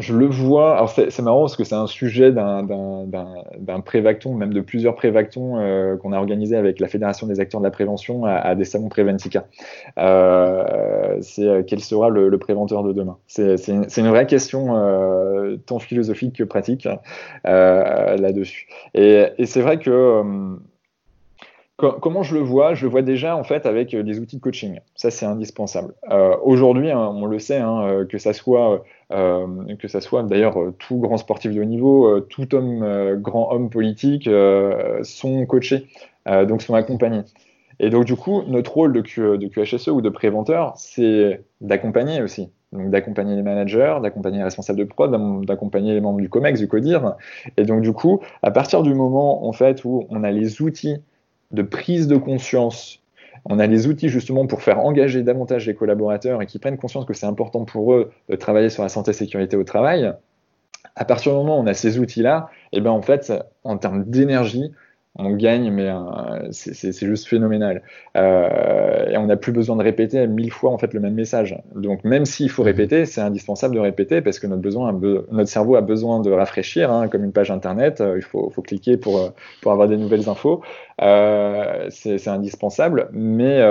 Je 0.00 0.12
le 0.12 0.26
vois, 0.26 0.74
alors 0.74 0.90
c'est 0.90 1.20
marrant 1.20 1.42
parce 1.42 1.56
que 1.56 1.62
c'est 1.62 1.76
un 1.76 1.86
sujet 1.86 2.32
d'un 2.32 3.80
prévacton, 3.84 4.34
même 4.34 4.52
de 4.52 4.60
plusieurs 4.60 4.96
prévactons 4.96 5.60
euh, 5.60 5.96
qu'on 5.96 6.12
a 6.12 6.18
organisé 6.18 6.56
avec 6.56 6.80
la 6.80 6.88
Fédération 6.88 7.28
des 7.28 7.38
acteurs 7.38 7.60
de 7.60 7.64
la 7.64 7.70
prévention 7.70 8.24
à, 8.24 8.56
des 8.56 8.64
salons 8.64 8.88
Préventica. 8.88 9.46
Euh, 9.98 11.16
c'est 11.20 11.46
euh, 11.46 11.62
quel 11.64 11.78
sera 11.78 12.08
le, 12.08 12.36
préventeur 12.38 12.82
de 12.82 12.92
demain? 12.92 13.18
C'est 13.28 13.68
une, 13.68 14.08
vraie 14.08 14.26
question 14.26 14.66
tant 15.64 15.78
philosophique 15.78 16.36
que 16.36 16.44
pratique 16.44 16.88
là-dessus. 17.44 18.66
Et, 18.94 19.46
c'est 19.46 19.60
vrai 19.60 19.78
que 19.78 20.56
Comment 21.76 22.22
je 22.22 22.34
le 22.34 22.40
vois? 22.40 22.74
Je 22.74 22.84
le 22.84 22.90
vois 22.90 23.02
déjà 23.02 23.36
en 23.36 23.42
fait 23.42 23.66
avec 23.66 23.96
des 23.96 24.20
outils 24.20 24.36
de 24.36 24.40
coaching. 24.40 24.78
Ça, 24.94 25.10
c'est 25.10 25.26
indispensable. 25.26 25.94
Aujourd'hui, 26.42 26.90
hein, 26.90 27.10
on 27.14 27.26
le 27.26 27.40
sait, 27.40 27.58
hein, 27.58 28.06
que 28.08 28.16
ça 28.18 28.32
soit 28.32 28.84
que 29.10 29.88
ça 29.88 30.00
soit 30.00 30.22
d'ailleurs 30.22 30.60
euh, 30.60 30.74
tout 30.78 30.98
grand 30.98 31.16
sportif 31.16 31.52
de 31.52 31.60
haut 31.60 31.64
niveau, 31.64 32.06
euh, 32.06 32.20
tout 32.20 32.54
homme, 32.54 33.16
grand 33.20 33.52
homme 33.52 33.70
politique 33.70 34.28
sont 35.02 35.46
coachés, 35.46 35.86
donc 36.26 36.62
sont 36.62 36.74
accompagnés. 36.74 37.22
Et 37.80 37.90
donc 37.90 38.04
du 38.04 38.16
coup, 38.16 38.42
notre 38.46 38.72
rôle 38.72 38.92
de, 38.92 39.36
de 39.36 39.48
QHSE 39.48 39.88
ou 39.88 40.00
de 40.00 40.08
préventeur, 40.08 40.74
c'est 40.76 41.44
d'accompagner 41.60 42.22
aussi. 42.22 42.50
Donc 42.72 42.90
d'accompagner 42.90 43.36
les 43.36 43.42
managers, 43.42 43.96
d'accompagner 44.02 44.38
les 44.38 44.44
responsables 44.44 44.78
de 44.78 44.84
prod, 44.84 45.44
d'accompagner 45.46 45.94
les 45.94 46.00
membres 46.00 46.20
du 46.20 46.28
COMEX, 46.28 46.58
du 46.58 46.68
CODIR. 46.68 47.14
Et 47.56 47.64
donc 47.64 47.82
du 47.82 47.92
coup, 47.92 48.20
à 48.42 48.50
partir 48.50 48.82
du 48.82 48.94
moment 48.94 49.46
en 49.46 49.52
fait 49.52 49.84
où 49.84 50.06
on 50.10 50.24
a 50.24 50.30
les 50.30 50.60
outils 50.60 50.96
de 51.52 51.62
prise 51.62 52.08
de 52.08 52.16
conscience 52.16 53.03
on 53.44 53.58
a 53.58 53.66
les 53.66 53.86
outils 53.86 54.08
justement 54.08 54.46
pour 54.46 54.62
faire 54.62 54.80
engager 54.80 55.22
davantage 55.22 55.66
les 55.66 55.74
collaborateurs 55.74 56.40
et 56.42 56.46
qui 56.46 56.58
prennent 56.58 56.78
conscience 56.78 57.04
que 57.04 57.14
c'est 57.14 57.26
important 57.26 57.64
pour 57.64 57.94
eux 57.94 58.10
de 58.28 58.36
travailler 58.36 58.70
sur 58.70 58.82
la 58.82 58.88
santé 58.88 59.10
et 59.10 59.14
sécurité 59.14 59.56
au 59.56 59.64
travail. 59.64 60.12
À 60.96 61.04
partir 61.04 61.32
du 61.32 61.38
moment 61.38 61.58
où 61.58 61.62
on 61.62 61.66
a 61.66 61.74
ces 61.74 61.98
outils-là, 61.98 62.48
et 62.72 62.78
eh 62.78 62.80
ben 62.80 62.90
en 62.90 63.02
fait, 63.02 63.32
en 63.64 63.76
termes 63.76 64.04
d'énergie, 64.04 64.72
on 65.16 65.30
gagne, 65.36 65.70
mais 65.70 65.88
euh, 65.88 66.48
c'est 66.50 66.92
juste 67.06 67.28
phénoménal. 67.28 67.82
Euh, 68.16 69.10
et 69.10 69.16
on 69.16 69.26
n'a 69.26 69.36
plus 69.36 69.52
besoin 69.52 69.76
de 69.76 69.82
répéter 69.82 70.26
mille 70.26 70.50
fois 70.50 70.72
en 70.72 70.78
fait 70.78 70.92
le 70.92 70.98
même 70.98 71.14
message. 71.14 71.56
Donc 71.76 72.02
même 72.02 72.24
s'il 72.24 72.50
faut 72.50 72.64
répéter, 72.64 73.06
c'est 73.06 73.20
indispensable 73.20 73.76
de 73.76 73.80
répéter 73.80 74.22
parce 74.22 74.40
que 74.40 74.48
notre, 74.48 74.62
besoin 74.62 74.92
notre 74.92 75.48
cerveau 75.48 75.76
a 75.76 75.82
besoin 75.82 76.20
de 76.20 76.32
rafraîchir, 76.32 76.90
hein, 76.90 77.06
comme 77.08 77.22
une 77.22 77.32
page 77.32 77.52
internet. 77.52 78.00
Euh, 78.00 78.16
il 78.16 78.22
faut, 78.22 78.50
faut, 78.50 78.62
cliquer 78.62 78.96
pour, 78.96 79.32
pour 79.62 79.70
avoir 79.70 79.86
des 79.86 79.96
nouvelles 79.96 80.28
infos. 80.28 80.62
c'est 80.98 82.28
indispensable, 82.28 83.08
mais, 83.12 83.62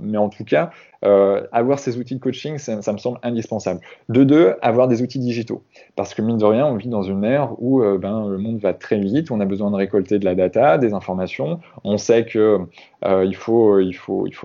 mais 0.00 0.18
en 0.18 0.28
tout 0.30 0.44
cas, 0.44 0.70
euh, 1.04 1.46
avoir 1.52 1.78
ces 1.78 1.96
outils 1.98 2.16
de 2.16 2.20
coaching, 2.20 2.58
ça, 2.58 2.76
me 2.76 2.98
semble 2.98 3.18
indispensable. 3.22 3.80
De 4.08 4.24
deux, 4.24 4.54
avoir 4.62 4.88
des 4.88 5.02
outils 5.02 5.18
digitaux. 5.18 5.62
Parce 5.96 6.14
que 6.14 6.22
mine 6.22 6.38
de 6.38 6.44
rien, 6.44 6.66
on 6.66 6.76
vit 6.76 6.88
dans 6.88 7.02
une 7.02 7.24
ère 7.24 7.52
où 7.58 7.82
euh, 7.82 7.98
ben, 7.98 8.28
le 8.28 8.38
monde 8.38 8.58
va 8.58 8.74
très 8.74 8.98
vite, 8.98 9.30
on 9.30 9.40
a 9.40 9.44
besoin 9.44 9.70
de 9.70 9.76
récolter 9.76 10.18
de 10.18 10.24
la 10.24 10.34
data, 10.34 10.78
des 10.78 10.94
informations, 10.94 11.60
on 11.84 11.98
sait 11.98 12.26
qu'il 12.26 12.40
euh, 12.40 13.32
faut, 13.34 13.78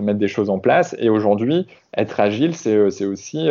mettre 0.00 0.18
des 0.18 0.28
choses 0.28 0.50
en 0.50 0.58
place. 0.58 0.94
Et 0.98 1.08
aujourd'hui, 1.08 1.66
être 1.96 2.20
agile, 2.20 2.54
c'est 2.54 3.04
aussi, 3.04 3.48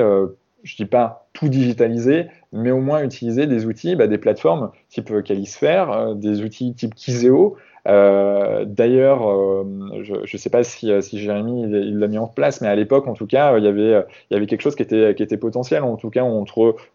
je 0.63 0.75
dis 0.75 0.85
pas 0.85 1.27
tout 1.33 1.49
digitaliser, 1.49 2.27
mais 2.51 2.71
au 2.71 2.79
moins 2.79 3.03
utiliser 3.03 3.47
des 3.47 3.65
outils, 3.65 3.95
bah, 3.95 4.07
des 4.07 4.17
plateformes 4.17 4.71
type 4.89 5.23
Calisphère, 5.23 6.15
des 6.15 6.41
outils 6.41 6.73
type 6.73 6.95
Kizeo, 6.95 7.57
euh, 7.85 8.63
d'ailleurs, 8.65 9.29
euh, 9.29 9.65
je 10.03 10.13
ne 10.13 10.37
sais 10.37 10.49
pas 10.49 10.63
si, 10.63 10.91
euh, 10.91 11.01
si 11.01 11.19
Jérémy 11.19 11.63
il 11.63 11.99
l'a 11.99 12.07
mis 12.07 12.17
en 12.17 12.27
place, 12.27 12.61
mais 12.61 12.67
à 12.67 12.75
l'époque, 12.75 13.07
en 13.07 13.13
tout 13.13 13.27
cas, 13.27 13.57
il 13.57 13.63
y 13.63 13.67
avait, 13.67 14.03
il 14.29 14.33
y 14.33 14.37
avait 14.37 14.45
quelque 14.45 14.61
chose 14.61 14.75
qui 14.75 14.83
était, 14.83 15.13
qui 15.15 15.23
était 15.23 15.37
potentiel. 15.37 15.83
En 15.83 15.97
tout 15.97 16.09
cas, 16.09 16.23
on 16.23 16.45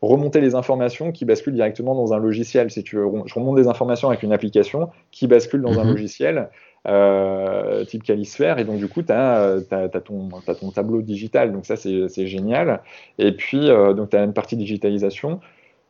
remontait 0.01 0.41
les 0.41 0.55
informations 0.55 1.13
qui 1.13 1.25
basculent 1.25 1.55
directement 1.55 1.95
dans 1.95 2.13
un 2.15 2.19
logiciel. 2.19 2.71
Si 2.71 2.83
tu 2.83 2.97
veux, 2.97 3.07
je 3.27 3.35
remonte 3.35 3.57
des 3.57 3.69
informations 3.69 4.09
avec 4.09 4.23
une 4.23 4.33
application 4.33 4.89
qui 5.11 5.27
bascule 5.27 5.61
dans 5.61 5.79
un 5.79 5.85
mhm. 5.85 5.91
logiciel. 5.91 6.49
Euh, 6.87 7.85
type 7.85 8.05
Calisphère, 8.05 8.59
et 8.59 8.65
donc 8.65 8.79
du 8.79 8.89
coup, 8.89 9.03
tu 9.03 9.13
as, 9.13 9.59
ton, 10.05 10.29
ton 10.59 10.71
tableau 10.71 11.03
digital, 11.03 11.53
donc 11.53 11.67
ça 11.67 11.77
c'est 11.77 12.27
génial. 12.27 12.81
Et 13.19 13.33
puis, 13.33 13.69
donc 13.69 14.11
tu 14.11 14.17
as 14.17 14.23
une 14.23 14.33
partie 14.33 14.57
digitalisation, 14.57 15.41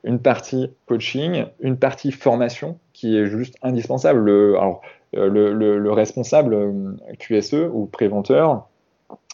une 0.05 0.21
partie 0.21 0.71
coaching, 0.87 1.45
une 1.61 1.77
partie 1.77 2.13
formation 2.13 2.79
qui 2.93 3.17
est 3.17 3.27
juste 3.27 3.57
indispensable. 3.63 4.21
Le, 4.21 4.57
alors, 4.57 4.83
euh, 5.17 5.29
le, 5.29 5.93
responsable 5.93 6.55
euh, 6.55 6.93
QSE 7.19 7.71
ou 7.73 7.87
préventeur, 7.87 8.69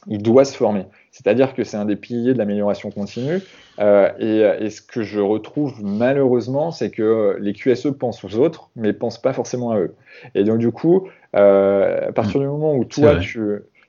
il 0.07 0.23
doit 0.23 0.45
se 0.45 0.57
former. 0.57 0.87
C'est-à-dire 1.11 1.55
que 1.55 1.65
c'est 1.65 1.77
un 1.77 1.85
des 1.85 1.97
piliers 1.97 2.33
de 2.33 2.39
l'amélioration 2.39 2.91
continue. 2.91 3.41
Euh, 3.81 4.11
et, 4.61 4.71
ce 4.71 4.81
que 4.81 5.03
je 5.03 5.19
retrouve 5.19 5.83
malheureusement, 5.83 6.71
c'est 6.71 6.91
que 6.91 7.37
les 7.41 7.53
QSE 7.53 7.89
pensent 7.99 8.23
aux 8.25 8.37
autres, 8.37 8.71
mais 8.77 8.93
pensent 8.93 9.21
pas 9.21 9.33
forcément 9.33 9.73
à 9.73 9.79
eux. 9.79 9.95
Et 10.35 10.45
donc 10.45 10.59
du 10.59 10.71
coup, 10.71 11.09
à 11.33 12.12
partir 12.15 12.41
du 12.41 12.47
moment 12.47 12.75
où 12.75 12.85
toi, 12.85 13.17
tu, 13.17 13.41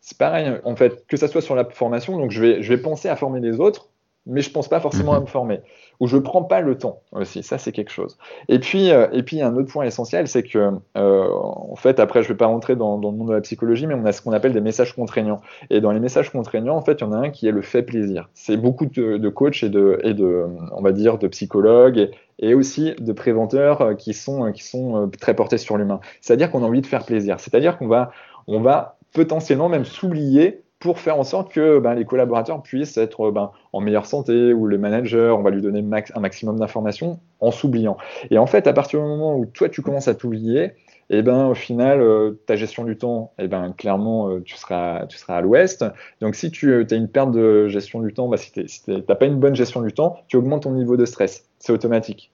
c'est 0.02 0.18
pareil, 0.18 0.52
en 0.64 0.76
fait, 0.76 1.06
que 1.08 1.18
ça 1.18 1.28
soit 1.28 1.42
sur 1.42 1.56
la 1.56 1.66
formation, 1.66 2.18
donc 2.18 2.32
je 2.32 2.42
vais, 2.42 2.64
je 2.64 2.70
vais 2.74 2.82
penser 2.82 3.10
à 3.10 3.16
former 3.16 3.42
les 3.42 3.60
autres, 3.60 3.90
mais 4.26 4.42
je 4.42 4.50
pense 4.50 4.68
pas 4.68 4.80
forcément 4.80 5.14
à 5.14 5.18
mhm. 5.18 5.26
me 5.26 5.28
former 5.28 5.60
où 6.00 6.08
je 6.08 6.18
prends 6.18 6.44
pas 6.44 6.62
le 6.62 6.78
temps 6.78 7.02
aussi. 7.12 7.44
Ça, 7.44 7.58
c'est 7.58 7.72
quelque 7.72 7.92
chose. 7.92 8.18
Et 8.50 8.60
puis, 8.60 8.92
euh, 8.92 9.08
et 9.12 9.24
puis, 9.24 9.42
un 9.42 9.56
autre 9.56 9.72
point 9.72 9.86
essentiel, 9.86 10.28
c'est 10.28 10.44
que, 10.44 10.72
euh, 10.98 11.28
en 11.32 11.76
fait, 11.76 12.00
après, 12.00 12.24
je 12.24 12.30
vais 12.30 12.36
pas 12.36 12.48
rentrer 12.48 12.76
dans, 12.76 12.98
le 12.98 13.12
monde 13.12 13.30
de 13.30 13.34
la 13.34 13.42
psychologie, 13.42 13.88
mais 13.88 13.94
on 13.94 14.06
a 14.06 14.12
ce 14.12 14.22
qu'on 14.22 14.32
appelle 14.32 14.54
des 14.54 14.62
messages 14.62 14.94
contraignants. 14.94 15.42
Et 15.70 15.82
dans 15.82 15.92
les 15.92 16.00
messages 16.00 16.32
contraignants, 16.32 16.76
en 16.76 16.82
fait, 16.82 17.02
il 17.02 17.02
y 17.02 17.04
en 17.04 17.12
a 17.12 17.18
un 17.18 17.30
qui 17.30 17.48
est 17.48 17.52
le 17.52 17.62
fait 17.62 17.84
plaisir. 17.84 18.30
C'est 18.34 18.58
beaucoup 18.58 18.86
de, 18.86 19.30
coachs 19.30 19.64
et 19.64 19.70
de, 19.70 20.48
on 20.72 20.82
va 20.82 20.92
dire, 20.92 21.18
de 21.18 21.28
psychologues 21.28 21.98
et, 21.98 22.12
et 22.40 22.54
aussi 22.54 22.94
de 23.00 23.14
préventeurs 23.14 23.82
euh, 23.82 23.94
qui 23.94 24.14
sont, 24.14 24.52
qui 24.52 24.64
sont 24.64 25.10
très 25.20 25.34
portés 25.34 25.58
sur 25.58 25.78
l'humain. 25.78 26.00
C'est-à-dire 26.22 26.52
qu'on 26.52 26.64
a 26.64 26.66
envie 26.66 26.82
de 26.82 26.88
faire 26.88 27.06
plaisir. 27.06 27.40
C'est-à-dire 27.40 27.78
qu'on 27.78 27.88
va, 27.88 28.12
on 28.48 28.62
va 28.62 28.98
potentiellement 29.14 29.70
même 29.70 29.86
s'oublier 29.86 30.65
pour 30.80 31.00
faire 31.00 31.18
en 31.18 31.24
sorte 31.24 31.52
que 31.52 31.80
ben, 31.80 31.94
les 31.96 32.06
collaborateurs 32.06 32.62
puissent 32.62 32.98
être 32.98 33.32
ben, 33.32 33.52
en 33.74 33.82
meilleure 33.82 34.06
santé 34.06 34.54
ou 34.54 34.68
le 34.68 34.78
manager, 34.78 35.40
on 35.40 35.42
va 35.42 35.50
lui 35.50 35.62
donner 35.62 35.80
un 35.80 36.20
maximum 36.20 36.60
d'informations 36.60 37.20
en 37.40 37.52
s'oubliant. 37.52 37.98
Et 38.30 38.38
en 38.38 38.46
fait, 38.46 38.68
à 38.68 38.74
partir 38.74 39.00
du 39.02 39.06
moment 39.06 39.38
où 39.38 39.46
toi 39.46 39.70
tu 39.70 39.82
commences 39.82 40.08
à 40.08 40.16
t'oublier, 40.16 40.74
eh 41.10 41.22
ben 41.22 41.48
au 41.48 41.54
final, 41.54 42.02
euh, 42.02 42.32
ta 42.48 42.56
gestion 42.56 42.84
du 42.84 42.98
temps, 42.98 43.32
eh 43.38 43.48
ben 43.48 43.74
clairement, 43.78 44.30
euh, 44.30 44.42
tu, 44.44 44.56
seras, 44.56 45.06
tu 45.08 45.18
seras 45.18 45.38
à 45.38 45.42
l'ouest. 45.42 45.86
Donc 46.22 46.36
si 46.36 46.52
tu 46.52 46.74
as 46.74 46.96
une 46.96 47.08
perte 47.08 47.32
de 47.32 47.68
gestion 47.68 48.02
du 48.02 48.14
temps, 48.14 48.28
bah, 48.28 48.38
si 48.38 48.52
tu 48.52 48.66
n'as 48.88 49.02
pas 49.02 49.26
une 49.26 49.40
bonne 49.40 49.56
gestion 49.56 49.82
du 49.82 49.94
temps, 49.94 50.18
tu 50.28 50.38
augmentes 50.38 50.64
ton 50.64 50.72
niveau 50.72 50.98
de 50.98 51.06
stress. 51.06 51.48
C'est 51.60 51.72
automatique. 51.72 52.32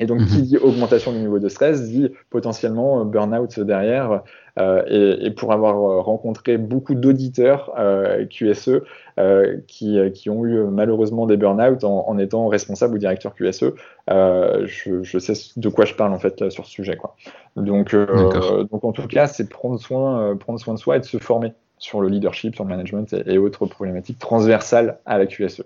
Et 0.00 0.06
donc, 0.06 0.24
qui 0.26 0.38
mhm. 0.38 0.44
dit 0.44 0.56
augmentation 0.56 1.12
du 1.12 1.18
niveau 1.18 1.38
de 1.38 1.48
stress 1.48 1.88
dit 1.88 2.10
potentiellement 2.30 3.04
burn-out 3.04 3.60
derrière. 3.60 4.22
Euh, 4.58 4.82
et, 4.88 5.26
et, 5.26 5.30
pour 5.30 5.52
avoir 5.52 6.04
rencontré 6.04 6.58
beaucoup 6.58 6.94
d'auditeurs 6.94 7.72
euh, 7.78 8.26
QSE 8.26 8.80
euh, 9.18 9.58
qui, 9.68 9.98
qui, 10.12 10.28
ont 10.28 10.44
eu 10.44 10.64
malheureusement 10.64 11.26
des 11.26 11.36
burn-out 11.36 11.84
en, 11.84 12.08
en, 12.08 12.18
étant 12.18 12.48
responsable 12.48 12.94
ou 12.94 12.98
directeur 12.98 13.34
QSE, 13.34 13.72
euh, 14.10 14.66
je, 14.66 15.02
je, 15.02 15.18
sais 15.18 15.34
de 15.56 15.68
quoi 15.68 15.84
je 15.84 15.94
parle 15.94 16.12
en 16.12 16.18
fait 16.18 16.50
sur 16.50 16.64
ce 16.66 16.72
sujet. 16.72 16.96
Quoi. 16.96 17.14
Donc, 17.56 17.94
euh, 17.94 18.64
donc, 18.64 18.84
en 18.84 18.92
tout 18.92 19.06
cas, 19.06 19.26
c'est 19.26 19.48
prendre 19.48 19.78
soin, 19.78 20.34
prendre 20.36 20.58
soin 20.58 20.74
de 20.74 20.78
soi 20.78 20.96
et 20.96 21.00
de 21.00 21.04
se 21.04 21.18
former 21.18 21.52
sur 21.78 22.00
le 22.00 22.08
leadership, 22.08 22.54
sur 22.54 22.64
le 22.64 22.70
management 22.70 23.12
et, 23.12 23.34
et 23.34 23.38
autres 23.38 23.66
problématiques 23.66 24.18
transversales 24.18 24.98
à 25.06 25.18
la 25.18 25.26
QSE. 25.26 25.62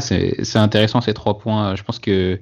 C'est 0.00 0.56
intéressant 0.56 1.00
ces 1.00 1.14
trois 1.14 1.38
points. 1.38 1.74
Je 1.74 1.82
pense 1.82 1.98
que 1.98 2.40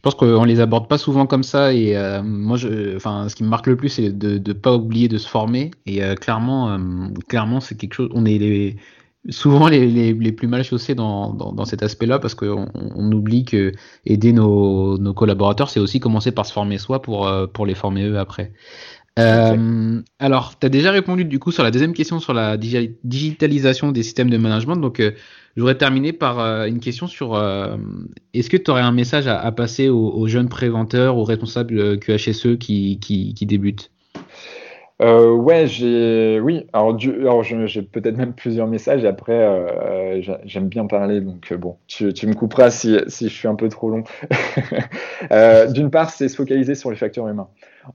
je 0.00 0.02
pense 0.02 0.14
qu'on 0.14 0.44
les 0.44 0.60
aborde 0.60 0.88
pas 0.88 0.96
souvent 0.96 1.26
comme 1.26 1.42
ça 1.42 1.74
et 1.74 1.94
euh, 1.94 2.22
moi 2.22 2.56
enfin 2.96 3.28
ce 3.28 3.36
qui 3.36 3.44
me 3.44 3.50
marque 3.50 3.66
le 3.66 3.76
plus 3.76 3.90
c'est 3.90 4.10
de 4.10 4.38
ne 4.38 4.52
pas 4.54 4.74
oublier 4.74 5.08
de 5.08 5.18
se 5.18 5.28
former 5.28 5.72
et 5.84 6.02
euh, 6.02 6.14
clairement 6.14 6.70
euh, 6.70 6.78
clairement 7.28 7.60
c'est 7.60 7.76
quelque 7.76 7.92
chose 7.92 8.08
on 8.14 8.24
est 8.24 8.76
souvent 9.28 9.68
les, 9.68 10.32
plus 10.32 10.48
mal 10.48 10.64
chaussés 10.64 10.94
dans, 10.94 11.34
dans, 11.34 11.64
cet 11.66 11.82
aspect 11.82 12.06
là 12.06 12.18
parce 12.18 12.34
qu'on 12.34 12.66
on 12.74 13.12
oublie 13.12 13.44
que 13.44 13.72
aider 14.06 14.32
nos, 14.32 14.96
nos 14.96 15.12
collaborateurs 15.12 15.68
c'est 15.68 15.80
aussi 15.80 16.00
commencer 16.00 16.32
par 16.32 16.46
se 16.46 16.52
former 16.54 16.78
soi 16.78 17.02
pour 17.02 17.30
pour 17.52 17.66
les 17.66 17.74
former 17.74 18.04
eux 18.04 18.18
après 18.18 18.54
euh, 19.20 20.02
alors, 20.18 20.58
tu 20.58 20.66
as 20.66 20.68
déjà 20.68 20.90
répondu 20.90 21.24
du 21.24 21.38
coup 21.38 21.52
sur 21.52 21.62
la 21.62 21.70
deuxième 21.70 21.92
question 21.92 22.20
sur 22.20 22.34
la 22.34 22.56
digitalisation 22.56 23.92
des 23.92 24.02
systèmes 24.02 24.30
de 24.30 24.36
management. 24.36 24.76
Donc, 24.76 25.00
euh, 25.00 25.12
je 25.56 25.60
voudrais 25.60 25.76
terminer 25.76 26.12
par 26.12 26.38
euh, 26.38 26.66
une 26.66 26.80
question 26.80 27.06
sur 27.06 27.36
est-ce 28.32 28.50
que 28.50 28.56
tu 28.56 28.70
aurais 28.70 28.82
un 28.82 28.92
message 28.92 29.26
à, 29.26 29.50
passer 29.52 29.88
aux, 29.88 30.26
jeunes 30.26 30.48
préventeurs, 30.48 31.16
aux 31.16 31.24
responsables 31.24 31.98
QHSE 31.98 32.58
qui, 32.58 32.98
qui 33.00 33.46
débutent? 33.46 33.90
Euh, 35.00 35.32
ouais, 35.32 35.66
j'ai, 35.66 36.40
oui. 36.40 36.66
Alors, 36.74 36.96
alors 37.20 37.42
j'ai 37.42 37.82
peut-être 37.82 38.18
même 38.18 38.34
plusieurs 38.34 38.66
messages. 38.66 39.04
Après, 39.06 39.32
euh, 39.32 40.20
j'aime 40.44 40.68
bien 40.68 40.86
parler, 40.86 41.22
donc 41.22 41.50
euh, 41.52 41.56
bon, 41.56 41.76
tu, 41.86 42.04
me 42.04 42.34
couperas 42.34 42.70
si, 42.70 42.98
si, 43.06 43.28
je 43.28 43.34
suis 43.34 43.48
un 43.48 43.54
peu 43.54 43.68
trop 43.68 43.90
long. 43.90 44.04
Euh, 45.32 45.66
d'une 45.70 45.90
part, 45.90 46.08
c'est 46.08 46.28
se 46.28 46.34
focaliser 46.34 46.74
sur 46.74 46.90
les 46.90 46.96
facteurs 46.96 47.28
humains. 47.28 47.48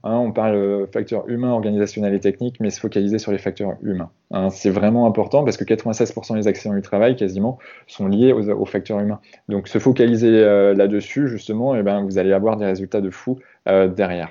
Hein, 0.04 0.16
on 0.16 0.30
parle 0.30 0.86
facteurs 0.92 1.28
humains, 1.28 1.50
organisationnels 1.50 2.14
et 2.14 2.20
techniques, 2.20 2.60
mais 2.60 2.70
se 2.70 2.78
focaliser 2.78 3.18
sur 3.18 3.32
les 3.32 3.38
facteurs 3.38 3.74
humains. 3.82 4.10
Hein, 4.30 4.48
c'est 4.50 4.70
vraiment 4.70 5.06
important 5.06 5.42
parce 5.42 5.56
que 5.56 5.64
96% 5.64 6.36
des 6.36 6.46
accidents 6.46 6.74
du 6.74 6.82
travail, 6.82 7.16
quasiment, 7.16 7.58
sont 7.88 8.06
liés 8.06 8.32
aux, 8.32 8.64
facteurs 8.64 9.00
humains. 9.00 9.20
Donc, 9.48 9.66
se 9.66 9.78
focaliser 9.80 10.30
là-dessus, 10.30 11.26
justement, 11.26 11.74
et 11.74 11.80
eh 11.80 11.82
ben, 11.82 12.04
vous 12.04 12.16
allez 12.16 12.32
avoir 12.32 12.56
des 12.56 12.66
résultats 12.66 13.00
de 13.00 13.10
fou 13.10 13.40
derrière. 13.66 14.30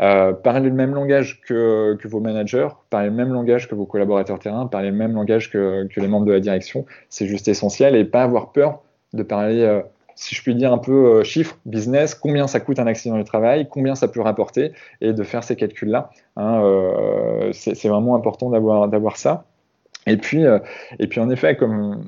Euh, 0.00 0.32
parler 0.32 0.68
le 0.68 0.74
même 0.74 0.94
langage 0.94 1.40
que, 1.42 1.96
vos 2.04 2.20
managers, 2.20 2.68
parler 2.90 3.08
le 3.08 3.14
même 3.14 3.32
langage 3.32 3.68
que 3.68 3.74
vos 3.74 3.86
collaborateurs 3.86 4.38
terrain, 4.38 4.66
parler 4.66 4.90
le 4.90 4.96
même 4.96 5.12
langage 5.14 5.50
que, 5.50 5.86
les 5.96 6.08
membres 6.08 6.26
de 6.26 6.32
la 6.32 6.40
direction, 6.40 6.84
c'est 7.08 7.26
juste 7.26 7.48
essentiel 7.48 7.94
et 7.96 8.04
pas 8.04 8.22
avoir 8.22 8.52
peur 8.52 8.82
de 9.12 9.22
parler, 9.22 9.62
euh, 9.62 9.80
si 10.16 10.34
je 10.34 10.42
puis 10.42 10.54
dire, 10.54 10.72
un 10.72 10.78
peu 10.78 10.92
euh, 10.92 11.24
chiffres, 11.24 11.56
business, 11.66 12.14
combien 12.14 12.46
ça 12.46 12.60
coûte 12.60 12.78
un 12.78 12.86
accident 12.86 13.16
du 13.16 13.24
travail, 13.24 13.68
combien 13.68 13.94
ça 13.94 14.08
peut 14.08 14.20
rapporter 14.20 14.72
et 15.00 15.12
de 15.12 15.22
faire 15.22 15.44
ces 15.44 15.56
calculs-là. 15.56 16.10
Hein, 16.36 17.50
c'est 17.52 17.88
vraiment 17.88 18.16
important 18.16 18.50
d'avoir 18.50 19.16
ça. 19.16 19.44
Et 20.06 20.18
puis, 20.18 20.42
et 20.98 21.06
puis 21.06 21.20
en 21.20 21.30
effet, 21.30 21.56
comme 21.56 22.04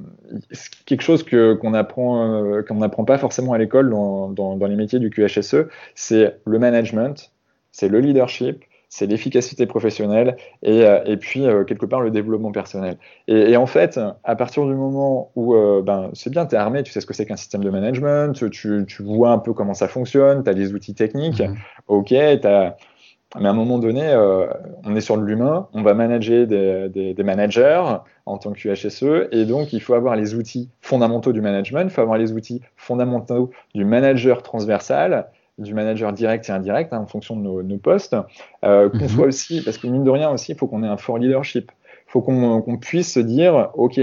quelque 0.85 1.01
chose 1.01 1.25
qu'on 1.25 1.73
apprend, 1.73 2.61
qu'on 2.69 2.75
n'apprend 2.75 3.05
pas 3.05 3.17
forcément 3.17 3.55
à 3.55 3.59
l'école 3.59 3.89
dans, 3.89 4.29
dans, 4.29 4.67
les 4.67 4.77
métiers 4.77 4.99
du 4.99 5.09
QHSE, 5.09 5.69
c'est 5.95 6.37
le 6.45 6.59
management, 6.59 7.33
c'est 7.77 7.89
le 7.89 8.01
leadership, 8.01 8.65
c'est 8.89 9.07
l'efficacité 9.07 9.67
professionnelle 9.67 10.39
et, 10.63 10.87
euh, 10.87 11.05
et 11.05 11.19
puis 11.19 11.45
euh, 11.45 11.65
quelque 11.65 11.85
part 11.85 12.01
le 12.01 12.11
développement 12.11 12.53
personnel. 12.53 12.97
Et, 13.29 13.55
en 13.59 13.67
fait, 13.67 14.01
à 14.25 14.35
partir 14.35 14.65
du 14.65 14.75
moment 14.75 15.31
où 15.37 15.55
euh, 15.55 15.83
ben, 15.83 16.09
c'est 16.15 16.31
bien, 16.31 16.47
tu 16.47 16.55
es 16.55 16.59
armé, 16.59 16.83
tu 16.85 16.93
sais 16.93 17.03
ce 17.03 17.07
que 17.07 17.13
c'est 17.13 17.27
qu'un 17.27 17.37
système 17.37 17.63
de 17.63 17.69
management, 17.69 18.33
tu, 18.51 18.87
tu, 18.87 19.03
vois 19.03 19.31
un 19.31 19.39
peu 19.39 19.53
comment 19.53 19.75
ça 19.75 19.89
fonctionne, 19.89 20.43
tu 20.43 20.49
as 20.49 20.55
des 20.55 20.73
outils 20.73 20.95
techniques, 20.95 21.41
mhm. 21.41 21.57
ok, 21.89 22.13
as... 22.13 22.77
mais 23.39 23.47
à 23.47 23.51
un 23.51 23.53
moment 23.53 23.79
donné, 23.79 24.17
on 24.85 24.97
est 24.97 25.03
sur 25.03 25.19
de 25.19 25.23
l'humain, 25.23 25.69
on 25.75 25.83
va 25.83 25.93
manager 25.93 26.47
des, 26.47 26.89
des, 26.89 27.13
des, 27.13 27.23
managers 27.23 27.83
en 28.25 28.39
tant 28.39 28.53
que 28.53 28.59
QHSE, 28.59 29.29
et 29.33 29.45
donc 29.45 29.75
il 29.75 29.83
faut 29.83 29.93
avoir 29.93 30.17
les 30.17 30.35
outils 30.35 30.71
fondamentaux 30.81 31.35
du 31.35 31.43
management, 31.43 31.83
il 31.85 31.91
faut 31.91 32.01
avoir 32.01 32.17
les 32.17 32.33
outils 32.33 32.63
fondamentaux 32.77 33.51
du 33.75 33.85
manager 33.85 34.43
transversal, 34.43 35.27
du 35.59 35.75
manager 35.75 36.13
direct 36.13 36.49
et 36.49 36.53
indirect 36.53 36.93
hein, 36.93 37.01
en 37.01 37.07
fonction 37.07 37.37
de 37.37 37.63
nos, 37.63 37.79
postes, 37.79 38.17
euh, 38.65 38.89
qu'on 38.91 38.99
mhm. 38.99 39.09
soit 39.09 39.27
aussi, 39.27 39.63
parce 39.63 39.79
que 39.79 39.87
mine 39.87 40.05
de 40.05 40.11
rien 40.11 40.31
aussi, 40.31 40.53
il 40.53 40.59
faut 40.59 40.67
qu'on 40.67 40.83
ait 40.83 40.89
un 40.89 40.97
fort 40.97 41.19
leadership. 41.19 41.73
Il 42.09 42.13
faut 42.13 42.23
qu'on 42.23 42.79
puisse 42.81 43.15
se 43.15 43.21
dire, 43.21 43.71
OK, 43.75 44.01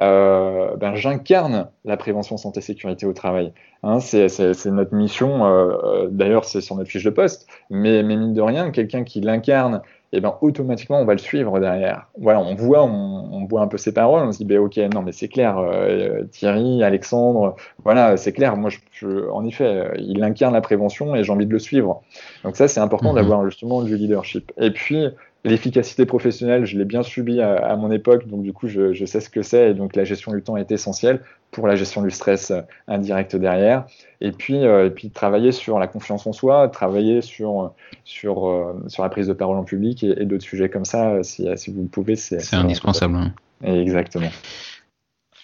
euh, 0.00 0.76
ben, 0.76 0.94
j'incarne 0.96 1.68
la 1.84 1.96
prévention 1.96 2.36
santé 2.36 2.60
sécurité 2.60 3.06
au 3.06 3.12
travail. 3.12 3.52
Hein, 3.84 4.00
c'est 4.00 4.66
notre 4.66 4.94
mission, 4.94 5.46
euh, 5.46 6.08
d'ailleurs 6.10 6.44
c'est 6.44 6.60
sur 6.60 6.74
notre 6.74 6.90
fiche 6.90 7.04
de 7.04 7.10
poste, 7.10 7.46
mais, 7.70 8.02
mais 8.02 8.16
mine 8.16 8.34
de 8.34 8.42
rien, 8.42 8.70
quelqu'un 8.70 9.04
qui 9.04 9.20
l'incarne 9.20 9.82
et 10.14 10.20
ben 10.20 10.36
automatiquement 10.40 11.00
on 11.00 11.04
va 11.04 11.12
le 11.12 11.18
suivre 11.18 11.58
derrière. 11.58 12.06
Voilà, 12.18 12.40
on 12.40 12.54
voit, 12.54 12.84
on, 12.84 13.44
voit 13.46 13.60
un 13.60 13.66
peu 13.66 13.76
ses 13.76 13.92
paroles, 13.92 14.26
on 14.26 14.32
se 14.32 14.38
dit 14.38 14.44
ben 14.44 14.58
ok, 14.58 14.76
non 14.94 15.02
mais 15.02 15.12
c'est 15.12 15.28
clair, 15.28 15.58
euh, 15.58 16.22
Thierry, 16.30 16.82
Alexandre, 16.82 17.56
voilà, 17.82 18.16
c'est 18.16 18.32
clair. 18.32 18.56
Moi, 18.56 18.70
je, 18.92 19.28
en 19.30 19.44
effet, 19.44 19.64
euh, 19.64 19.88
il 19.98 20.22
incarne 20.22 20.54
la 20.54 20.60
prévention 20.60 21.14
et 21.14 21.24
j'ai 21.24 21.32
envie 21.32 21.46
de 21.46 21.52
le 21.52 21.58
suivre. 21.58 22.02
Donc 22.44 22.56
ça, 22.56 22.68
c'est 22.68 22.80
important 22.80 23.10
mhm. 23.10 23.16
d'avoir 23.16 23.44
justement 23.44 23.82
du 23.82 23.96
leadership. 23.96 24.52
Et 24.56 24.70
puis 24.70 25.08
L'efficacité 25.46 26.06
professionnelle, 26.06 26.64
je 26.64 26.78
l'ai 26.78 26.86
bien 26.86 27.02
subi 27.02 27.42
à, 27.42 27.76
mon 27.76 27.90
époque, 27.90 28.26
donc 28.26 28.42
du 28.42 28.54
coup, 28.54 28.66
je, 28.66 29.04
sais 29.04 29.20
ce 29.20 29.28
que 29.28 29.42
c'est. 29.42 29.70
Et 29.70 29.74
donc, 29.74 29.94
la 29.94 30.04
gestion 30.04 30.32
du 30.32 30.42
temps 30.42 30.56
est 30.56 30.72
essentielle 30.72 31.20
pour 31.50 31.68
la 31.68 31.76
gestion 31.76 32.00
du 32.00 32.10
stress 32.10 32.50
euh, 32.50 32.62
indirect 32.88 33.36
derrière. 33.36 33.84
Et 34.22 34.32
puis, 34.32 34.64
euh, 34.64 34.86
et 34.86 34.90
puis 34.90 35.10
travailler 35.10 35.52
sur 35.52 35.78
la 35.78 35.86
confiance 35.86 36.26
en 36.26 36.32
soi, 36.32 36.68
travailler 36.68 37.20
sur, 37.20 37.74
sur, 38.04 38.48
euh, 38.48 38.82
sur 38.88 39.02
la 39.02 39.10
prise 39.10 39.26
de 39.26 39.34
parole 39.34 39.58
en 39.58 39.64
public 39.64 40.02
et, 40.02 40.24
d'autres 40.24 40.44
sujets 40.44 40.70
comme 40.70 40.86
ça, 40.86 41.22
si, 41.22 41.46
si 41.56 41.70
vous 41.70 41.82
le 41.82 41.88
pouvez. 41.88 42.16
C'est 42.16 42.54
indispensable. 42.54 43.16
Hein. 43.16 43.32
Exactement. 43.62 44.30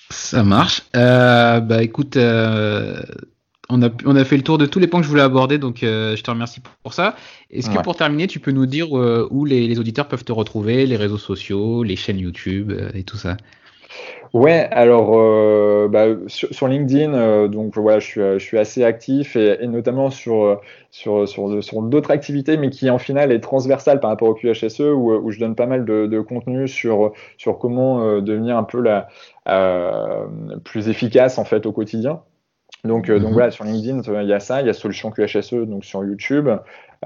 Ça 0.09 0.42
marche. 0.42 0.82
bah 0.94 1.82
écoute, 1.82 2.16
on 3.71 4.16
a, 4.16 4.25
fait 4.25 4.37
le 4.37 4.43
tour 4.43 4.59
de 4.59 4.66
tous 4.66 4.79
les 4.79 4.87
points 4.87 5.01
que 5.01 5.05
je 5.05 5.11
voulais 5.11 5.23
aborder, 5.23 5.59
donc 5.59 5.83
euh, 5.83 6.16
je 6.16 6.23
te 6.23 6.31
remercie 6.31 6.61
pour, 6.83 6.93
ça. 6.93 7.14
Est-ce 7.51 7.71
que 7.71 7.81
pour 7.83 7.97
terminer, 7.97 8.27
tu 8.27 8.41
peux 8.41 8.51
nous 8.51 8.66
dire 8.66 8.97
euh, 8.97 9.29
où 9.31 9.45
les, 9.45 9.79
auditeurs 9.79 10.09
peuvent 10.09 10.25
te 10.25 10.33
retrouver, 10.33 10.87
les 10.87 10.97
réseaux 10.97 11.18
sociaux, 11.18 11.83
les 11.83 11.97
chaînes 11.97 12.18
YouTube 12.18 12.73
euh, 12.73 12.91
et 12.95 13.05
tout 13.05 13.16
ça? 13.16 13.37
Ouais, 14.33 14.68
alors 14.71 15.11
bah, 15.89 16.07
sur, 16.29 16.68
LinkedIn, 16.68 17.49
donc 17.49 17.77
voilà, 17.77 17.99
je 17.99 18.39
suis, 18.39 18.59
assez 18.59 18.85
actif 18.85 19.35
et, 19.35 19.66
notamment 19.66 20.11
sur 20.11 20.61
sur, 20.93 21.29
sur, 21.29 21.83
d'autres 21.83 22.12
activités, 22.12 22.57
mais 22.57 22.71
qui 22.71 22.89
en 22.91 22.99
final 22.99 23.33
est 23.33 23.41
transversale 23.41 23.99
par 23.99 24.11
rapport 24.11 24.29
au 24.29 24.35
QHSE, 24.35 24.83
où, 24.95 25.31
je 25.33 25.41
donne 25.41 25.57
pas 25.57 25.66
mal 25.66 25.85
de, 25.85 26.21
contenu 26.21 26.68
sur 26.68 27.12
sur 27.39 27.59
comment 27.59 28.21
devenir 28.21 28.57
un 28.57 28.62
peu 28.62 28.81
la 28.81 29.09
plus 30.62 30.89
efficace 30.89 31.37
en 31.39 31.45
fait 31.45 31.66
au 31.66 31.73
quotidien. 31.73 32.21
Donc, 32.85 33.11
euh, 33.11 33.18
donc 33.18 33.28
mhm. 33.28 33.35
voilà, 33.35 33.51
sur 33.51 33.64
LinkedIn, 33.64 34.03
il 34.22 34.28
y 34.28 34.33
a 34.33 34.41
ça, 34.41 34.61
il 34.61 34.66
y 34.66 34.70
a 34.70 34.72
Solution 34.72 35.11
QHSE, 35.11 35.66
donc 35.66 35.85
sur 35.85 36.05
YouTube. 36.05 36.49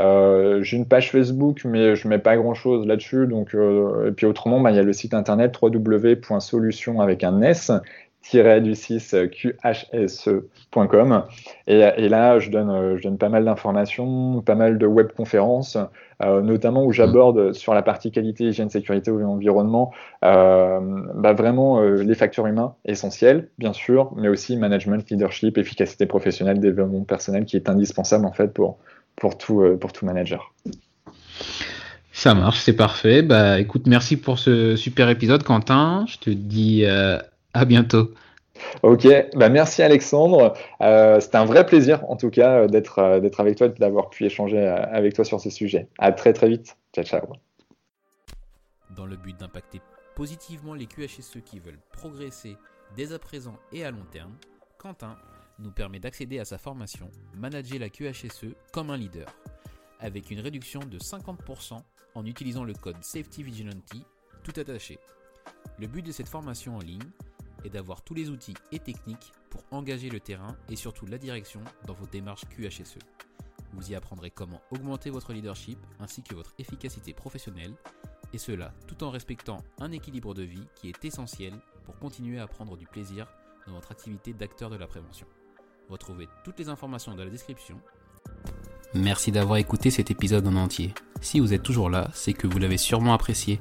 Euh, 0.01 0.63
j'ai 0.63 0.77
une 0.77 0.87
page 0.87 1.13
Facebook, 1.13 1.65
mais 1.65 1.95
je 1.95 2.09
mets 2.09 2.19
pas 2.19 2.37
grand 2.37 2.55
chose 2.55 2.87
là-dessus. 2.87 3.27
Donc, 3.27 3.55
euh, 3.55 4.09
et 4.09 4.13
puis 4.13 4.27
autrement, 4.27 4.61
bah, 4.61 4.71
il 4.71 4.77
y 4.77 4.81
a 4.81 4.83
le 4.83 4.93
site 4.93 5.15
internet 5.15 5.57
www.solution 5.61 7.01
avec 7.01 7.23
un 7.25 7.43
S 7.43 7.71
du 8.33 8.75
6 8.75 9.15
qhse.com 9.31 11.25
et, 11.67 11.81
et, 11.97 12.09
là 12.09 12.39
je 12.39 12.51
donne, 12.51 12.97
je 12.97 13.03
donne 13.03 13.19
pas 13.19 13.29
mal 13.29 13.45
d'informations, 13.45 14.41
pas 14.41 14.55
mal 14.55 14.79
de 14.79 14.87
webconférences 14.87 15.79
euh, 16.23 16.41
notamment 16.43 16.85
où 16.85 16.93
j'aborde 16.93 17.53
sur 17.53 17.75
la 17.75 17.83
partie 17.83 18.13
qualité, 18.13 18.45
hygiène, 18.45 18.71
sécurité 18.71 19.11
ou 19.11 19.23
environnement, 19.25 19.93
euh, 20.25 20.81
bah 21.15 21.33
vraiment 21.33 21.81
euh, 21.81 22.03
les 22.03 22.15
facteurs 22.15 22.47
humains 22.47 22.75
essentiels, 22.85 23.49
bien 23.59 23.73
sûr, 23.73 24.13
mais 24.17 24.29
aussi 24.29 24.57
management, 24.57 25.11
leadership, 25.11 25.59
efficacité 25.59 26.07
professionnelle, 26.07 26.61
développement 26.61 27.03
personnel 27.03 27.45
qui 27.45 27.57
est 27.57 27.69
indispensable 27.69 28.27
en 28.27 28.33
fait 28.33 28.49
pour, 28.53 28.79
pour, 29.17 29.37
tout, 29.37 29.65
pour 29.81 29.93
tout 29.93 30.07
manager. 30.07 30.55
Ça 32.13 32.35
marche, 32.35 32.61
c'est 32.61 32.77
parfait. 32.77 33.23
Bah 33.23 33.59
écoute, 33.59 33.87
merci 33.87 34.17
pour 34.17 34.39
ce 34.39 34.77
super 34.77 35.11
épisode, 35.11 35.43
Quentin. 35.43 36.05
Je 36.07 36.19
te 36.19 36.31
dis 36.31 36.85
à 37.55 37.65
bientôt. 37.65 38.13
Ok, 38.83 39.07
bah 39.35 39.49
merci 39.49 39.83
Alexandre. 39.83 40.55
Euh, 40.81 41.19
C'était 41.21 41.37
un 41.37 41.45
vrai 41.45 41.67
plaisir 41.67 42.09
en 42.09 42.17
tout 42.17 42.31
cas 42.31 42.61
euh, 42.61 42.67
d'être 42.69 42.99
euh, 42.99 43.21
d'être 43.21 43.41
avec 43.41 43.57
toi 43.57 43.67
et 43.67 43.71
d'avoir 43.71 44.11
pu 44.11 44.25
échanger 44.25 44.59
euh, 44.59 44.77
avec 44.93 45.15
toi 45.15 45.25
sur 45.25 45.41
ce 45.41 45.51
sujet. 45.51 45.89
À 45.99 46.13
très 46.13 46.33
très 46.33 46.49
vite. 46.49 46.77
Ciao 46.95 47.05
ciao. 47.05 47.27
Dans 48.97 49.07
le 49.07 49.17
but 49.17 49.39
d'impacter 49.39 49.81
positivement 50.15 50.75
les 50.75 50.87
QHSE 50.87 51.39
qui 51.45 51.59
veulent 51.59 51.81
progresser 51.93 52.57
dès 52.97 53.13
à 53.13 53.19
présent 53.19 53.57
et 53.73 53.85
à 53.85 53.91
long 53.91 54.05
terme, 54.13 54.35
Quentin 54.79 55.17
nous 55.59 55.73
permet 55.73 55.99
d'accéder 55.99 56.39
à 56.39 56.45
sa 56.45 56.59
formation 56.59 57.11
Manager 57.37 57.81
la 57.81 57.89
QHSE 57.89 58.55
comme 58.73 58.91
un 58.91 58.97
leader, 58.97 59.27
avec 59.99 60.31
une 60.31 60.41
réduction 60.41 60.81
de 60.81 60.99
50% 60.99 61.79
en 62.15 62.27
utilisant 62.27 62.65
le 62.65 62.75
code 62.75 63.03
Safety 63.03 63.43
Vigilante 63.43 63.95
tout 64.45 64.61
attaché. 64.61 64.99
Le 65.79 65.87
but 65.89 66.03
de 66.03 66.13
cette 66.13 66.29
formation 66.29 66.77
en 66.77 66.81
ligne 66.81 67.03
et 67.65 67.71
d'avoir 67.71 68.03
tous 68.03 68.15
les 68.15 68.31
outils 68.31 68.55
et 68.73 68.79
techniques 68.79 69.33
pour 69.51 69.63
engager 69.71 70.11
le 70.11 70.21
terrain 70.21 70.57
et 70.69 70.77
surtout 70.77 71.07
la 71.07 71.19
direction 71.19 71.61
dans 71.87 71.95
vos 71.95 72.07
démarches 72.07 72.45
QHSE. 72.49 72.99
Vous 73.73 73.91
y 73.91 73.95
apprendrez 73.95 74.31
comment 74.31 74.61
augmenter 74.71 75.11
votre 75.11 75.33
leadership 75.33 75.79
ainsi 75.99 76.23
que 76.23 76.35
votre 76.35 76.55
efficacité 76.59 77.13
professionnelle, 77.13 77.75
et 78.33 78.39
cela 78.39 78.73
tout 78.87 79.03
en 79.03 79.11
respectant 79.11 79.59
un 79.81 79.93
équilibre 79.93 80.35
de 80.35 80.43
vie 80.43 80.67
qui 80.77 80.89
est 80.89 81.05
essentiel 81.05 81.55
pour 81.85 81.99
continuer 81.99 82.39
à 82.39 82.47
prendre 82.47 82.77
du 82.77 82.87
plaisir 82.87 83.27
dans 83.67 83.73
votre 83.75 83.93
activité 83.93 84.33
d'acteur 84.33 84.71
de 84.71 84.77
la 84.77 84.87
prévention. 84.87 85.27
Retrouvez 85.89 86.29
toutes 86.45 86.59
les 86.59 86.69
informations 86.69 87.15
dans 87.15 87.25
la 87.25 87.31
description. 87.31 87.81
Merci 88.95 89.33
d'avoir 89.33 89.59
écouté 89.59 89.91
cet 89.91 90.11
épisode 90.11 90.47
en 90.47 90.55
entier. 90.55 90.95
Si 91.21 91.41
vous 91.41 91.53
êtes 91.53 91.63
toujours 91.63 91.91
là, 91.91 92.11
c'est 92.15 92.33
que 92.33 92.47
vous 92.47 92.59
l'avez 92.59 92.79
sûrement 92.79 93.13
apprécié. 93.13 93.61